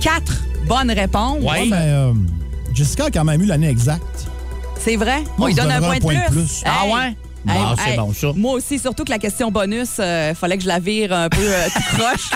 quatre 0.01 0.33
bonnes 0.69 0.91
réponses. 0.93 1.39
Ouais. 1.43 1.61
Ouais, 1.63 1.67
mais 1.71 1.77
euh, 1.81 2.13
Jessica 2.75 3.07
a 3.07 3.11
quand 3.11 3.25
même 3.25 3.43
eu 3.43 3.47
l'année 3.47 3.69
exacte. 3.69 4.29
C'est 4.79 4.97
vrai? 4.97 5.25
On 5.37 5.41
Moi, 5.41 5.51
je 5.51 5.57
donne 5.57 5.71
un 5.73 5.81
point, 5.81 5.97
de 5.99 6.31
plus. 6.31 6.63
Ah 6.65 6.85
Hey. 6.85 6.93
ouais? 6.95 7.17
Bon, 7.45 7.55
c'est 7.83 7.97
bon, 7.97 8.13
ça. 8.13 8.27
Moi 8.35 8.53
aussi, 8.55 8.79
surtout 8.79 9.05
que 9.05 9.11
la 9.11 9.19
question 9.19 9.51
bonus, 9.51 9.99
il 9.99 10.35
fallait 10.35 10.57
que 10.59 10.63
je 10.65 10.69
la 10.69 10.79
vire 10.81 11.13
un 11.13 11.29
peu 11.29 11.41
euh, 11.41 11.67
tout 11.73 11.97
croche. 11.97 12.31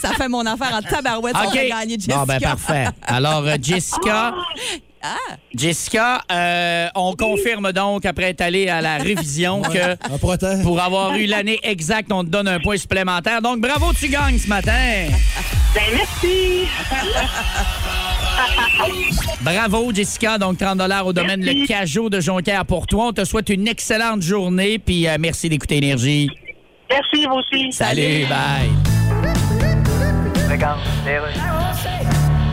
ça 0.00 0.10
fait 0.14 0.28
mon 0.28 0.46
affaire 0.46 0.72
en 0.74 0.80
tabarouette. 0.80 1.34
On 1.36 1.48
OK. 1.48 1.56
a 1.56 1.68
gagné 1.68 1.94
Jessica. 1.94 2.16
Bon, 2.18 2.24
ben 2.24 2.40
parfait. 2.40 2.86
Alors, 3.06 3.44
euh, 3.46 3.56
Jessica. 3.60 4.34
Ah. 5.02 5.16
Jessica, 5.54 6.22
euh, 6.30 6.88
on 6.94 7.14
confirme 7.14 7.72
donc, 7.72 8.04
après 8.04 8.30
être 8.30 8.40
allé 8.40 8.68
à 8.68 8.80
la 8.80 8.96
révision, 8.98 9.62
que 9.62 10.62
pour 10.62 10.80
avoir 10.80 11.14
eu 11.14 11.26
l'année 11.26 11.60
exacte, 11.62 12.12
on 12.12 12.24
te 12.24 12.30
donne 12.30 12.48
un 12.48 12.58
point 12.58 12.76
supplémentaire. 12.76 13.40
Donc, 13.42 13.60
bravo, 13.60 13.92
tu 13.92 14.08
gagnes 14.08 14.38
ce 14.38 14.48
matin. 14.48 15.06
Ben, 15.74 15.82
merci. 15.94 16.66
Bravo, 19.40 19.92
Jessica. 19.94 20.38
Donc, 20.38 20.58
30 20.58 20.80
au 21.04 21.12
domaine 21.12 21.44
Le 21.44 21.66
Cajot 21.66 22.10
de 22.10 22.20
Jonquière 22.20 22.64
pour 22.64 22.86
toi. 22.86 23.08
On 23.08 23.12
te 23.12 23.24
souhaite 23.24 23.48
une 23.48 23.66
excellente 23.68 24.22
journée. 24.22 24.78
Puis, 24.78 25.08
euh, 25.08 25.16
merci 25.18 25.48
d'écouter 25.48 25.78
Énergie. 25.78 26.30
Merci, 26.90 27.26
vous 27.26 27.34
aussi. 27.34 27.72
Salut, 27.72 28.26
bye. 28.28 28.70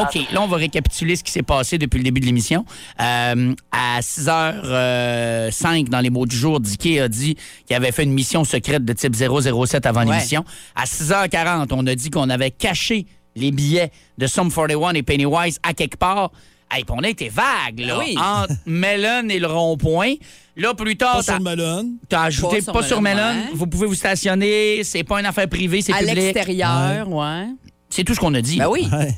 OK, 0.00 0.18
là, 0.32 0.40
on 0.42 0.46
va 0.46 0.56
récapituler 0.56 1.16
ce 1.16 1.22
qui 1.22 1.30
s'est 1.32 1.42
passé 1.42 1.76
depuis 1.76 1.98
le 1.98 2.04
début 2.04 2.20
de 2.20 2.26
l'émission. 2.26 2.64
Euh, 3.00 3.54
à 3.72 4.00
6h05, 4.00 5.88
dans 5.88 6.00
les 6.00 6.08
mots 6.10 6.24
du 6.26 6.34
jour, 6.36 6.60
Dicky 6.60 6.98
a 6.98 7.08
dit 7.08 7.36
qu'il 7.66 7.76
avait 7.76 7.92
fait 7.92 8.04
une 8.04 8.12
mission 8.12 8.44
secrète 8.44 8.84
de 8.84 8.92
type 8.94 9.14
007 9.14 9.84
avant 9.86 10.00
Ouais. 10.06 10.14
l'émission. 10.14 10.44
À 10.74 10.84
6h40, 10.86 11.68
on 11.72 11.86
a 11.86 11.94
dit 11.94 12.10
qu'on 12.10 12.30
avait 12.30 12.50
caché 12.50 13.06
les 13.36 13.50
billets 13.50 13.90
de 14.18 14.26
Sum 14.26 14.50
41 14.50 14.94
et 14.94 15.02
Pennywise 15.02 15.58
à 15.62 15.74
quelque 15.74 15.96
part. 15.96 16.30
Hey, 16.70 16.84
puis 16.84 16.94
on 16.98 17.02
a 17.04 17.08
été 17.08 17.28
vague, 17.28 17.80
là, 17.80 17.98
Ben 17.98 18.04
oui. 18.06 18.16
entre 18.18 18.54
Mellon 18.66 19.28
et 19.28 19.38
le 19.38 19.46
rond-point. 19.46 20.14
Là, 20.56 20.72
plus 20.72 20.96
tard, 20.96 21.16
Pas 21.18 21.22
t'as- 21.22 21.32
sur 21.34 21.38
le 21.38 21.44
melon. 21.44 21.90
t'as 22.08 22.22
ajouté 22.22 22.62
Pas 22.62 22.72
pas 22.72 22.82
sur 22.82 23.02
Mellon, 23.02 23.16
Mellon. 23.22 23.40
ouais. 23.40 23.46
Vous 23.54 23.66
pouvez 23.66 23.86
vous 23.86 23.94
stationner. 23.94 24.82
C'est 24.84 25.04
pas 25.04 25.20
une 25.20 25.26
affaire 25.26 25.48
privée, 25.48 25.82
c'est 25.82 25.92
À 25.92 25.98
public. 25.98 26.14
l'extérieur, 26.14 27.08
ouais. 27.10 27.46
C'est 27.90 28.04
tout 28.04 28.14
ce 28.14 28.20
qu'on 28.20 28.32
a 28.32 28.40
dit. 28.40 28.56
Ben 28.56 28.68
oui. 28.70 28.88
Ouais. 28.90 29.14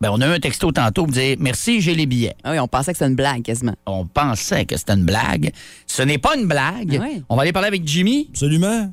Ben, 0.00 0.10
on 0.10 0.20
a 0.22 0.26
eu 0.26 0.30
un 0.30 0.40
texto 0.40 0.72
tantôt 0.72 1.04
pour 1.04 1.12
dire 1.12 1.36
merci, 1.38 1.80
j'ai 1.82 1.94
les 1.94 2.06
billets. 2.06 2.34
Ah 2.42 2.52
oui, 2.52 2.58
on 2.58 2.66
pensait 2.68 2.92
que 2.92 2.98
c'était 2.98 3.10
une 3.10 3.16
blague 3.16 3.42
quasiment. 3.42 3.74
On 3.84 4.06
pensait 4.06 4.64
que 4.64 4.76
c'était 4.78 4.94
une 4.94 5.04
blague. 5.04 5.50
Ce 5.86 6.02
n'est 6.02 6.16
pas 6.18 6.36
une 6.36 6.46
blague. 6.46 6.98
Ah. 7.02 7.06
On 7.28 7.36
va 7.36 7.42
aller 7.42 7.52
parler 7.52 7.68
avec 7.68 7.86
Jimmy. 7.86 8.28
Absolument. 8.30 8.90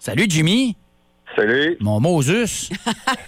Salut, 0.00 0.24
Jimmy. 0.28 0.76
Salut. 1.36 1.76
Mon 1.80 2.00
Moses. 2.00 2.70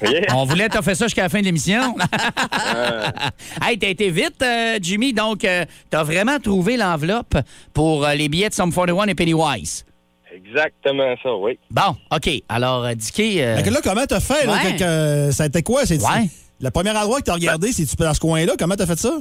Yeah. 0.02 0.34
On 0.36 0.44
voulait 0.44 0.68
t'offrir 0.68 0.94
ça 0.94 1.06
jusqu'à 1.06 1.22
la 1.22 1.28
fin 1.30 1.40
de 1.40 1.44
l'émission. 1.46 1.96
hey, 3.66 3.78
t'as 3.78 3.88
été 3.88 4.10
vite, 4.10 4.40
euh, 4.42 4.78
Jimmy. 4.80 5.12
Donc, 5.14 5.42
euh, 5.44 5.64
t'as 5.90 6.02
vraiment 6.04 6.38
trouvé 6.38 6.76
l'enveloppe 6.76 7.34
pour 7.72 8.04
euh, 8.04 8.14
les 8.14 8.28
billets 8.28 8.50
de 8.50 8.54
Sum 8.54 8.72
41 8.72 9.06
et 9.06 9.14
Pennywise. 9.14 9.84
Exactement 10.32 11.14
ça, 11.22 11.34
oui. 11.34 11.58
Bon, 11.70 11.96
OK. 12.14 12.30
Alors, 12.48 12.84
euh, 12.84 12.94
Dicky... 12.94 13.40
euh, 13.42 13.56
là, 13.62 13.80
comment 13.82 14.04
t'as 14.06 14.20
fait? 14.20 14.46
Là, 14.46 14.52
Ouais. 14.52 14.74
que- 14.76 15.28
que- 15.28 15.32
ça 15.32 15.44
a 15.44 15.46
été 15.46 15.62
quoi? 15.62 15.86
C'est 15.86 15.98
Ouais. 16.00 16.28
Le 16.60 16.70
premier 16.70 16.90
endroit 16.90 17.18
que 17.20 17.24
t'as 17.24 17.34
regardé, 17.34 17.72
c'est-tu 17.72 17.96
dans 17.96 18.14
ce 18.14 18.20
coin-là? 18.20 18.54
Comment 18.58 18.74
t'as 18.76 18.86
fait 18.86 18.98
ça? 18.98 19.12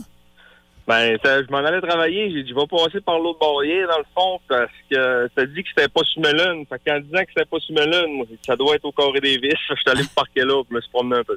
Ben, 0.87 1.17
ça- 1.23 1.41
je 1.43 1.49
m'en 1.51 1.57
allais 1.57 1.81
travailler. 1.81 2.31
J'ai 2.31 2.43
dit, 2.43 2.49
je 2.51 2.55
vais 2.55 2.67
passer 2.67 3.01
par 3.01 3.17
l'autre 3.19 3.39
barrière, 3.39 3.87
dans 3.87 3.97
le 3.97 4.05
fond, 4.15 4.39
parce 4.47 4.69
que 4.89 5.27
ça 5.35 5.45
dit 5.45 5.63
que 5.63 5.69
c'était 5.69 5.89
pas 5.89 6.01
sur 6.03 6.21
Melun. 6.21 6.63
Fait 6.69 6.79
qu'en 6.85 6.99
disant 6.99 7.19
que 7.23 7.29
c'était 7.35 7.49
pas 7.49 7.59
sur 7.59 7.73
Melun, 7.75 8.07
moi, 8.15 8.25
j'ai 8.29 8.35
dit, 8.35 8.41
ça 8.45 8.55
doit 8.55 8.75
être 8.75 8.85
au 8.85 8.91
carré 8.91 9.19
des 9.19 9.37
vis. 9.37 9.49
Je 9.69 9.75
suis 9.75 9.89
allé 9.89 10.03
me 10.03 10.13
parquer 10.15 10.41
là, 10.41 10.61
je 10.69 10.75
me 10.75 10.79
suis 10.81 10.91
promené 10.91 11.17
un 11.19 11.23
peu. 11.23 11.35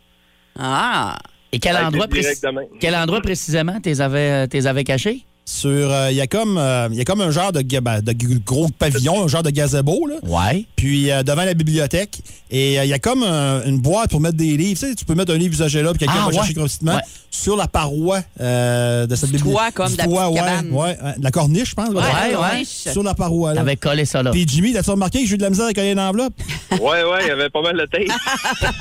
Ah! 0.59 1.19
et 1.51 1.59
quel 1.59 1.77
endroit, 1.79 2.07
précis- 2.09 2.43
quel 2.79 2.95
endroit 2.95 3.23
précisément 3.23 3.81
t'es 3.81 4.03
avais, 4.03 4.31
euh, 4.31 4.47
t'es 4.47 4.67
avais 4.67 4.85
cachés? 4.85 5.25
Sur, 5.51 5.71
euh, 5.71 6.11
il 6.11 6.17
y 6.19 6.21
a 6.21 6.27
comme, 6.27 6.59
euh, 6.59 6.91
y 6.93 7.01
a 7.01 7.05
comme 7.05 7.23
un 7.23 7.31
genre 7.31 7.53
de, 7.53 7.63
ben, 7.81 8.03
de 8.03 8.15
gros 8.45 8.69
pavillon, 8.69 9.25
un 9.25 9.29
genre 9.29 9.43
de 9.43 9.49
gazebo, 9.49 10.07
là. 10.07 10.17
Ouais. 10.23 10.67
Puis 10.77 11.11
euh, 11.11 11.23
devant 11.23 11.45
la 11.45 11.55
bibliothèque. 11.55 12.19
Et 12.51 12.79
euh, 12.79 12.85
il 12.85 12.89
y 12.91 12.93
a 12.93 12.99
comme 12.99 13.23
un- 13.23 13.63
une 13.65 13.79
boîte 13.79 14.11
pour 14.11 14.21
mettre 14.21 14.37
des 14.37 14.57
livres. 14.59 14.79
Tu 14.79 14.89
sais, 14.89 14.95
tu 14.95 15.05
peux 15.07 15.15
mettre 15.15 15.33
un 15.33 15.39
livre 15.39 15.55
usagé 15.55 15.81
là, 15.83 15.91
puis 15.91 16.01
quelqu'un 16.01 16.15
Ah, 16.17 16.21
va 16.25 16.27
ouais. 16.29 16.35
chercher 16.35 16.53
gratuitement. 16.55 16.95
Ouais. 16.97 17.01
Sur 17.31 17.57
la 17.57 17.67
paroi 17.67 18.21
euh, 18.41 19.07
de 19.07 19.15
cette 19.15 19.31
Du 19.31 19.37
bibliothèque. 19.37 19.75
toit, 19.75 19.87
comme 19.87 19.93
de 19.93 19.99
la 19.99 20.05
petite 20.05 20.19
ouais, 20.19 20.35
cabane. 20.35 20.71
ouais, 20.71 20.81
ouais. 21.03 21.15
De 21.19 21.25
la 21.25 21.31
corniche, 21.31 21.71
je 21.71 21.75
pense. 21.75 21.89
Ouais, 21.91 21.95
ouais. 22.37 22.65
Sur 22.65 23.03
la 23.03 23.15
paroi, 23.15 23.53
là. 23.55 23.61
T'avais 23.61 23.77
collé 23.77 24.05
ça 24.07 24.23
là. 24.23 24.31
Puis 24.31 24.47
Jimmy, 24.49 24.77
as-tu 24.77 24.91
remarqué 24.91 25.23
que 25.23 25.29
j'ai 25.29 25.35
eu 25.35 25.39
de 25.39 25.43
la 25.43 25.51
misère 25.51 25.67
à 25.67 25.73
coller 25.73 25.93
une 25.93 26.01
enveloppe? 26.01 26.35
Ouais, 26.73 27.03
ouais, 27.03 27.19
il 27.23 27.29
y 27.29 27.31
avait 27.31 27.49
pas 27.49 27.63
mal 27.63 27.77
de 27.77 27.87
tape. 27.87 28.03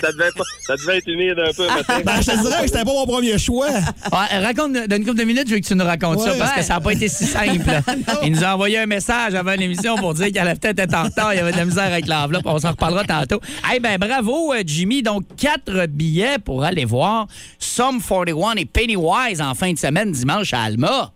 Ça, 0.00 0.12
devait, 0.12 0.30
pas- 0.36 0.44
ça 0.66 0.76
devait 0.76 0.98
être 0.98 1.08
humide 1.08 1.34
un 1.38 1.52
peu, 1.52 1.66
matin. 1.66 2.00
Ben, 2.04 2.20
je 2.20 2.26
te 2.30 2.40
dirais 2.42 2.60
que 2.62 2.66
c'était 2.68 2.84
pas 2.84 2.92
mon 2.92 3.06
premier 3.06 3.38
choix. 3.38 3.68
Ouais, 3.70 4.38
raconte, 4.42 4.72
dans 4.72 4.96
une 4.96 5.04
couple 5.04 5.18
de 5.18 5.24
minutes, 5.24 5.39
je 5.48 5.54
veux 5.54 5.60
que 5.60 5.66
tu 5.66 5.74
nous 5.74 5.84
racontes 5.84 6.20
ça 6.20 6.32
Ouais. 6.32 6.38
parce 6.38 6.52
que 6.52 6.62
ça 6.62 6.74
n'a 6.74 6.80
pas 6.80 6.92
été 6.92 7.08
si 7.08 7.24
simple. 7.24 7.70
Il 8.22 8.32
nous 8.32 8.44
a 8.44 8.54
envoyé 8.54 8.78
un 8.78 8.86
message 8.86 9.34
avant 9.34 9.52
l'émission 9.54 9.96
pour 9.96 10.14
dire 10.14 10.26
qu'elle 10.32 10.46
allait 10.48 10.58
peut-être 10.58 10.78
être 10.78 10.94
en 10.94 11.04
retard. 11.04 11.32
Il 11.34 11.36
y 11.36 11.40
avait 11.40 11.52
de 11.52 11.56
la 11.56 11.64
misère 11.64 11.84
avec 11.84 12.06
l'enveloppe. 12.06 12.42
On 12.46 12.58
s'en 12.58 12.70
reparlera 12.70 13.04
tantôt. 13.04 13.40
Eh 13.74 13.80
ben 13.80 13.98
bravo, 13.98 14.52
euh, 14.52 14.62
Jimmy. 14.66 15.02
Donc, 15.02 15.24
quatre 15.36 15.86
billets 15.86 16.38
pour 16.38 16.64
aller 16.64 16.84
voir 16.84 17.26
Sum 17.58 18.00
41 18.00 18.52
et 18.56 18.64
Pennywise 18.64 19.40
en 19.40 19.54
fin 19.54 19.72
de 19.72 19.78
semaine, 19.78 20.12
dimanche 20.12 20.52
à 20.54 20.62
Alma. 20.62 21.12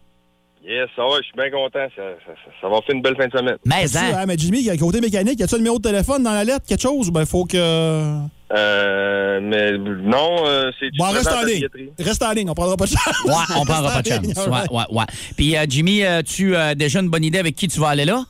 Yes, 0.67 0.89
ça 0.97 1.03
va, 1.03 1.19
je 1.19 1.25
suis 1.25 1.35
bien 1.37 1.51
content. 1.51 1.87
Ça, 1.95 2.03
ça, 2.27 2.33
ça- 2.33 2.51
ça 2.63 2.69
va 2.71 2.77
faire 2.87 2.95
une 2.95 3.03
belle 3.03 3.17
fin 3.17 3.27
de 3.27 3.33
semaine. 3.39 3.57
Mais, 3.67 3.85
hein, 3.97 4.17
hein, 4.21 4.25
mais 4.27 4.37
Jimmy, 4.39 4.67
côté 4.79 5.01
mécanique, 5.03 5.39
y 5.39 5.43
a-tu 5.43 5.57
un 5.57 5.59
numéro 5.59 5.79
de 5.79 5.83
téléphone 5.89 6.23
dans 6.23 6.33
la 6.33 6.43
lettre, 6.43 6.65
quelque 6.67 6.81
chose? 6.81 7.11
Ben, 7.11 7.27
faut 7.27 7.45
que. 7.45 8.17
Euh, 8.53 9.41
mais 9.43 9.73
non, 9.79 10.45
euh, 10.47 10.71
c'est 10.79 10.91
Bon, 10.97 11.07
reste 11.07 11.33
en 11.33 11.43
ligne. 11.43 11.67
Reste 11.99 12.23
en 12.23 12.33
ligne, 12.33 12.51
on 12.51 12.55
prendra 12.55 12.77
pas 12.77 12.85
de 12.85 12.91
chance. 12.91 13.25
ouais, 13.25 13.33
on 13.57 13.65
prendra 13.65 13.91
pas 13.91 14.03
de 14.03 14.09
chance. 14.09 14.47
Ouais, 14.47 14.69
ouais, 14.71 14.85
ouais. 14.91 15.05
Puis, 15.37 15.57
euh, 15.57 15.65
Jimmy, 15.69 16.05
euh, 16.05 16.23
tu 16.23 16.55
as 16.55 16.75
déjà 16.75 17.01
une 17.01 17.09
bonne 17.09 17.25
idée 17.25 17.39
avec 17.39 17.57
qui 17.57 17.69
tu 17.69 17.81
vas 17.81 17.89
aller 17.89 18.05
là? 18.05 18.25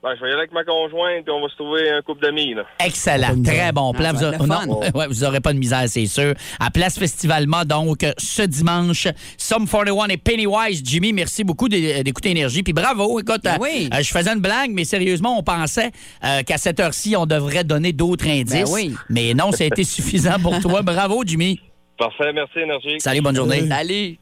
Ben, 0.00 0.10
je 0.14 0.20
vais 0.22 0.28
y 0.28 0.30
aller 0.30 0.38
avec 0.42 0.52
ma 0.52 0.62
conjointe 0.62 1.26
et 1.26 1.30
on 1.30 1.40
va 1.40 1.48
se 1.48 1.56
trouver 1.56 1.90
un 1.90 2.00
couple 2.02 2.22
d'amis, 2.24 2.54
là. 2.54 2.62
Excellent. 2.78 3.34
Très 3.42 3.72
bon 3.72 3.92
plan. 3.92 4.10
Ah, 4.10 4.12
vous, 4.12 4.22
aurez- 4.24 4.38
le 4.38 4.46
non, 4.46 4.80
fun. 4.82 4.90
ouais, 4.94 5.06
vous 5.08 5.24
aurez 5.24 5.40
pas 5.40 5.52
de 5.52 5.58
misère, 5.58 5.82
c'est 5.88 6.06
sûr. 6.06 6.34
À 6.60 6.70
Place 6.70 6.96
Festivalma, 6.96 7.64
donc, 7.64 8.06
ce 8.16 8.42
dimanche, 8.42 9.08
Sum 9.36 9.66
41 9.68 10.06
et 10.06 10.16
Pennywise. 10.16 10.82
Jimmy, 10.84 11.12
merci 11.12 11.42
beaucoup 11.42 11.68
d'é- 11.68 12.04
d'écouter 12.04 12.30
Énergie. 12.30 12.62
Puis 12.62 12.72
bravo. 12.72 13.18
Écoute, 13.18 13.40
Ben 13.42 13.54
euh, 13.54 13.58
oui. 13.60 13.90
euh, 13.92 14.00
je 14.00 14.08
faisais 14.12 14.30
une 14.32 14.40
blague, 14.40 14.70
mais 14.70 14.84
sérieusement, 14.84 15.36
on 15.36 15.42
pensait 15.42 15.90
euh, 16.24 16.42
qu'à 16.44 16.58
cette 16.58 16.78
heure-ci, 16.78 17.16
on 17.16 17.26
devrait 17.26 17.64
donner 17.64 17.92
d'autres 17.92 18.28
indices. 18.28 18.52
Ben 18.52 18.72
oui. 18.72 18.94
Mais 19.10 19.34
non, 19.34 19.50
ça 19.50 19.64
a 19.64 19.66
été 19.66 19.82
suffisant 19.84 20.38
pour 20.40 20.60
toi. 20.60 20.82
Bravo, 20.82 21.24
Jimmy. 21.26 21.60
Parfait, 21.98 22.32
merci, 22.32 22.60
Énergie. 22.60 23.00
Salut, 23.00 23.20
bonne 23.20 23.34
journée. 23.34 23.66
Salut! 23.68 24.16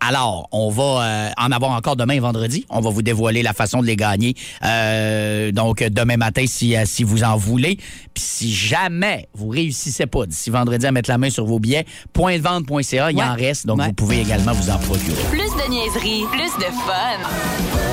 Alors, 0.00 0.48
on 0.52 0.70
va 0.70 0.82
euh, 0.82 1.30
en 1.36 1.50
avoir 1.50 1.72
encore 1.72 1.96
demain 1.96 2.20
vendredi. 2.20 2.64
On 2.70 2.80
va 2.80 2.90
vous 2.90 3.02
dévoiler 3.02 3.42
la 3.42 3.52
façon 3.52 3.80
de 3.80 3.86
les 3.86 3.96
gagner. 3.96 4.34
Euh, 4.64 5.50
donc, 5.52 5.82
demain 5.82 6.16
matin, 6.16 6.44
si, 6.46 6.76
euh, 6.76 6.84
si 6.86 7.02
vous 7.04 7.24
en 7.24 7.36
voulez. 7.36 7.76
Puis 8.14 8.22
si 8.22 8.54
jamais 8.54 9.28
vous 9.34 9.48
réussissez 9.48 10.06
pas 10.06 10.26
d'ici 10.26 10.50
vendredi 10.50 10.86
à 10.86 10.92
mettre 10.92 11.10
la 11.10 11.18
main 11.18 11.30
sur 11.30 11.44
vos 11.46 11.58
billets, 11.58 11.84
pointvente.ca, 12.12 13.10
il 13.10 13.18
y 13.18 13.22
en 13.22 13.34
reste. 13.34 13.66
Donc, 13.66 13.78
Ouais. 13.80 13.86
vous 13.88 13.92
pouvez 13.94 14.20
également 14.20 14.52
vous 14.52 14.70
en 14.70 14.78
procurer. 14.78 15.22
Plus 15.30 15.38
de 15.40 15.70
niaiserie, 15.70 16.24
plus 16.30 16.56
de 16.58 16.70
fun. 16.72 17.87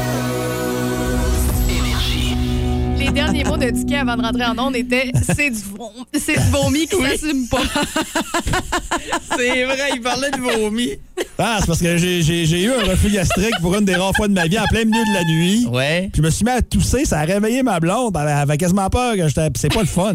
Les 3.05 3.11
derniers 3.11 3.43
mots 3.43 3.55
de 3.57 3.69
Dicky 3.69 3.95
avant 3.95 4.15
de 4.17 4.23
rentrer 4.23 4.45
en 4.45 4.57
onde 4.57 4.75
étaient 4.75 5.11
c'est 5.35 5.51
du, 5.51 5.59
vom- 5.77 5.91
c'est 6.13 6.33
du 6.33 6.49
vomi 6.51 6.87
qui 6.87 6.95
s'assume 6.95 7.47
pas. 7.47 7.61
C'est 9.37 9.63
vrai, 9.65 9.77
il 9.93 10.01
parlait 10.01 10.31
de 10.31 10.37
vomi. 10.37 10.89
Ah, 11.37 11.57
c'est 11.59 11.67
parce 11.67 11.81
que 11.81 11.97
j'ai- 11.97 12.21
j'ai 12.23 12.45
j'ai 12.45 12.63
eu 12.63 12.71
un 12.71 12.83
reflux 12.83 13.11
gastrique 13.11 13.53
pour 13.61 13.75
une 13.75 13.85
des 13.85 13.95
rares 13.95 14.15
fois 14.15 14.27
de 14.27 14.33
ma 14.33 14.47
vie 14.47 14.57
en 14.57 14.65
plein 14.65 14.85
milieu 14.85 15.03
de 15.03 15.13
la 15.13 15.23
nuit. 15.25 15.67
Ouais. 15.67 16.09
Puis 16.11 16.21
je 16.21 16.25
me 16.25 16.29
suis 16.31 16.45
mis 16.45 16.51
à 16.51 16.61
tousser, 16.61 17.05
ça 17.05 17.19
a 17.19 17.25
réveillé 17.25 17.61
ma 17.61 17.79
blonde. 17.79 18.17
Elle 18.19 18.27
avait 18.29 18.57
quasiment 18.57 18.89
peur 18.89 19.15
que 19.15 19.27
j'étais. 19.27 19.49
C'est 19.55 19.73
pas 19.73 19.81
le 19.81 19.87
fun. 19.87 20.13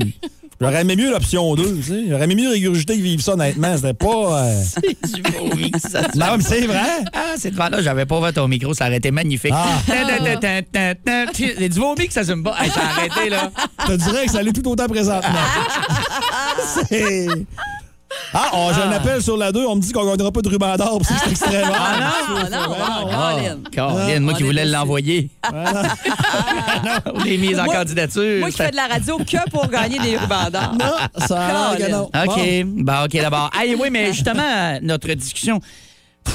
J'aurais 0.63 0.83
aimé 0.83 0.95
mieux 0.95 1.11
l'option 1.11 1.55
2, 1.55 1.77
tu 1.77 1.83
sais. 1.83 2.05
J'aurais 2.11 2.25
aimé 2.25 2.35
mieux 2.35 2.51
régurgiter 2.51 2.95
que 2.99 3.03
vivre 3.03 3.23
ça, 3.23 3.33
honnêtement. 3.33 3.75
C'était 3.77 3.95
pas. 3.95 4.43
euh, 4.45 4.63
du 5.15 5.23
vomi. 5.33 5.73
Ça, 5.79 6.03
Non, 6.15 6.37
mais 6.37 6.43
c'est 6.43 6.67
vrai. 6.67 7.03
Ah, 7.15 7.33
cette 7.39 7.55
fois-là, 7.55 7.81
j'avais 7.81 8.05
pas 8.05 8.19
ouvert 8.19 8.35
ton 8.35 8.47
micro, 8.47 8.75
ça 8.75 8.87
aurait 8.89 8.99
été 8.99 9.11
magnifique. 9.11 9.55
Ah. 9.55 9.79
C'est 9.87 11.69
du 11.71 11.79
vomi 11.81 12.07
que 12.09 12.13
ça 12.13 12.25
se 12.25 12.33
me 12.33 12.43
bat. 12.43 12.55
Hey, 12.61 12.71
ça 12.71 12.81
a 12.83 12.91
arrêté, 12.91 13.31
là. 13.31 13.51
Je 13.81 13.87
te 13.87 13.93
dirais 13.97 14.27
que 14.27 14.33
ça 14.33 14.39
allait 14.41 14.53
tout 14.53 14.69
autant 14.69 14.87
présentement. 14.87 15.31
c'est. 16.89 17.27
Ah, 18.35 18.51
oh, 18.55 18.71
j'ai 18.75 18.83
un 18.83 18.91
appel 18.93 19.23
sur 19.23 19.37
la 19.37 19.53
2. 19.53 19.65
On 19.67 19.77
me 19.77 19.81
dit 19.81 19.93
qu'on 19.93 20.05
gagnera 20.05 20.33
pas 20.33 20.41
de 20.43 20.49
ruban 20.49 20.77
d'or 20.77 20.99
pour 20.99 21.07
cet 21.07 21.31
extrait 21.31 21.63
Ah, 21.65 22.11
Ah 22.45 22.49
non, 22.51 22.59
Ah, 22.83 23.01
Colin. 23.05 23.59
Colin, 23.75 24.21
moi 24.21 24.33
On 24.33 24.37
qui 24.37 24.43
voulais 24.43 24.65
l'envoyer. 24.65 25.31
On 25.53 27.25
est 27.25 27.37
mis 27.37 27.59
en 27.59 27.65
Moi- 27.65 27.75
candidature. 27.75 28.41
Moi 28.41 28.51
qui 28.51 28.57
fais 28.57 28.71
de 28.71 28.77
la 28.77 28.87
radio 28.87 29.19
que 29.19 29.51
pour 29.51 29.69
gagner 29.69 29.99
des 29.99 30.17
rubans 30.17 30.51
d'or. 30.51 30.73
Non, 30.79 31.25
ça 31.27 31.75
que 31.79 31.91
non. 31.91 32.05
OK. 32.05 32.65
Bon, 32.85 33.05
OK, 33.05 33.13
d'abord. 33.21 33.51
Hey, 33.59 33.75
oui, 33.75 33.89
mais 33.91 34.13
justement, 34.13 34.79
notre 34.83 35.13
discussion 35.15 35.61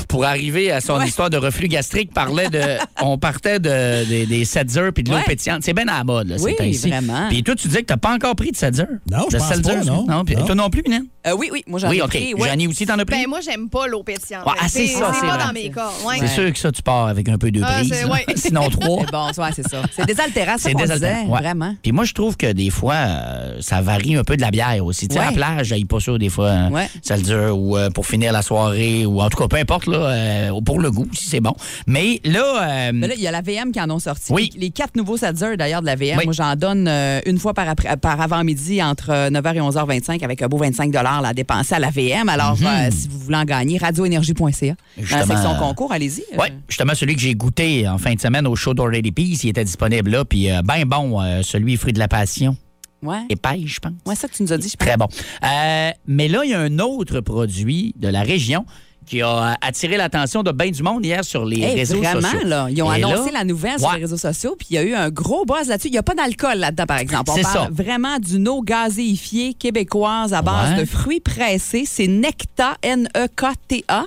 pour 0.07 0.25
arriver 0.25 0.71
à 0.71 0.81
son 0.81 1.01
histoire 1.01 1.29
de 1.29 1.37
reflux 1.37 1.67
gastrique 1.67 2.13
parlait 2.13 2.49
de 2.49 2.61
on 3.01 3.17
partait 3.17 3.59
de, 3.59 4.05
des- 4.07 4.25
des 4.25 4.45
7 4.45 4.77
heures 4.77 4.93
puis 4.93 5.03
de 5.03 5.09
l'eau 5.09 5.15
Ouais. 5.17 5.23
pétillante. 5.25 5.61
C'est 5.63 5.73
bien 5.73 5.87
à 5.87 5.97
la 5.99 6.03
mode 6.03 6.27
là, 6.29 6.35
Oui, 6.39 6.55
ces 6.73 6.89
vraiment. 6.89 7.27
Puis 7.29 7.43
toi 7.43 7.55
tu 7.55 7.67
disais 7.67 7.81
que 7.81 7.87
t'as 7.87 7.97
pas 7.97 8.13
encore 8.13 8.35
pris 8.35 8.51
de 8.51 8.55
7 8.57 8.79
heures? 8.79 8.87
Non, 9.11 9.25
je 9.31 9.37
De 9.37 9.41
pense 9.41 9.61
pas, 9.61 9.83
non. 9.83 10.05
non. 10.07 10.25
Puis 10.25 10.35
Non. 10.35 10.45
toi 10.45 10.55
non 10.55 10.69
plus, 10.69 10.83
Mylène? 10.85 11.05
Euh, 11.27 11.35
oui, 11.37 11.49
oui, 11.51 11.63
moi 11.67 11.79
j'en 11.79 11.89
Oui, 11.89 11.97
ai 11.97 12.01
OK. 12.03 12.09
pris. 12.09 12.33
ouais. 12.35 12.47
Janie 12.49 12.67
aussi 12.67 12.85
t'en 12.85 12.99
as 12.99 13.05
pris? 13.05 13.15
Ben, 13.23 13.27
moi, 13.27 13.39
j'aime 13.41 13.67
pas 13.67 13.87
l'eau 13.87 14.03
pétillante. 14.03 14.45
Ouais, 14.45 14.53
ah, 14.61 14.65
c'est 14.69 14.85
ça, 14.85 15.11
c'est 15.13 15.25
pas 15.25 15.37
vrai. 15.37 15.45
dans 15.47 15.53
mes. 15.53 15.71
Ouais. 16.05 16.17
C'est 16.19 16.27
sûr 16.27 16.53
que 16.53 16.59
ça 16.59 16.71
tu 16.71 16.83
pars 16.83 17.07
avec 17.07 17.27
un 17.29 17.39
peu 17.39 17.49
de 17.49 17.61
Ah, 17.63 17.79
brise. 17.81 17.93
Sinon 18.35 18.69
trois. 18.69 18.99
C'est 19.05 19.11
bon, 19.11 19.43
ouais, 19.43 19.49
c'est 19.55 19.67
ça. 19.67 19.81
C'est 19.95 20.05
désaltérant, 20.05 20.51
ça 20.59 20.69
C'est 20.69 20.75
désaltérant, 20.75 21.21
disait, 21.23 21.31
ouais. 21.31 21.39
vraiment. 21.39 21.75
Puis 21.81 21.91
moi, 21.93 22.03
je 22.03 22.13
trouve 22.13 22.37
que 22.37 22.51
des 22.51 22.69
fois, 22.69 22.93
euh, 22.93 23.57
ça 23.59 23.81
varie 23.81 24.15
un 24.15 24.23
peu 24.23 24.35
de 24.37 24.41
la 24.41 24.51
bière 24.51 24.85
aussi. 24.85 25.07
Tu 25.07 25.15
sais, 25.15 25.19
Ouais. 25.19 25.25
à 25.25 25.31
la 25.31 25.35
plage, 25.35 25.67
j'aille 25.67 25.85
pas 25.85 25.99
ça 25.99 26.15
des 26.19 26.29
fois. 26.29 26.51
hein, 26.51 26.71
Ouais. 26.71 26.87
Ça 27.01 27.17
le 27.17 27.23
dure, 27.23 27.57
ou 27.57 27.75
euh, 27.75 27.89
pour 27.89 28.05
finir 28.05 28.31
la 28.31 28.43
soirée, 28.43 29.07
ou 29.07 29.19
en 29.19 29.29
tout 29.29 29.37
cas, 29.39 29.47
peu 29.47 29.57
importe, 29.57 29.74
là, 29.85 29.97
euh, 29.97 30.61
pour 30.65 30.79
le 30.79 30.89
goût, 30.91 31.07
si 31.13 31.27
c'est 31.27 31.39
bon. 31.41 31.53
Mais 31.87 32.19
là, 32.23 32.87
euh, 32.87 32.91
Mais 32.93 33.07
là, 33.07 33.13
il 33.15 33.21
y 33.21 33.27
a 33.27 33.31
la 33.31 33.41
VM 33.41 33.71
qui 33.71 33.79
en 33.81 33.89
ont 33.91 33.99
sorti. 33.99 34.31
Oui. 34.31 34.49
Les, 34.55 34.61
les 34.61 34.69
quatre 34.71 34.95
nouveaux 34.95 35.17
Sadzer, 35.17 35.57
d'ailleurs, 35.57 35.81
de 35.81 35.85
la 35.85 35.95
VM. 35.95 36.17
Oui. 36.19 36.25
Moi, 36.25 36.33
j'en 36.33 36.55
donne 36.55 36.87
euh, 36.87 37.19
une 37.25 37.37
fois 37.37 37.53
par, 37.53 37.67
après- 37.69 37.97
par 37.97 38.19
avant-midi 38.21 38.81
entre 38.81 39.09
euh, 39.11 39.29
9h 39.29 39.55
et 39.55 39.59
11h25 39.59 40.23
avec 40.23 40.41
un 40.41 40.47
beau 40.47 40.57
25 40.57 40.93
là, 40.93 41.21
à 41.23 41.33
dépenser 41.33 41.75
à 41.75 41.79
la 41.79 41.89
VM. 41.89 42.29
Alors, 42.29 42.57
euh, 42.61 42.89
si 42.91 43.07
vous 43.07 43.19
voulez 43.19 43.37
en 43.37 43.43
gagner, 43.45 43.77
radioénergie.ca. 43.77 44.75
Dans 44.97 45.03
la 45.17 45.25
Mhm. 45.25 45.31
Section 45.31 45.55
concours, 45.55 45.91
allez-y. 45.91 46.23
Oui, 46.37 46.47
justement, 46.67 46.93
celui 46.95 47.15
que 47.15 47.21
j'ai 47.21 47.35
goûté 47.35 47.87
en 47.87 47.97
fin 47.97 48.13
de 48.13 48.19
semaine 48.21 48.47
au 48.47 48.55
show 48.55 48.73
d'Already 48.73 49.11
Peace, 49.11 49.39
il 49.43 49.49
était 49.49 49.65
disponible 49.65 50.09
là. 50.11 50.25
Puis, 50.25 50.47
ben 50.63 50.85
bon, 50.85 51.19
celui 51.43 51.77
fruit 51.77 51.93
de 51.93 51.99
la 51.99 52.07
passion. 52.07 52.55
Ouais. 53.03 53.19
Épaille, 53.29 53.67
je 53.67 53.79
pense. 53.79 53.91
Ouais, 54.07 54.15
ça 54.15 54.27
que 54.27 54.33
tu 54.33 54.41
nous 54.41 54.51
as 54.51 54.57
dit, 54.57 54.69
je 54.69 54.75
pense. 54.77 54.87
Très 54.87 54.97
bon. 54.97 55.07
Euh, 55.43 55.91
mais 56.07 56.27
là, 56.27 56.41
il 56.43 56.49
y 56.49 56.53
a 56.55 56.59
un 56.59 56.79
autre 56.79 57.19
produit 57.19 57.93
de 57.97 58.07
la 58.07 58.21
région 58.23 58.65
qui 59.05 59.21
a 59.21 59.51
euh, 59.51 59.53
attiré 59.61 59.97
l'attention 59.97 60.43
de 60.43 60.51
bien 60.51 60.69
du 60.71 60.81
monde 60.83 61.05
hier 61.05 61.23
sur 61.23 61.45
les 61.45 61.61
Hey, 61.61 61.75
réseaux 61.75 61.97
vraiment, 61.97 62.21
sociaux. 62.21 62.39
là. 62.47 62.67
Ils 62.69 62.81
ont 62.83 62.91
Et 62.93 63.03
annoncé 63.03 63.31
là, 63.31 63.39
la 63.39 63.43
nouvelle 63.45 63.79
sur 63.79 63.91
les 63.93 64.01
réseaux 64.01 64.17
sociaux, 64.17 64.55
puis 64.57 64.67
il 64.71 64.75
y 64.75 64.77
a 64.77 64.83
eu 64.83 64.93
un 64.93 65.09
gros 65.09 65.45
buzz 65.45 65.67
là-dessus. 65.67 65.87
Il 65.87 65.91
n'y 65.91 65.97
a 65.97 66.03
pas 66.03 66.15
d'alcool 66.15 66.57
là-dedans, 66.57 66.85
par 66.85 66.97
exemple. 66.99 67.31
On 67.31 67.35
C'est 67.35 67.41
parle 67.43 67.67
ça. 67.67 67.69
vraiment 67.71 68.17
d'une 68.19 68.47
eau 68.47 68.61
gazéifiée 68.61 69.53
québécoise 69.53 70.33
à 70.33 70.41
base 70.41 70.71
Ouais. 70.71 70.81
de 70.81 70.85
fruits 70.85 71.19
pressés. 71.19 71.83
C'est 71.87 72.07
Necta, 72.07 72.75
N-E-K-T-A. 72.81 74.05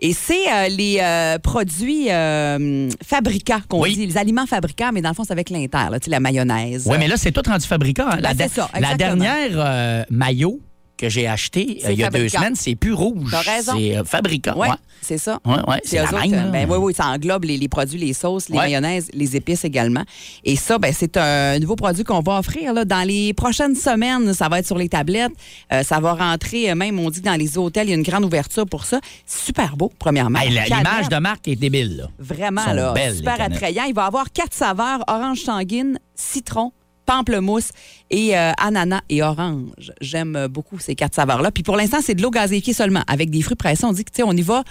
Et 0.00 0.12
c'est 0.12 0.52
euh, 0.52 0.68
les 0.68 0.98
euh, 1.00 1.38
produits 1.38 2.10
euh, 2.10 2.88
fabricants 3.04 3.60
qu'on 3.68 3.80
Oui. 3.82 3.94
dit, 3.94 4.06
les 4.06 4.16
aliments 4.18 4.46
fabricants, 4.46 4.90
mais 4.92 5.02
dans 5.02 5.10
le 5.10 5.14
fond, 5.14 5.24
c'est 5.24 5.32
avec 5.32 5.50
l'inter, 5.50 5.88
la 6.06 6.20
mayonnaise. 6.20 6.86
Oui, 6.90 6.96
mais 6.98 7.08
là, 7.08 7.16
c'est 7.16 7.32
tout 7.32 7.42
rendu 7.46 7.66
fabricant. 7.66 8.06
hein. 8.10 8.18
La, 8.20 8.34
Ben, 8.34 8.48
c'est 8.48 8.60
ça, 8.60 8.70
la 8.78 8.94
dernière 8.94 10.04
maillot 10.10 10.60
que 10.96 11.08
j'ai 11.08 11.26
acheté 11.26 11.80
euh, 11.84 11.92
il 11.92 11.98
y 11.98 12.04
a 12.04 12.10
deux 12.10 12.28
semaines, 12.28 12.54
c'est 12.56 12.74
plus 12.74 12.92
rouge. 12.92 13.30
T'as 13.30 13.40
raison. 13.40 13.72
C'est 13.76 13.96
euh, 13.96 14.04
fabricant. 14.04 14.54
Oui, 14.56 14.68
ouais. 14.68 14.74
c'est 15.02 15.18
ça. 15.18 15.38
Ouais, 15.44 15.54
ouais, 15.68 15.80
c'est 15.84 15.98
eux 15.98 16.02
la 16.02 16.08
autres, 16.08 16.20
même, 16.20 16.30
là. 16.32 16.42
ben 16.50 16.66
oui, 16.70 16.78
oui, 16.78 16.94
ça 16.94 17.06
englobe 17.08 17.44
les, 17.44 17.56
les 17.56 17.68
produits, 17.68 17.98
les 17.98 18.12
sauces, 18.12 18.48
les 18.48 18.56
mayonnaises, 18.56 19.08
les 19.12 19.36
épices 19.36 19.64
également. 19.64 20.02
Et 20.44 20.56
ça, 20.56 20.78
ben, 20.78 20.92
c'est 20.96 21.16
un 21.16 21.58
nouveau 21.58 21.76
produit 21.76 22.04
qu'on 22.04 22.20
va 22.20 22.38
offrir 22.38 22.72
là, 22.72 22.84
dans 22.84 23.06
les 23.06 23.32
prochaines 23.34 23.74
semaines. 23.74 24.32
Ça 24.34 24.48
va 24.48 24.58
être 24.60 24.66
sur 24.66 24.78
les 24.78 24.88
tablettes. 24.88 25.32
Euh, 25.72 25.82
ça 25.82 26.00
va 26.00 26.14
rentrer, 26.14 26.74
même, 26.74 26.98
on 26.98 27.10
dit, 27.10 27.20
dans 27.20 27.34
les 27.34 27.58
hôtels. 27.58 27.86
Il 27.88 27.90
y 27.90 27.94
a 27.94 27.96
une 27.96 28.02
grande 28.02 28.24
ouverture 28.24 28.66
pour 28.66 28.84
ça. 28.84 29.00
Super 29.26 29.76
beau, 29.76 29.92
premièrement. 29.98 30.38
Hey, 30.40 30.50
la- 30.50 30.64
Canette, 30.64 30.86
L'image 30.86 31.08
de 31.08 31.16
marque 31.16 31.48
est 31.48 31.56
débile. 31.56 31.96
Là. 31.96 32.08
Vraiment, 32.18 32.72
là, 32.72 32.94
super 33.14 33.40
attrayant. 33.40 33.84
Il 33.84 33.94
va 33.94 34.06
avoir 34.06 34.32
quatre 34.32 34.54
saveurs, 34.54 35.04
orange 35.08 35.40
sanguine, 35.42 35.98
citron, 36.14 36.72
pamplemousse 37.06 37.70
et 38.10 38.36
euh, 38.36 38.52
ananas 38.58 39.00
et 39.08 39.22
orange. 39.22 39.92
J'aime 40.00 40.36
euh, 40.36 40.48
beaucoup 40.48 40.78
ces 40.78 40.94
quatre 40.94 41.14
saveurs-là. 41.14 41.50
Puis 41.50 41.62
pour 41.62 41.76
l'instant, 41.76 41.98
c'est 42.02 42.14
de 42.14 42.22
l'eau 42.22 42.30
gazéifiée 42.30 42.72
seulement. 42.74 43.02
Avec 43.06 43.30
des 43.30 43.40
fruits 43.42 43.56
pressés, 43.56 43.84
on 43.84 43.92
dit 43.92 44.04
que, 44.04 44.10
tu 44.10 44.16
sais, 44.16 44.22
on 44.22 44.32
y 44.32 44.42
va 44.42 44.64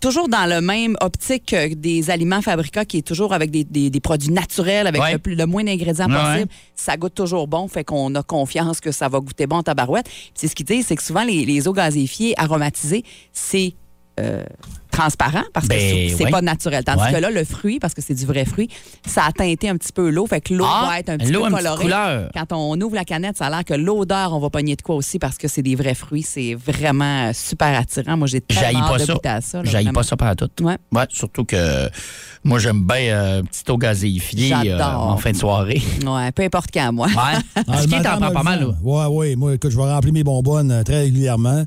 toujours 0.00 0.28
dans 0.30 0.46
le 0.48 0.62
même 0.62 0.96
optique 1.02 1.46
que 1.50 1.74
des 1.74 2.08
aliments 2.10 2.40
fabricants 2.40 2.84
qui 2.86 2.96
est 2.98 3.06
toujours 3.06 3.34
avec 3.34 3.50
des, 3.50 3.64
des- 3.64 3.90
des 3.90 4.00
produits 4.00 4.30
naturels, 4.32 4.86
avec 4.86 5.00
Ouais. 5.02 5.12
le, 5.12 5.18
plus- 5.18 5.34
le 5.34 5.44
moins 5.46 5.62
d'ingrédients 5.62 6.08
Ouais, 6.08 6.14
possible. 6.14 6.48
ouais. 6.50 6.56
Ça 6.74 6.96
goûte 6.96 7.14
toujours 7.14 7.46
bon, 7.48 7.68
fait 7.68 7.84
qu'on 7.84 8.14
a 8.14 8.22
confiance 8.22 8.80
que 8.80 8.92
ça 8.92 9.08
va 9.08 9.20
goûter 9.20 9.46
bon 9.46 9.56
en 9.56 9.62
tabarouette. 9.62 10.06
C'est 10.34 10.48
ce 10.48 10.54
qu'ils 10.54 10.64
disent, 10.66 10.86
c'est 10.86 10.96
que 10.96 11.02
souvent 11.02 11.24
les, 11.24 11.44
les 11.44 11.68
eaux 11.68 11.74
gazéifiées 11.74 12.32
aromatisées, 12.40 13.04
c'est 13.32 13.74
euh, 14.20 14.42
transparent 14.96 15.42
parce 15.52 15.66
que 15.66 15.70
Ben, 15.74 15.80
c'est 16.08 16.16
c'est 16.16 16.24
ouais. 16.24 16.30
pas 16.30 16.42
naturel. 16.42 16.84
Tandis 16.84 17.02
Ouais. 17.02 17.12
que 17.12 17.16
là, 17.18 17.30
le 17.30 17.44
fruit, 17.44 17.78
parce 17.78 17.94
que 17.94 18.00
c'est 18.02 18.14
du 18.14 18.26
vrai 18.26 18.44
fruit, 18.44 18.68
ça 19.06 19.24
a 19.26 19.32
teinté 19.32 19.68
un 19.68 19.76
petit 19.76 19.92
peu 19.92 20.10
l'eau, 20.10 20.26
fait 20.26 20.40
que 20.40 20.54
l'eau 20.54 20.64
Ah, 20.66 20.86
va 20.88 21.00
être 21.00 21.08
un 21.10 21.18
petit 21.18 21.32
peu 21.32 21.40
colorée. 21.40 21.82
couleur. 21.82 22.30
Quand 22.34 22.52
on 22.52 22.80
ouvre 22.80 22.94
la 22.94 23.04
canette, 23.04 23.36
ça 23.36 23.46
a 23.46 23.50
l'air 23.50 23.64
que 23.64 23.74
l'odeur, 23.74 24.32
on 24.32 24.38
va 24.40 24.50
pogner 24.50 24.76
de 24.76 24.82
quoi 24.82 24.94
aussi 24.94 25.18
parce 25.18 25.36
que 25.38 25.48
c'est 25.48 25.62
des 25.62 25.74
vrais 25.74 25.94
fruits. 25.94 26.22
C'est 26.22 26.54
vraiment 26.54 27.28
euh, 27.28 27.32
super 27.34 27.78
attirant. 27.78 28.16
Moi, 28.16 28.26
j'ai 28.28 28.40
tellement 28.40 28.80
pas 28.80 28.94
hâte 28.94 29.00
de 29.00 29.04
ça. 29.06 29.12
goûter 29.14 29.28
à 29.28 29.40
ça. 29.40 29.64
J'haïs 29.64 29.92
pas 29.92 30.02
ça 30.02 30.16
par 30.16 30.34
tout. 30.36 30.48
Ouais. 30.62 30.76
surtout 31.10 31.44
que 31.44 31.88
moi, 32.44 32.58
j'aime 32.58 32.82
bien 32.86 32.96
euh, 32.96 33.42
petite 33.42 33.68
eau 33.70 33.78
gazéifiée 33.78 34.52
euh, 34.54 34.78
en 34.84 35.16
fin 35.16 35.32
de 35.32 35.36
soirée. 35.36 35.82
Ouais, 36.06 36.30
peu 36.32 36.42
importe 36.42 36.68
quand, 36.72 36.92
moi. 36.92 37.06
Ouais. 37.08 37.62
Ce 37.78 37.84
qui 37.84 37.88
le 37.90 37.94
est 37.94 37.98
matin, 37.98 38.16
en 38.16 38.20
prend 38.20 38.30
pas 38.32 38.42
mal. 38.42 38.66
Ouais, 38.82 39.06
ouais. 39.06 39.36
Moi, 39.36 39.54
écoute, 39.54 39.70
je 39.70 39.76
vais 39.76 39.82
remplir 39.90 40.12
mes 40.12 40.24
bonbonnes 40.24 40.70
euh, 40.70 40.82
très 40.82 41.00
régulièrement. 41.02 41.64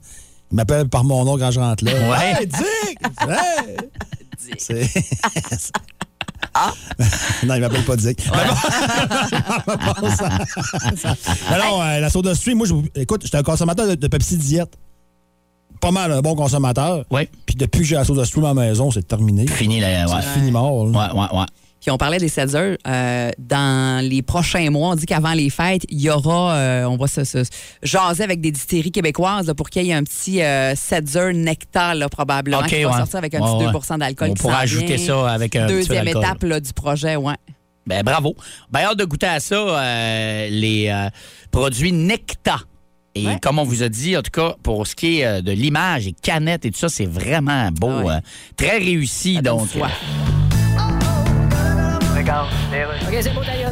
Il 0.51 0.55
m'appelle 0.55 0.87
par 0.87 1.03
mon 1.03 1.25
nom 1.25 1.37
quand 1.37 1.51
je 1.51 1.59
rentre 1.59 1.83
là. 1.83 1.91
Ouais. 2.09 2.41
Hey, 2.41 2.47
Dick! 2.47 2.99
Hey! 3.27 3.77
C'est- 4.57 5.71
Ah! 6.53 6.71
non, 7.43 7.55
il 7.55 7.61
m'appelle 7.61 7.83
pas 7.83 7.95
Dick. 7.95 8.23
Mais 8.31 8.45
bon, 10.01 10.09
ça- 10.15 10.29
ça- 10.95 11.15
Mais 11.51 11.57
non, 11.59 11.81
euh, 11.81 11.99
la 11.99 12.09
soda 12.09 12.33
stream, 12.33 12.57
moi, 12.59 12.67
je- 12.67 13.01
écoute, 13.01 13.21
j'étais 13.23 13.37
un 13.37 13.43
consommateur 13.43 13.87
de, 13.87 13.95
de 13.95 14.07
Pepsi 14.07 14.37
Diète. 14.37 14.73
Pas 15.81 15.91
mal 15.91 16.11
un 16.11 16.21
bon 16.21 16.35
consommateur. 16.35 17.05
Oui. 17.11 17.27
Puis 17.45 17.55
depuis 17.55 17.81
que 17.81 17.85
j'ai 17.85 17.95
la 17.95 18.03
soda 18.05 18.25
stream 18.25 18.45
à 18.45 18.49
la 18.49 18.53
maison, 18.55 18.89
c'est 18.89 19.07
terminé. 19.07 19.45
Fini, 19.47 19.79
là. 19.79 20.05
Ouais. 20.07 20.21
C'est 20.21 20.39
fini 20.39 20.49
mort. 20.51 20.87
là. 20.87 21.13
Ouais, 21.13 21.19
ouais, 21.19 21.39
ouais. 21.39 21.45
Puis 21.81 21.91
on 21.91 21.97
parlait 21.97 22.17
des 22.17 22.27
7 22.27 22.55
heures. 22.55 22.77
euh, 22.87 23.31
dans 23.37 24.03
les 24.03 24.21
prochains 24.21 24.69
mois, 24.71 24.89
on 24.89 24.95
dit 24.95 25.05
qu'avant 25.05 25.33
les 25.33 25.49
fêtes, 25.49 25.83
il 25.89 26.01
y 26.01 26.09
aura, 26.09 26.53
euh, 26.55 26.85
on 26.85 26.97
va 26.97 27.07
se, 27.07 27.23
se- 27.23 27.43
jaser 27.83 28.23
avec 28.23 28.41
des 28.41 28.51
distilleries 28.51 28.91
québécoises 28.91 29.47
là, 29.47 29.53
pour 29.53 29.69
qu'il 29.69 29.83
y 29.83 29.91
ait 29.91 29.93
un 29.93 30.03
petit 30.03 30.41
euh, 30.41 30.73
7 30.75 31.15
heures 31.15 31.33
nectar, 31.33 31.95
là, 31.95 32.09
probablement, 32.09 32.59
OK, 32.59 32.67
qui 32.67 32.83
va 32.83 32.89
ouais. 32.91 32.97
sortir 32.97 33.17
avec 33.19 33.35
un 33.35 33.41
Ouais, 33.41 33.65
petit 33.71 33.87
2 33.89 33.97
d'alcool. 33.99 34.29
On 34.31 34.33
pourra 34.33 34.59
ajouter 34.59 34.97
ça 34.97 35.29
avec 35.31 35.55
un 35.55 35.67
Deuxième 35.67 36.07
étape 36.07 36.43
là, 36.43 36.59
du 36.59 36.73
projet, 36.73 37.15
ouais. 37.15 37.35
Ben 37.85 38.03
bravo. 38.03 38.35
Ben 38.69 38.81
hâte 38.81 38.97
de 38.97 39.05
goûter 39.05 39.27
à 39.27 39.39
ça, 39.39 39.55
euh, 39.55 40.49
les 40.49 40.89
euh, 40.89 41.09
produits 41.51 41.93
Necta. 41.93 42.59
Et 43.15 43.25
Ouais. 43.25 43.39
comme 43.41 43.57
on 43.59 43.63
vous 43.63 43.81
a 43.81 43.89
dit, 43.89 44.15
en 44.17 44.21
tout 44.21 44.29
cas, 44.31 44.55
pour 44.61 44.85
ce 44.85 44.93
qui 44.95 45.19
est 45.21 45.25
euh, 45.25 45.41
de 45.41 45.51
l'image 45.51 46.05
et 46.05 46.11
canettes 46.13 46.65
et 46.65 46.71
tout 46.71 46.77
ça, 46.79 46.89
c'est 46.89 47.05
vraiment 47.07 47.69
beau. 47.71 47.89
Ah 47.89 48.03
ouais. 48.03 48.13
euh, 48.15 48.19
très 48.57 48.77
réussi. 48.77 49.41
Donne 49.41 49.67
donc, 52.27 52.49
soif. 52.69 53.07
OK, 53.07 53.17
c'est 53.21 53.33
beau, 53.33 53.43
d'ailleurs. 53.43 53.71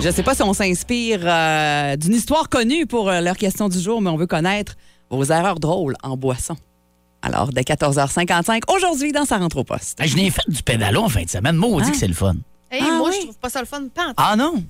Je 0.00 0.10
sais 0.10 0.22
pas 0.22 0.34
si 0.34 0.42
on 0.42 0.52
s'inspire 0.52 1.20
euh, 1.24 1.96
d'une 1.96 2.14
histoire 2.14 2.48
connue 2.48 2.86
pour 2.86 3.08
euh, 3.08 3.20
leur 3.20 3.36
question 3.36 3.68
du 3.68 3.80
jour, 3.80 4.00
mais 4.00 4.10
on 4.10 4.16
veut 4.16 4.26
connaître 4.26 4.76
vos 5.10 5.24
erreurs 5.24 5.58
drôles 5.58 5.96
en 6.02 6.16
boisson. 6.16 6.56
Alors, 7.22 7.48
dès 7.52 7.62
14h55, 7.62 8.60
aujourd'hui, 8.74 9.12
dans 9.12 9.24
Sa 9.24 9.38
rentre 9.38 9.56
au 9.56 9.64
poste. 9.64 10.00
Hey, 10.00 10.08
je 10.08 10.16
n'ai 10.16 10.30
fait 10.30 10.42
du 10.46 10.62
pédalo 10.62 11.02
en 11.02 11.08
fin 11.08 11.22
de 11.22 11.28
semaine. 11.30 11.56
Maudit 11.56 11.88
Hein? 11.88 11.90
que 11.90 11.96
c'est 11.96 12.06
le 12.06 12.14
fun. 12.14 12.36
Hey, 12.70 12.82
Ah 12.86 12.92
moi, 12.98 13.08
oui? 13.08 13.16
je 13.18 13.24
trouve 13.26 13.38
pas 13.38 13.48
ça 13.50 13.60
le 13.60 13.66
fun. 13.66 13.82
Tout. 13.82 14.12
Ah 14.16 14.36
non? 14.36 14.62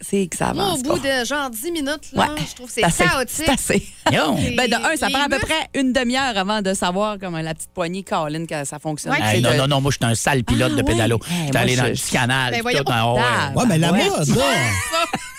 C'est 0.00 0.26
que 0.26 0.36
ça 0.36 0.52
Moi, 0.52 0.64
avance 0.64 0.80
au 0.80 0.82
bout 0.82 1.00
pas. 1.00 1.20
de 1.20 1.24
genre 1.24 1.50
10 1.50 1.70
minutes, 1.72 1.88
là, 2.12 2.22
Ouais. 2.22 2.42
je 2.48 2.54
trouve 2.54 2.66
que 2.68 2.72
c'est 2.72 2.84
assez. 2.84 3.04
chaotique. 3.04 3.44
C'est 3.46 3.50
assez. 3.50 3.86
Ben, 4.10 4.68
de 4.68 4.74
un, 4.74 4.96
ça 4.96 5.08
prend 5.10 5.24
à 5.24 5.28
peu 5.28 5.38
près 5.38 5.68
une 5.74 5.92
demi-heure 5.92 6.36
avant 6.36 6.62
de 6.62 6.74
savoir 6.74 7.16
comment 7.20 7.38
la 7.40 7.54
petite 7.54 7.70
poignée 7.74 8.02
Caroline 8.02 8.46
que 8.46 8.64
ça 8.64 8.78
fonctionne. 8.78 9.12
Ouais. 9.12 9.18
Hey, 9.36 9.42
non, 9.42 9.50
de- 9.52 9.56
non, 9.56 9.66
non, 9.68 9.80
moi, 9.80 9.90
je 9.90 9.96
suis 10.04 10.12
un 10.12 10.14
sale 10.14 10.44
pilote 10.44 10.72
Ah, 10.74 10.76
de 10.76 10.82
pédalo. 10.82 11.16
ouais. 11.16 11.22
J'étais 11.46 11.52
moi, 11.52 11.60
allé 11.62 11.76
dans 11.76 11.84
le 11.84 11.92
petit 11.92 12.10
canal. 12.10 12.50
Ben, 12.50 12.56
puis 12.56 12.62
voyons. 12.62 12.78
tout, 12.84 12.92
ah, 12.94 13.12
ouais. 13.14 13.20
Ah, 13.24 13.52
Ouais, 13.56 13.64
mais 13.66 13.78
la 13.78 13.92
mode, 13.92 14.28
là. 14.28 14.44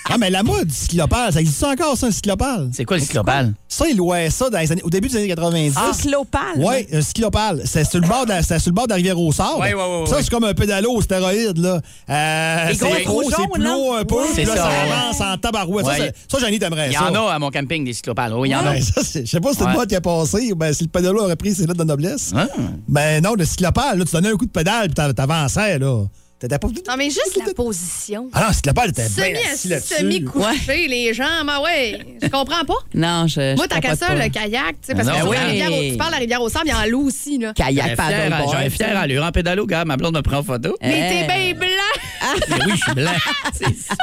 Ah, 0.07 0.19
mais 0.19 0.29
la 0.29 0.43
mode 0.43 0.67
du 0.67 0.75
cyclopale, 0.75 1.33
ça 1.33 1.41
existe 1.41 1.63
encore, 1.63 1.97
ça, 1.97 2.05
un 2.07 2.11
cyclopale? 2.11 2.69
C'est 2.73 2.85
quoi 2.85 2.97
le 2.97 3.01
cyclopale? 3.03 3.53
Ça, 3.67 3.87
ils 3.89 3.97
louaient 3.97 4.29
ça 4.29 4.51
dans 4.51 4.59
les 4.59 4.71
années- 4.71 4.83
au 4.83 4.89
début 4.91 5.07
des 5.07 5.17
années 5.17 5.27
90. 5.27 5.73
Ah, 5.75 5.91
Cyclopale? 5.93 6.41
Oui, 6.57 6.85
un 6.93 7.01
cyclopale. 7.01 7.63
C'est 7.65 7.83
sur 7.85 7.99
le 7.99 8.07
bord 8.07 8.25
de 8.27 8.31
sur 8.43 8.55
le 8.67 8.71
bord 8.71 8.85
de 8.85 8.91
la 8.91 8.95
rivière 8.97 9.19
au 9.19 9.31
Sable. 9.31 9.59
Ouais, 9.59 9.73
ouais, 9.73 9.81
ouais, 10.01 10.05
Ça, 10.05 10.21
c'est 10.21 10.29
comme 10.29 10.43
un 10.43 10.53
pédalo 10.53 10.91
au 10.91 11.01
stéroïde, 11.01 11.57
là. 11.57 11.81
Euh, 12.09 12.73
c'est 12.73 13.03
gros 13.03 13.23
gros, 13.23 13.31
c'est 13.31 13.51
plus 13.51 13.63
là? 13.63 13.75
haut 13.75 13.93
un 13.95 14.05
peu. 14.05 14.14
Ouais. 14.15 14.25
puis 14.25 14.35
C'est 14.35 14.43
là, 14.45 14.55
ça, 14.55 14.69
ça 14.69 14.81
avance 14.81 15.21
en 15.21 15.37
tabarouette. 15.37 15.85
Ça, 15.85 15.93
ça, 16.29 16.39
Janie, 16.39 16.59
t'aimerais 16.59 16.87
Il 16.87 16.91
y 16.93 16.95
ça. 16.95 17.09
en 17.11 17.15
a 17.27 17.33
à 17.33 17.39
mon 17.39 17.51
camping 17.51 17.83
des 17.85 17.93
cyclopales. 17.93 18.33
Oui, 18.33 18.49
il 18.49 18.51
y 18.51 18.55
en 18.55 18.65
a. 18.65 18.79
Ça, 18.81 19.01
je 19.03 19.25
sais 19.25 19.39
pas 19.39 19.51
si 19.51 19.57
c'est 19.59 19.65
une 19.65 19.73
mode 19.73 19.89
qui 19.89 19.95
a 19.95 20.01
passé 20.01 20.51
ou 20.53 20.73
si 20.73 20.83
le 20.83 20.89
pédalo 20.89 21.21
aurait 21.23 21.35
pris 21.35 21.53
ses 21.55 21.63
lettres 21.65 21.79
de 21.79 21.83
noblesse. 21.83 22.31
Ah. 22.35 22.47
Ben 22.87 23.23
non, 23.23 23.33
le 23.35 23.45
cyclopale, 23.45 23.99
là, 23.99 24.05
tu 24.05 24.11
donnais 24.11 24.29
un 24.29 24.35
coup 24.35 24.45
de 24.45 24.51
pédale 24.51 24.87
puis 24.87 24.95
t'a- 24.95 25.13
t'avançais, 25.13 25.79
là. 25.79 26.03
T'étais 26.37 26.59
pas. 26.59 26.67
Non, 26.67 26.95
mais 26.97 27.05
juste 27.05 27.39
la 27.45 27.53
position. 27.53 28.29
Ah 28.33 28.41
non, 28.41 28.47
le 28.49 28.53
cyclopale, 28.53 28.91
t'étais 28.91 29.07
bien 29.09 29.39
Semi, 29.39 29.47
assis 29.53 29.67
là-dessus. 29.69 29.93
semi-couché, 29.95 30.87
les 30.89 31.13
jambes, 31.13 31.47
ah 31.49 31.61
ouais. 31.61 31.97
Je 32.21 32.27
comprends 32.27 32.65
pas. 32.65 32.73
Non, 32.93 33.25
je. 33.25 33.55
Moi, 33.55 33.67
tant 33.69 33.79
qu'à 33.79 33.95
ça, 33.95 34.13
le 34.13 34.27
kayak, 34.29 34.75
tu 34.81 34.87
sais, 34.87 34.95
parce 34.95 35.07
Non, 35.07 35.13
que 35.21 35.27
oui. 35.29 35.37
la 35.37 35.45
rivière 35.45 35.69
tu 35.91 35.97
parles 35.97 36.09
de 36.09 36.15
la 36.15 36.19
rivière 36.19 36.41
au 36.41 36.49
sable, 36.49 36.65
il 36.67 36.71
y 36.71 36.73
en 36.73 36.79
a 36.79 36.87
loup 36.87 37.07
aussi, 37.07 37.37
là. 37.37 37.53
Kayak 37.53 37.95
J'aurais 37.95 37.95
fier, 37.95 38.29
paddleboard. 38.29 38.51
j'aurais 38.51 38.69
fier 38.69 38.97
allure 38.97 39.23
en 39.23 39.31
pédalo, 39.31 39.65
gars. 39.65 39.85
Ma 39.85 39.95
blonde 39.95 40.15
me 40.17 40.21
prend 40.21 40.39
en 40.39 40.43
photo. 40.43 40.75
Mais 40.81 41.23
Eh. 41.23 41.27
t'es 41.27 41.33
bien 41.33 41.53
blanc. 41.57 42.37
Mais 42.49 42.65
oui, 42.65 42.71
je 42.75 42.83
suis 42.83 42.93
blanc. 42.93 43.11
C'est 43.53 43.65
sûr. 43.65 43.95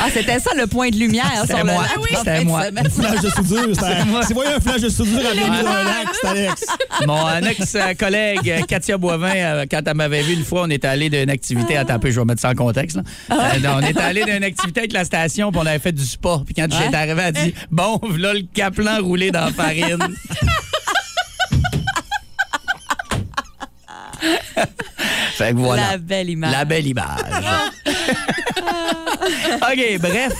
Ah, 0.00 0.08
c'était 0.12 0.38
ça 0.38 0.50
le 0.56 0.66
point 0.66 0.90
de 0.90 0.96
lumière 0.96 1.24
C'était 1.42 1.54
sur 1.56 1.64
le 1.64 1.72
moi. 1.72 1.82
lac. 1.82 1.92
Oui. 1.98 2.08
C'était 2.16 2.44
moi. 2.44 2.62
Un 2.76 2.88
flash 2.90 3.20
de 3.20 3.30
soudure. 3.30 3.74
c'était- 3.74 4.04
moi. 4.04 4.22
Si 4.22 4.28
vous 4.32 4.40
voyez 4.40 4.54
un 4.54 4.60
flash 4.60 4.80
de 4.80 4.88
soudure 4.88 5.20
à 5.30 5.34
milieu 5.34 5.62
d'un 5.62 5.82
lac, 5.84 6.06
c'est 6.20 6.26
Alex. 6.28 6.64
Mon 7.06 7.38
ex-collègue 7.42 8.50
euh, 8.50 8.62
Katia 8.66 8.98
Boivin, 8.98 9.32
euh, 9.34 9.66
quand 9.70 9.80
elle 9.86 9.94
m'avait 9.96 10.22
vu 10.22 10.34
une 10.34 10.44
fois, 10.44 10.62
on 10.62 10.70
était 10.70 10.88
allé 10.88 11.10
d'une 11.10 11.30
activité. 11.30 11.76
Attends 11.76 11.94
un 11.94 11.98
peu, 11.98 12.10
je 12.10 12.18
vais 12.20 12.24
mettre 12.26 12.40
ça 12.40 12.50
en 12.50 12.54
contexte. 12.54 12.96
là. 12.96 13.02
Euh, 13.32 13.58
non, 13.60 13.76
on 13.76 13.86
était 13.86 14.00
allé 14.00 14.24
d'une 14.24 14.44
activité 14.44 14.80
avec 14.80 14.92
la 14.92 15.04
station, 15.04 15.50
puis 15.50 15.60
on 15.62 15.66
avait 15.66 15.78
fait 15.78 15.92
du 15.92 16.04
spa. 16.04 16.40
Puis 16.44 16.54
quand 16.54 16.66
j'étais 16.70 16.96
arrivé, 16.96 17.12
elle 17.22 17.26
a 17.28 17.32
dit 17.32 17.54
Bon, 17.70 18.00
voilà 18.02 18.34
le 18.34 18.42
caplan 18.54 18.98
roulé 19.02 19.30
dans 19.30 19.46
la 19.46 19.52
farine. 19.52 19.98
fait 25.36 25.52
que 25.52 25.56
voilà. 25.58 25.92
La 25.92 25.98
belle 25.98 26.30
image. 26.30 26.52
La 26.52 26.64
belle 26.64 26.86
image. 26.86 27.04
OK, 29.28 29.98
bref. 30.00 30.32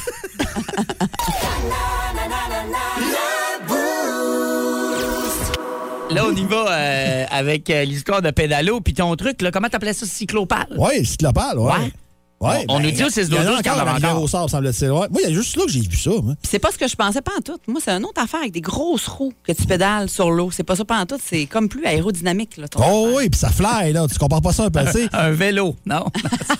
Là, 6.11 6.24
on 6.26 6.34
y 6.34 6.45
va 6.45 6.66
euh, 6.70 7.24
avec 7.30 7.68
euh, 7.68 7.84
l'histoire 7.84 8.22
de 8.22 8.30
pédalo. 8.30 8.80
Puis 8.80 8.95
ton 8.95 9.14
truc, 9.16 9.43
là, 9.43 9.51
comment 9.51 9.68
t'appelais 9.68 9.93
ça, 9.93 10.07
cyclopale? 10.07 10.74
Oui, 10.76 11.05
cyclopale, 11.05 11.59
ouais. 11.59 11.72
Ouais. 11.72 11.93
Ouais, 12.41 12.64
On- 12.68 12.76
on 12.76 12.80
nous 12.80 12.93
dit 12.93 13.03
au 13.03 13.09
6-12-12 13.09 13.26
il 13.30 13.34
y 13.34 13.39
en 13.49 13.55
a 13.55 13.57
qu'il 13.62 13.66
y 13.66 13.74
en 13.74 13.78
a 13.78 13.91
à 13.91 13.97
encore. 13.97 14.22
au 14.22 14.28
sable, 14.28 14.49
semble-t-il. 14.49 14.91
Ouais. 14.93 15.09
Moi, 15.11 15.20
il 15.24 15.28
y 15.28 15.32
a 15.32 15.34
juste 15.34 15.57
là 15.57 15.64
que 15.64 15.72
j'ai 15.72 15.80
vu 15.80 15.97
ça. 15.97 16.11
moi. 16.11 16.34
Puis 16.41 16.49
C'est 16.49 16.61
pas 16.61 16.70
ce 16.70 16.78
que 16.78 16.86
je 16.86 16.95
pensais 16.95 17.20
pas 17.20 17.32
en 17.36 17.41
tout. 17.41 17.59
Moi, 17.66 17.80
c'est 17.84 17.91
une 17.91 18.05
autre 18.05 18.22
affaire 18.22 18.39
avec 18.41 18.53
des 18.53 18.61
grosses 18.61 19.09
roues 19.09 19.32
que 19.43 19.51
tu 19.51 19.64
pédales 19.66 20.09
sur 20.09 20.30
l'eau. 20.30 20.51
C'est 20.53 20.62
pas 20.62 20.76
ça 20.76 20.84
pas 20.84 20.99
en 21.01 21.07
tout. 21.07 21.18
C'est 21.24 21.47
comme 21.47 21.68
plus 21.68 21.84
aérodynamique. 21.84 22.57
Là, 22.57 22.68
ton 22.68 22.78
Oh 22.80 22.82
affaire. 23.07 23.16
oui, 23.16 23.28
puis 23.28 23.41
ça 23.41 23.51
fly, 23.51 23.93
là. 23.93 24.07
Tu 24.11 24.16
compares 24.18 24.41
pas 24.43 24.53
ça 24.53 24.64
un 24.64 24.70
peu, 24.70 24.84
tu 24.84 24.93
sais. 24.93 25.09
Un 25.12 25.30
vélo, 25.32 25.74
non? 25.84 26.05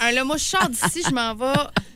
Ah, 0.01 0.11
là, 0.12 0.24
moi, 0.24 0.37
je 0.37 0.45
sors 0.45 0.68
d'ici, 0.68 1.03
je 1.09 1.14
m'en 1.14 1.35
vais 1.37 1.53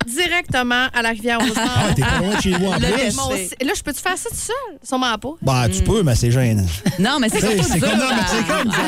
directement 0.06 0.86
à 0.92 1.02
la 1.02 1.10
rivière 1.10 1.38
aux 1.40 1.52
Ah, 1.56 1.92
t'es 1.94 2.02
pas 2.02 2.18
loin 2.18 2.36
de 2.36 2.40
chez 2.40 2.50
vous 2.52 2.66
en 2.66 2.72
plus. 2.78 3.16
Mon- 3.16 3.30
Là, 3.30 3.72
je 3.76 3.82
peux-tu 3.82 4.00
faire 4.00 4.18
ça 4.18 4.30
tout 4.30 4.36
seul? 4.36 4.78
Sûrement 4.82 5.16
pas. 5.18 5.30
Ben, 5.42 5.68
tu 5.68 5.82
peux, 5.82 6.02
mais 6.02 6.14
c'est 6.14 6.30
gênant. 6.30 6.64
Non, 6.98 7.18
mais 7.20 7.28
c'est 7.28 7.38
Tu 7.40 7.46
sais, 7.46 7.54
surtout 7.56 7.68
C'est 7.72 7.78
dur, 7.78 7.88
comme, 7.90 7.98
non, 7.98 8.06
mais 8.10 8.22
c'est 8.28 8.46
comme 8.46 8.70
ça. 8.72 8.78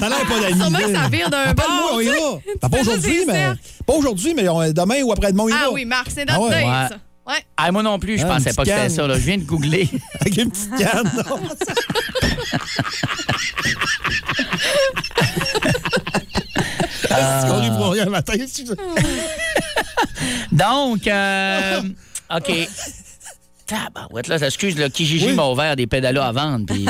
T'as 0.00 0.08
l'air 0.08 0.26
pas 0.26 0.40
d'amis. 0.40 0.60
Sûrement 0.60 0.78
que 0.78 0.94
ça 0.94 1.08
vire 1.08 1.30
d'un 1.30 1.38
Appelle-moi, 1.38 1.80
bord, 1.82 1.90
on 1.94 2.00
y 2.00 2.04
tu 2.06 2.10
sais. 2.12 2.20
va. 2.20 2.38
Ben, 2.62 2.68
pas 2.68 2.80
aujourd'hui, 2.80 3.20
mais. 3.26 3.46
Pas 3.90 3.96
aujourd'hui, 3.96 4.34
mais 4.34 4.48
on- 4.48 4.72
demain 4.72 5.02
ou 5.02 5.10
après-demain, 5.10 5.42
on 5.44 5.48
y 5.48 5.52
va. 5.52 5.58
Ah 5.64 5.70
oui, 5.72 5.84
Marc, 5.84 6.10
c'est 6.14 6.24
Ah 6.28 6.34
notre 6.34 6.48
ouais. 6.48 6.50
date, 6.50 6.64
Ouais. 6.64 6.88
ça. 6.90 6.96
Ouais. 7.32 7.44
Ah, 7.56 7.72
moi 7.72 7.82
non 7.82 7.98
plus, 7.98 8.18
je 8.18 8.24
Ah, 8.24 8.28
pensais 8.28 8.50
une 8.50 8.56
pas 8.56 8.62
que 8.64 8.70
petite 8.70 8.82
c'était 8.90 8.94
ça. 9.02 9.06
Là. 9.08 9.14
Je 9.14 9.18
viens 9.20 9.38
de 9.38 9.42
googler. 9.42 9.88
Avec 10.20 10.36
une 10.36 10.50
petite 10.50 10.76
canne. 10.76 11.10
non? 11.28 11.40
Ah, 17.10 17.44
on 17.50 17.62
est 17.62 17.70
pour 17.76 17.90
rien 17.92 18.04
le 18.04 18.10
matin. 18.10 18.34
Donc, 20.52 21.06
euh, 21.06 21.80
OK. 22.36 22.52
Tabarouette, 23.70 24.26
là, 24.28 24.36
excuse, 24.38 24.76
là, 24.78 24.88
Kijiji 24.90 25.26
Oui. 25.26 25.32
m'a 25.34 25.46
ouvert 25.46 25.76
des 25.76 25.86
pédalos 25.86 26.20
à 26.22 26.32
vendre. 26.32 26.66
Puis, 26.66 26.86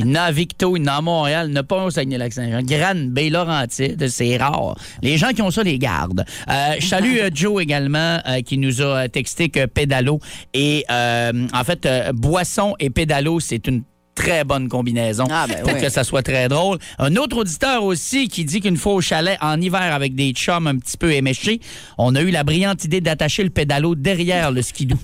il 0.00 0.06
y 0.06 0.10
en 0.10 0.14
a 0.16 0.22
à 0.22 0.32
Victo, 0.32 0.76
il 0.76 0.80
y 0.80 0.84
en 0.84 0.88
a 0.88 0.96
à 0.96 1.00
Montréal, 1.00 1.46
il 1.48 1.52
n'y 1.52 1.58
en 1.58 1.60
a 1.60 1.64
pas 1.64 1.84
au 1.84 1.90
Saguenay-Lac-Saint-Jean. 1.90 2.62
Granby, 2.64 3.30
Laurentide, 3.30 4.08
c'est 4.08 4.36
rare. 4.36 4.76
Les 5.02 5.18
gens 5.18 5.28
qui 5.30 5.40
ont 5.42 5.50
ça 5.52 5.62
les 5.62 5.78
gardent. 5.78 6.24
Euh, 6.48 6.74
je 6.80 6.86
salue 6.86 7.18
euh, 7.18 7.30
Joe 7.32 7.62
également, 7.62 8.18
euh, 8.26 8.40
qui 8.42 8.58
nous 8.58 8.82
a 8.82 9.08
texté 9.08 9.50
que 9.50 9.66
pédalo 9.66 10.18
et, 10.52 10.84
euh, 10.90 11.46
en 11.54 11.64
fait, 11.64 11.86
euh, 11.86 12.12
boisson 12.12 12.74
et 12.80 12.90
pédalo, 12.90 13.38
c'est 13.38 13.66
une 13.68 13.82
très 14.16 14.42
bonne 14.44 14.68
combinaison. 14.68 15.26
Ah, 15.30 15.46
ben 15.48 15.62
Peut-être 15.62 15.76
oui. 15.76 15.80
que 15.82 15.88
ça 15.90 16.02
soit 16.04 16.22
très 16.22 16.48
drôle. 16.48 16.78
Un 16.98 17.14
autre 17.16 17.36
auditeur 17.38 17.84
aussi 17.84 18.28
qui 18.28 18.44
dit 18.44 18.60
qu'une 18.60 18.76
fois 18.76 18.94
au 18.94 19.00
chalet 19.00 19.38
en 19.40 19.60
hiver 19.60 19.94
avec 19.94 20.14
des 20.16 20.32
chums 20.32 20.66
un 20.66 20.76
petit 20.76 20.96
peu 20.98 21.12
éméchés, 21.12 21.60
on 21.96 22.14
a 22.16 22.20
eu 22.20 22.30
la 22.30 22.42
brillante 22.42 22.84
idée 22.84 23.00
d'attacher 23.00 23.44
le 23.44 23.50
pédalo 23.50 23.94
derrière 23.94 24.50
le 24.50 24.60
skidoo. 24.62 24.98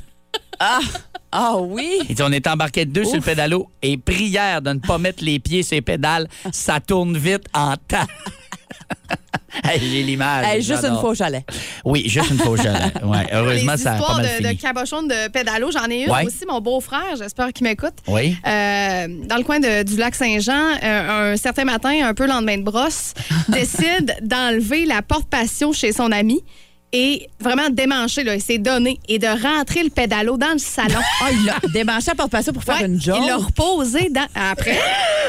Ah, 0.59 0.79
ah 1.33 1.57
oui. 1.59 1.99
Il 2.09 2.15
dit, 2.15 2.23
on 2.23 2.33
est 2.33 2.47
embarqué 2.47 2.85
de 2.85 2.91
deux 2.93 3.05
sur 3.05 3.17
le 3.17 3.21
pédalo 3.21 3.69
et 3.83 3.97
prière 3.99 4.63
de 4.63 4.71
ne 4.71 4.79
pas 4.79 4.99
mettre 4.99 5.23
les 5.25 5.39
pieds 5.39 5.63
sur 5.63 5.75
les 5.75 5.83
pédales, 5.83 6.29
ça 6.53 6.81
tourne 6.81 7.17
vite 7.17 7.45
en 7.55 7.75
temps. 7.77 8.07
Hey, 9.65 9.81
J'ai 9.81 10.03
l'image. 10.03 10.45
Hey, 10.47 10.61
juste 10.63 10.85
une 10.85 10.99
fois 10.99 11.11
au 11.11 11.15
chalet. 11.15 11.43
Oui, 11.83 12.03
juste 12.07 12.29
une 12.31 12.37
fois 12.37 12.51
au 12.51 12.57
chalet. 12.59 12.93
Ouais, 13.03 13.27
heureusement, 13.33 13.73
Les 13.73 13.79
ça 13.79 13.95
a 13.95 13.99
pas 13.99 14.17
mal 14.19 14.27
de, 14.43 14.49
de 14.49 14.53
cabochon 14.61 15.03
de 15.05 15.29
pédalo, 15.31 15.71
j'en 15.73 15.87
ai 15.89 16.03
une 16.05 16.11
Ouais. 16.11 16.27
aussi. 16.27 16.45
Mon 16.47 16.61
beau-frère, 16.61 17.17
j'espère 17.19 17.51
qu'il 17.55 17.65
m'écoute. 17.67 17.95
Oui. 18.07 18.37
Euh, 18.47 19.07
dans 19.27 19.37
le 19.37 19.45
coin 19.45 19.59
de- 19.59 19.83
du 19.83 19.97
lac 19.97 20.15
Saint-Jean, 20.15 20.53
euh, 20.83 21.33
un 21.33 21.37
certain 21.39 21.65
matin, 21.65 22.07
un 22.07 22.13
peu 22.13 22.27
lendemain 22.27 22.59
de 22.59 22.65
brosse, 22.65 23.15
décide 23.49 24.15
d'enlever 24.21 24.85
la 24.85 25.01
porte-passion 25.01 25.73
chez 25.73 25.93
son 25.93 26.13
ami 26.13 26.43
et 26.93 27.29
vraiment 27.41 27.69
démancher, 27.71 28.23
là, 28.25 28.35
il 28.37 28.41
s'est 28.41 28.59
donné, 28.59 28.99
et 29.09 29.19
de 29.19 29.27
rentrer 29.27 29.83
le 29.83 29.91
pédalo 29.91 30.37
dans 30.37 30.53
le 30.53 30.59
salon. 30.59 30.95
Ah, 31.23 31.31
il 31.33 31.45
l'a 31.45 31.59
démanché 31.73 32.11
à 32.11 32.15
porte-passion 32.15 32.53
pour 32.53 32.63
faire 32.63 32.77
Ouais, 32.81 32.87
une 32.87 33.01
joke. 33.01 33.19
Il 33.21 33.27
l'a 33.27 33.37
reposé 33.37 34.09
dans- 34.11 34.27
après. 34.35 34.79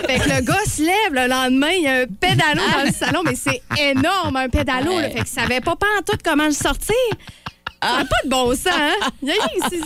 fait 0.08 0.20
que 0.20 0.30
le 0.30 0.42
gars 0.42 0.66
se 0.68 0.82
lève 0.82 1.14
le 1.14 1.28
lendemain, 1.28 1.72
il 1.72 1.84
y 1.84 1.88
a 1.88 2.02
un 2.02 2.06
pédalo 2.06 2.62
dans 2.78 2.84
le 2.86 2.92
salon, 2.94 3.22
mais 3.26 3.36
c'est 3.36 3.62
énorme, 3.80 4.36
un 4.38 4.50
pédalo. 4.50 5.00
là. 5.00 5.10
fait 5.10 5.16
qu'il 5.20 5.28
savait 5.28 5.62
pas 5.62 5.76
tout 6.06 6.18
comment 6.24 6.46
le 6.46 6.52
sortir. 6.52 6.96
N'a 7.84 8.06
pas 8.06 8.16
de 8.26 8.30
bon 8.30 8.52
sens, 8.52 8.68
hein? 8.74 9.10
Il 9.22 9.28
y 9.28 9.32
a 9.32 9.34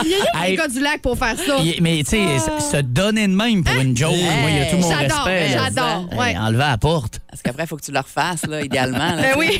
rien, 0.01 0.43
Hey. 0.43 0.55
gars 0.55 0.67
du 0.67 0.79
lac 0.79 1.01
pour 1.01 1.17
faire 1.17 1.35
ça. 1.37 1.57
Mais 1.81 1.97
tu 2.03 2.11
sais, 2.11 2.19
se 2.71 2.81
donner 2.81 3.27
de 3.27 3.33
même 3.33 3.63
pour 3.63 3.75
une 3.75 3.95
joke, 3.95 4.11
moi, 4.15 4.49
il 4.49 4.57
y 4.57 4.59
a 4.61 4.65
tout 4.65 4.77
mon 4.77 4.89
J'adore, 4.89 5.25
respect. 5.25 5.49
j'adore, 5.57 6.05
Hey, 6.11 6.17
ouais. 6.19 6.37
Enlever 6.37 6.57
la 6.59 6.77
porte. 6.77 7.19
Parce 7.29 7.41
qu'après, 7.43 7.63
il 7.63 7.67
faut 7.67 7.77
que 7.77 7.83
tu 7.83 7.91
le 7.91 7.99
refasses, 7.99 8.45
là, 8.47 8.61
idéalement. 8.61 8.97
là, 8.97 9.15
Ben 9.21 9.33
oui. 9.37 9.59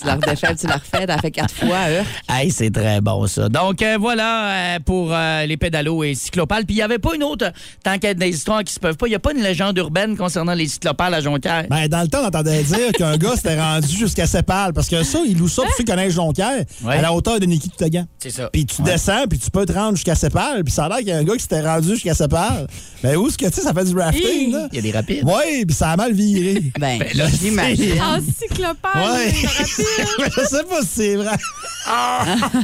Tu 0.00 0.06
la 0.06 0.14
redéfais, 0.16 0.54
tu 0.56 0.66
la 0.66 0.74
refais, 0.76 1.06
t'as 1.06 1.18
fait 1.18 1.30
quatre 1.30 1.54
fois. 1.54 1.76
hein. 1.88 2.04
Hey, 2.28 2.50
c'est 2.50 2.70
très 2.70 3.00
bon, 3.00 3.26
ça. 3.26 3.48
Donc, 3.48 3.80
euh, 3.82 3.96
voilà 3.98 4.48
euh, 4.76 4.78
pour 4.84 5.08
euh, 5.12 5.46
les 5.46 5.56
pédalos 5.56 6.04
et 6.04 6.14
cyclopales. 6.14 6.64
Puis, 6.66 6.74
il 6.74 6.78
n'y 6.78 6.82
avait 6.82 6.98
pas 6.98 7.14
une 7.14 7.22
autre, 7.22 7.46
tant 7.84 7.94
qu'il 7.94 8.04
y 8.04 8.08
a 8.08 8.14
des 8.14 8.28
histoires 8.28 8.62
qui 8.64 8.72
se 8.74 8.80
peuvent 8.80 8.96
pas, 8.96 9.06
il 9.06 9.10
n'y 9.10 9.16
a 9.16 9.20
pas 9.20 9.32
une 9.32 9.42
légende 9.42 9.76
urbaine 9.78 10.16
concernant 10.16 10.54
les 10.54 10.66
cyclopales 10.68 11.14
à 11.14 11.20
Jonquière? 11.20 11.64
Ben, 11.70 11.88
dans 11.88 12.02
le 12.02 12.08
temps, 12.08 12.20
on 12.22 12.26
entendait 12.26 12.62
dire 12.62 12.92
qu'un 12.96 13.16
gars 13.16 13.36
s'était 13.36 13.58
rendu 13.60 13.88
jusqu'à 13.96 14.26
Sépal. 14.26 14.72
Parce 14.74 14.88
que 14.88 15.02
ça, 15.02 15.20
il 15.26 15.38
loue 15.38 15.48
ça 15.48 15.62
pour 15.62 15.70
ceux 15.72 15.84
qui 15.84 15.90
connaissent 15.90 16.14
Jonquière, 16.14 16.64
Ouais. 16.82 16.96
à 16.98 17.02
la 17.02 17.12
hauteur 17.12 17.40
de 17.40 17.46
Niki 17.66 17.70
Toutagan. 17.76 18.06
C'est 18.18 18.30
ça. 18.30 18.48
Puis 18.52 18.64
tu 18.66 18.82
Ouais. 18.82 18.92
descends, 18.92 19.24
puis 19.28 19.38
tu 19.38 19.50
peux 19.50 19.66
te 19.66 19.72
rendre 19.72 19.96
jusqu'à 19.96 20.14
Sépal. 20.14 20.62
Puis 20.64 20.72
ça 20.72 20.84
a 20.84 20.88
l'air 20.88 20.98
qu'il 20.98 21.08
y 21.08 21.12
a 21.12 21.18
un 21.18 21.24
gars 21.24 21.34
qui 21.34 21.40
s'était 21.42 21.60
rendu 21.60 21.88
jusqu'à 21.90 22.14
Sépal. 22.14 22.66
Ben, 23.02 23.16
où 23.16 23.26
est-ce 23.28 23.36
que, 23.38 23.46
tu 23.46 23.52
sais, 23.54 23.60
ça 23.62 23.72
fait 23.74 23.84
du 23.84 23.96
rafting, 23.98 24.52
là? 24.52 24.68
Il 24.72 24.76
y 24.76 24.78
a 24.78 24.82
des 24.82 24.92
rapides. 24.92 25.22
Oui, 25.24 25.64
puis 25.66 25.74
ça 25.74 25.90
a 25.90 25.96
mal 25.96 26.12
viré. 26.12 26.62
Ben, 26.78 26.98
Ben, 26.98 27.08
là, 27.14 27.26
j'imagine. 27.28 28.00
En 28.00 28.18
cyclopale, 28.20 28.92
Ouais. 28.94 29.32
c'est 29.34 29.46
rapide. 29.46 30.06
Mais 30.18 30.26
je 30.36 30.40
sais 30.48 30.64
pas 30.64 30.80
si 30.82 30.88
c'est 30.94 31.16
vrai. 31.16 31.36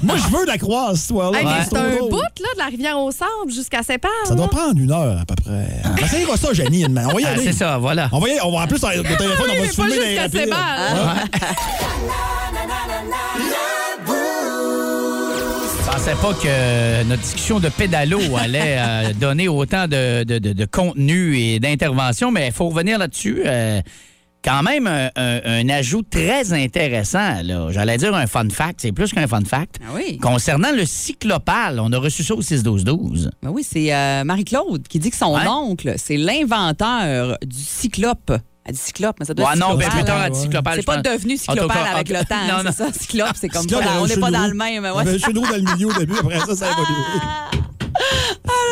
Moi, 0.03 0.17
je 0.17 0.37
veux 0.37 0.45
la 0.47 0.59
croire, 0.59 0.91
cette 0.93 1.01
histoire-là. 1.03 1.39
Hey, 1.39 1.45
mais 1.45 1.51
C'est 1.65 1.71
c'est 1.71 1.77
un 1.79 1.97
bout 2.09 2.21
là, 2.21 2.29
de 2.55 2.59
la 2.59 2.67
rivière 2.67 2.99
au 2.99 3.11
sable 3.11 3.51
jusqu'à 3.55 3.83
Sépal. 3.83 4.11
Ça 4.25 4.35
doit 4.35 4.49
prendre 4.49 4.79
une 4.81 4.91
heure, 4.91 5.19
à 5.21 5.25
peu 5.25 5.35
près. 5.37 5.69
Ben, 5.97 6.09
ça 6.09 6.19
ira 6.19 6.37
ça, 6.37 6.53
Jenny. 6.53 6.85
On 6.87 6.89
va 6.93 7.21
y 7.21 7.25
Ah, 7.25 7.29
aller. 7.31 7.45
c'est 7.45 7.53
ça, 7.53 7.79
voilà. 7.79 8.09
On 8.13 8.19
va 8.19 8.29
y 8.29 8.31
aller. 8.33 8.41
On 8.45 8.51
va 8.57 8.65
en 8.65 8.67
plus, 8.67 8.83
le 8.83 9.03
téléphone, 9.17 9.47
on 9.51 9.55
va 9.55 9.61
mais 9.61 9.69
se 9.69 9.77
pas 9.77 9.87
filmer 9.87 9.99
dans 9.99 10.05
les 10.05 10.19
rapides. 10.19 10.55
Je 16.05 16.11
pensais 16.11 16.21
pas 16.21 16.35
que 16.35 17.05
notre 17.05 17.23
discussion 17.23 17.61
de 17.61 17.69
pédalo 17.69 18.19
allait 18.37 18.77
euh, 18.79 19.13
donner 19.13 19.47
autant 19.47 19.87
de, 19.87 20.25
de- 20.25 20.41
de- 20.41 20.53
de 20.53 20.65
contenu 20.65 21.39
et 21.39 21.61
d'intervention, 21.61 22.33
mais 22.33 22.49
il 22.49 22.53
faut 22.53 22.69
revenir 22.69 22.99
là-dessus. 22.99 23.43
Euh, 23.47 23.81
quand 24.45 24.65
même 24.65 24.89
un, 24.89 25.11
un- 25.15 25.41
un 25.45 25.69
ajout 25.69 26.03
très 26.03 26.53
intéressant. 26.53 27.43
là. 27.45 27.69
J'allais 27.71 27.99
dire 27.99 28.17
un 28.17 28.27
fun 28.27 28.49
fact, 28.51 28.81
c'est 28.83 28.91
plus 28.91 29.13
qu'un 29.13 29.29
fun 29.29 29.43
fact. 29.47 29.77
Ah 29.87 29.93
oui. 29.95 30.19
Concernant 30.19 30.73
le 30.75 30.85
cyclopale, 30.87 31.79
on 31.79 31.93
a 31.93 31.99
reçu 31.99 32.25
ça 32.25 32.35
au 32.35 32.43
6-12-12. 32.43 33.31
Ben 33.41 33.51
oui, 33.51 33.65
c'est 33.65 33.95
euh, 33.95 34.25
Marie-Claude 34.25 34.89
qui 34.89 34.99
dit 34.99 35.11
que 35.11 35.17
son 35.17 35.37
oncle, 35.49 35.95
c'est 35.99 36.17
l'inventeur 36.17 37.39
du 37.47 37.59
cyclope. 37.63 38.33
Elle 38.65 38.75
dit 38.75 38.81
cyclope, 38.81 39.17
mais 39.19 39.27
ça 39.27 39.35
doit 39.35 39.47
Ouais, 39.47 39.53
être 39.55 39.59
non, 39.59 39.75
ben, 39.75 39.81
cyclopale, 39.81 39.99
plus 39.99 40.05
tard, 40.05 40.23
elle 40.25 40.33
dit 40.33 40.41
cyclopale. 40.41 40.75
C'est 40.77 40.87
pas 40.87 40.95
pense. 41.03 41.13
devenu 41.13 41.37
cyclopale 41.37 41.87
avec 41.95 42.09
le 42.09 42.25
temps. 42.25 42.47
Non, 42.49 42.59
c'est 42.59 42.65
non. 42.85 42.93
ça, 42.93 42.99
cyclope, 42.99 43.33
c'est 43.35 43.49
comme 43.49 43.63
Cyclope, 43.63 43.83
pas 43.83 43.95
dans- 43.95 44.03
on 44.03 44.07
n'est 44.07 44.17
pas 44.17 44.31
dans 44.31 44.47
le 44.47 44.55
même. 44.55 44.69
Il 44.85 44.87
y 44.87 44.91
ouais. 44.91 45.01
avait 45.01 45.15
un 45.15 45.19
chenot 45.19 45.41
dans 45.43 45.57
le 45.57 45.75
milieu 45.75 45.87
au 45.89 45.93
début, 45.93 46.15
après 46.19 46.39
ça, 46.41 46.55
ça 46.55 46.67
a 46.69 46.71
évolué. 46.71 46.95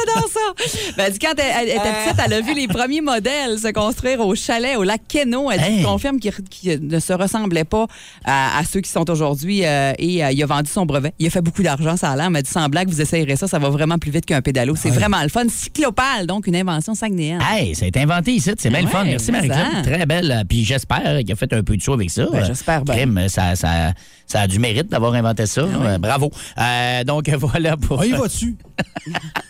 J'adore 0.06 0.28
ça. 0.30 0.94
Ben, 0.96 1.04
elle 1.06 1.12
dit 1.12 1.18
quand 1.18 1.34
elle, 1.36 1.44
elle 1.62 1.68
était 1.68 1.78
petite, 1.78 2.20
elle 2.24 2.32
a 2.32 2.40
vu 2.40 2.54
les 2.54 2.68
premiers 2.68 3.00
modèles 3.00 3.58
se 3.58 3.70
construire 3.72 4.20
au 4.20 4.34
chalet, 4.34 4.76
au 4.76 4.82
lac 4.82 5.02
Keno. 5.08 5.50
Elle 5.50 5.60
dit 5.60 5.66
Hey. 5.66 5.76
qu'il 5.76 5.84
confirme 5.84 6.18
qu'ils 6.18 6.86
ne 6.86 6.98
se 6.98 7.12
ressemblaient 7.12 7.64
pas 7.64 7.86
à, 8.24 8.58
à 8.58 8.64
ceux 8.64 8.80
qui 8.80 8.90
sont 8.90 9.08
aujourd'hui 9.10 9.64
euh, 9.64 9.92
et 9.98 10.24
euh, 10.24 10.32
il 10.32 10.42
a 10.42 10.46
vendu 10.46 10.70
son 10.70 10.86
brevet. 10.86 11.12
Il 11.18 11.26
a 11.26 11.30
fait 11.30 11.40
beaucoup 11.42 11.62
d'argent, 11.62 11.96
ça 11.96 12.10
a 12.10 12.16
l'air. 12.16 12.26
Elle 12.26 12.32
m'a 12.32 12.42
dit 12.42 12.50
sans 12.50 12.68
blague, 12.68 12.88
vous 12.88 13.00
essayerez 13.00 13.36
ça, 13.36 13.46
ça 13.46 13.58
va 13.58 13.68
vraiment 13.68 13.98
plus 13.98 14.10
vite 14.10 14.26
qu'un 14.26 14.40
pédalo. 14.42 14.74
C'est 14.76 14.90
vraiment 14.90 15.22
le 15.22 15.28
fun. 15.28 15.44
Cyclopale, 15.48 16.26
donc 16.26 16.46
une 16.46 16.56
invention 16.56 16.94
saguenéenne. 16.94 17.40
Hey, 17.48 17.74
ça 17.74 17.84
a 17.84 17.88
été 17.88 18.00
inventé 18.00 18.32
ici, 18.32 18.50
c'est 18.58 18.70
bien 18.70 18.82
le 18.82 18.88
fun. 18.88 19.04
Merci 19.04 19.32
mais 19.32 19.46
ça. 19.48 19.82
très 19.82 20.06
belle. 20.06 20.44
Puis 20.48 20.64
j'espère 20.64 21.18
qu'il 21.20 21.32
a 21.32 21.36
fait 21.36 21.52
un 21.52 21.62
peu 21.62 21.76
de 21.76 21.82
show 21.82 21.94
avec 21.94 22.10
ça. 22.10 22.26
Ben, 22.32 22.44
j'espère 22.44 22.82
bien. 22.84 22.94
Crime, 22.94 23.28
ça, 23.28 23.54
ça, 23.56 23.92
ça 24.26 24.40
a 24.40 24.46
du 24.46 24.58
mérite 24.58 24.88
d'avoir 24.88 25.14
inventé 25.14 25.46
ça. 25.46 25.62
Euh, 25.62 25.98
bravo. 25.98 26.30
Euh, 26.58 27.04
donc 27.04 27.28
voilà 27.38 27.76
pour. 27.76 27.98
On 27.98 28.02
y 28.02 28.10
va 28.10 28.26
dessus. 28.26 28.56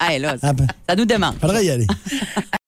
Hey, 0.00 0.18
là, 0.18 0.36
Ah 0.42 0.52
ben, 0.52 0.66
ça 0.88 0.96
nous 0.96 1.04
demande. 1.04 1.36
faudrait 1.40 1.64
y 1.64 1.70
aller. 1.70 1.86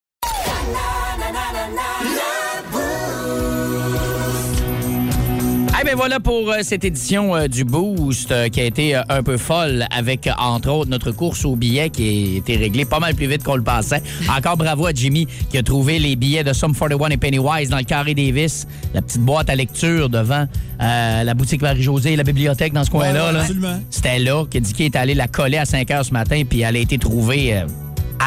Eh 5.93 5.95
bien 5.95 6.05
voilà 6.05 6.21
pour 6.21 6.51
euh, 6.51 6.61
cette 6.63 6.87
édition 6.87 7.37
euh, 7.37 7.49
du 7.49 7.65
Boost 7.65 8.33
euh, 8.33 8.49
qui 8.49 8.63
a 8.63 8.65
été 8.65 8.95
un 8.95 9.23
peu 9.23 9.37
folle 9.37 9.85
avec, 9.91 10.27
entre 10.39 10.71
autres, 10.71 10.89
notre 10.89 11.11
course 11.11 11.45
aux 11.45 11.55
billets 11.55 11.91
qui 11.91 12.35
a 12.37 12.39
été 12.39 12.57
réglée 12.57 12.87
pas 12.87 12.99
mal 12.99 13.15
plus 13.15 13.27
vite 13.27 13.43
qu'on 13.43 13.57
le 13.57 13.63
pensait. 13.63 14.03
Encore 14.35 14.57
bravo 14.57 14.87
à 14.87 14.93
Jimmy 14.95 15.27
qui 15.51 15.59
a 15.59 15.63
trouvé 15.63 15.99
les 15.99 16.17
billets 16.17 16.45
de 16.45 16.55
Sum 16.55 16.75
41 16.75 17.11
et 17.11 17.19
Pennywise 17.19 17.69
dans 17.69 17.77
le 17.77 17.83
carré 17.83 18.15
Davis, 18.15 18.67
la 18.95 19.03
petite 19.03 19.21
boîte 19.21 19.51
à 19.51 19.55
lecture 19.55 20.09
devant 20.09 20.47
euh, 20.81 21.25
la 21.25 21.35
boutique 21.35 21.61
Marie-Josée 21.61 22.15
et 22.15 22.17
la 22.17 22.25
bibliothèque 22.25 22.73
dans 22.73 22.85
ce 22.85 22.91
coin-là. 22.91 23.27
Ouais, 23.27 23.33
là. 23.35 23.41
absolument. 23.41 23.79
C'était 23.91 24.19
là 24.19 24.47
que 24.51 24.57
Dicky 24.57 24.85
est 24.85 24.97
allé 24.97 25.13
la 25.13 25.29
coller 25.29 25.59
à 25.59 25.67
5 25.67 25.87
h 25.87 26.05
ce 26.05 26.13
matin 26.13 26.43
puis 26.49 26.63
elle 26.63 26.77
a 26.77 26.79
été 26.79 26.97
trouvée 26.97 27.53
euh, 27.53 27.67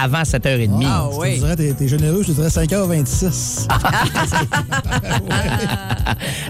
avant 0.03 0.21
7h30. 0.23 0.83
Ah 0.85 1.07
Je 1.11 1.15
te 1.15 1.21
oui. 1.21 1.39
dirais, 1.39 1.55
t'es, 1.55 1.73
t'es 1.73 1.87
généreux, 1.87 2.21
je 2.23 2.27
te 2.27 2.31
dirais 2.33 2.47
5h26. 2.49 3.67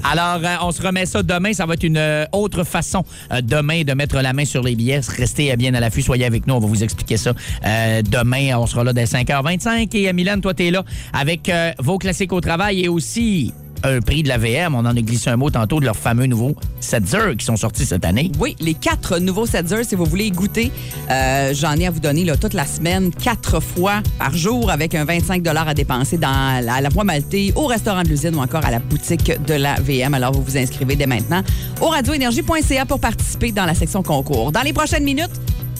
Alors, 0.04 0.40
euh, 0.44 0.56
on 0.62 0.72
se 0.72 0.82
remet 0.82 1.06
ça 1.06 1.24
demain. 1.24 1.54
Ça 1.54 1.66
va 1.66 1.74
être 1.76 1.84
une 1.84 1.98
euh, 1.98 2.26
autre 2.32 2.64
façon 2.64 3.04
euh, 3.32 3.42
demain 3.42 3.84
de 3.84 3.94
mettre 3.94 4.16
la 4.22 4.34
main 4.34 4.46
sur 4.46 4.62
les 4.64 4.76
billets. 4.76 5.02
Restez 5.18 5.56
bien 5.58 5.74
à 5.74 5.80
l'affût. 5.80 6.02
Soyez 6.02 6.26
avec 6.26 6.48
nous. 6.48 6.54
On 6.56 6.60
va 6.60 6.68
vous 6.68 6.84
expliquer 6.84 7.18
ça. 7.18 7.34
Euh, 7.66 8.02
demain, 8.02 8.58
on 8.58 8.68
sera 8.68 8.84
là 8.84 8.94
dès 8.94 9.06
5h25. 9.06 9.96
Et 9.96 10.10
euh, 10.10 10.14
Mylène, 10.14 10.42
toi, 10.42 10.54
t'es 10.54 10.72
là 10.72 10.84
avec 11.14 11.50
euh, 11.50 11.72
vos 11.80 11.98
classiques 11.98 12.34
au 12.34 12.42
travail 12.42 12.82
et 12.82 12.88
aussi 12.88 13.54
un 13.86 14.02
prix 14.02 14.24
de 14.24 14.30
la 14.30 14.38
VM. 14.38 14.76
On 14.76 14.80
en 14.80 14.86
a 14.86 15.02
glissé 15.02 15.30
un 15.30 15.38
mot 15.38 15.50
tantôt 15.50 15.80
de 15.80 15.86
leurs 15.86 15.96
fameux 15.96 16.26
nouveaux 16.26 16.56
Setzer 16.80 17.36
qui 17.38 17.46
sont 17.46 17.58
sortis 17.58 17.86
cette 17.86 18.06
année. 18.06 18.32
Oui, 18.40 18.56
les 18.60 18.74
quatre 18.74 19.20
nouveaux 19.20 19.46
Setzer, 19.46 19.84
si 19.84 19.96
vous 19.96 20.06
voulez 20.06 20.26
y 20.26 20.32
goûter, 20.32 20.72
euh, 21.10 21.54
j'en 21.54 21.74
ai 21.74 21.88
à 21.88 21.92
vous 21.92 22.00
donner 22.00 22.24
là, 22.24 22.38
toute 22.38 22.54
la 22.54 22.66
semaine, 22.66 23.12
quatre 23.12 23.60
fois 23.60 24.02
par 24.18 24.36
jour, 24.36 24.70
avec 24.70 24.96
un 24.96 25.06
25 25.06 25.46
à 25.48 25.74
dépenser 25.74 26.18
dans 26.18 26.64
la, 26.64 26.76
à 26.76 26.82
la 26.82 26.90
voie 26.90 27.04
maltée, 27.04 27.54
au 27.56 27.66
restaurant 27.66 28.04
de 28.04 28.10
l'usine 28.10 28.36
ou 28.36 28.40
encore 28.40 28.66
à 28.66 28.72
la 28.72 28.80
boutique 28.80 29.32
de 29.46 29.54
la 29.54 29.76
VM. 29.76 30.14
Alors, 30.14 30.34
vous 30.34 30.44
vous 30.44 30.58
inscrivez 30.58 30.96
dès 30.96 31.08
maintenant 31.08 31.42
au 31.82 31.88
radioénergie.ca 31.88 32.86
pour 32.86 33.00
participer 33.00 33.52
dans 33.52 33.66
la 33.66 33.74
section 33.74 34.04
concours. 34.04 34.52
Dans 34.52 34.62
les 34.62 34.74
prochaines 34.74 35.04
minutes, 35.04 35.32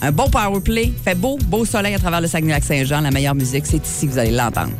un 0.02 0.12
bon 0.12 0.28
power 0.28 0.60
play, 0.60 0.92
fait 1.04 1.14
beau, 1.14 1.38
beau 1.46 1.64
soleil 1.64 1.94
à 1.94 1.98
travers 1.98 2.20
le 2.20 2.26
Saguenay-Lac-Saint-Jean. 2.26 3.00
La 3.00 3.10
meilleure 3.10 3.34
musique, 3.34 3.66
c'est 3.66 3.84
ici 3.84 4.06
que 4.06 4.12
vous 4.12 4.18
allez 4.18 4.30
l'entendre. 4.30 4.72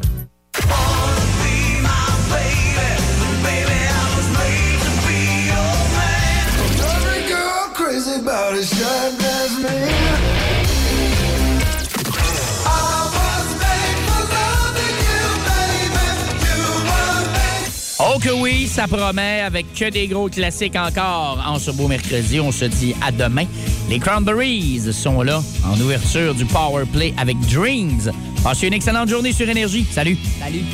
Oh 17.99 18.19
que 18.19 18.31
oui, 18.31 18.67
ça 18.67 18.89
promet 18.89 19.43
avec 19.43 19.75
que 19.75 19.91
des 19.91 20.07
gros 20.07 20.31
classiques 20.31 20.75
encore 20.75 21.45
en 21.47 21.59
ce 21.59 21.71
beau 21.71 21.87
mercredi. 21.87 22.41
On 22.41 22.51
se 22.51 22.65
dit 22.65 22.95
à 23.07 23.13
demain. 23.13 23.45
Les 23.91 23.99
Cranberries 23.99 24.91
sont 24.91 25.21
là 25.21 25.43
en 25.67 25.79
ouverture 25.79 26.35
du 26.35 26.47
Power 26.47 26.85
Play 26.91 27.13
avec 27.19 27.39
Dreams. 27.53 28.11
Passez 28.43 28.69
une 28.69 28.75
excellente 28.75 29.11
journée 29.11 29.33
sur 29.33 29.47
Énergie. 29.47 29.87
Salut. 29.91 30.17
Salut! 30.41 30.65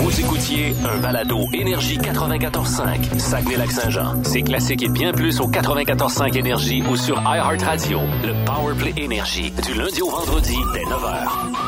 Vous 0.00 0.20
écoutiez 0.20 0.74
un 0.88 0.98
balado 0.98 1.46
Énergie 1.52 1.98
94.5, 1.98 3.18
Saguenay-Lac-Saint-Jean. 3.18 4.22
C'est 4.22 4.42
classique 4.42 4.82
et 4.82 4.88
bien 4.88 5.12
plus 5.12 5.40
au 5.40 5.48
94.5 5.48 6.38
Énergie 6.38 6.82
ou 6.88 6.96
sur 6.96 7.20
iHeartRadio. 7.20 8.00
Le 8.22 8.44
Powerplay 8.44 8.94
Énergie, 8.96 9.52
du 9.66 9.74
lundi 9.74 10.00
au 10.00 10.10
vendredi 10.10 10.56
dès 10.72 10.84
9h. 10.84 11.67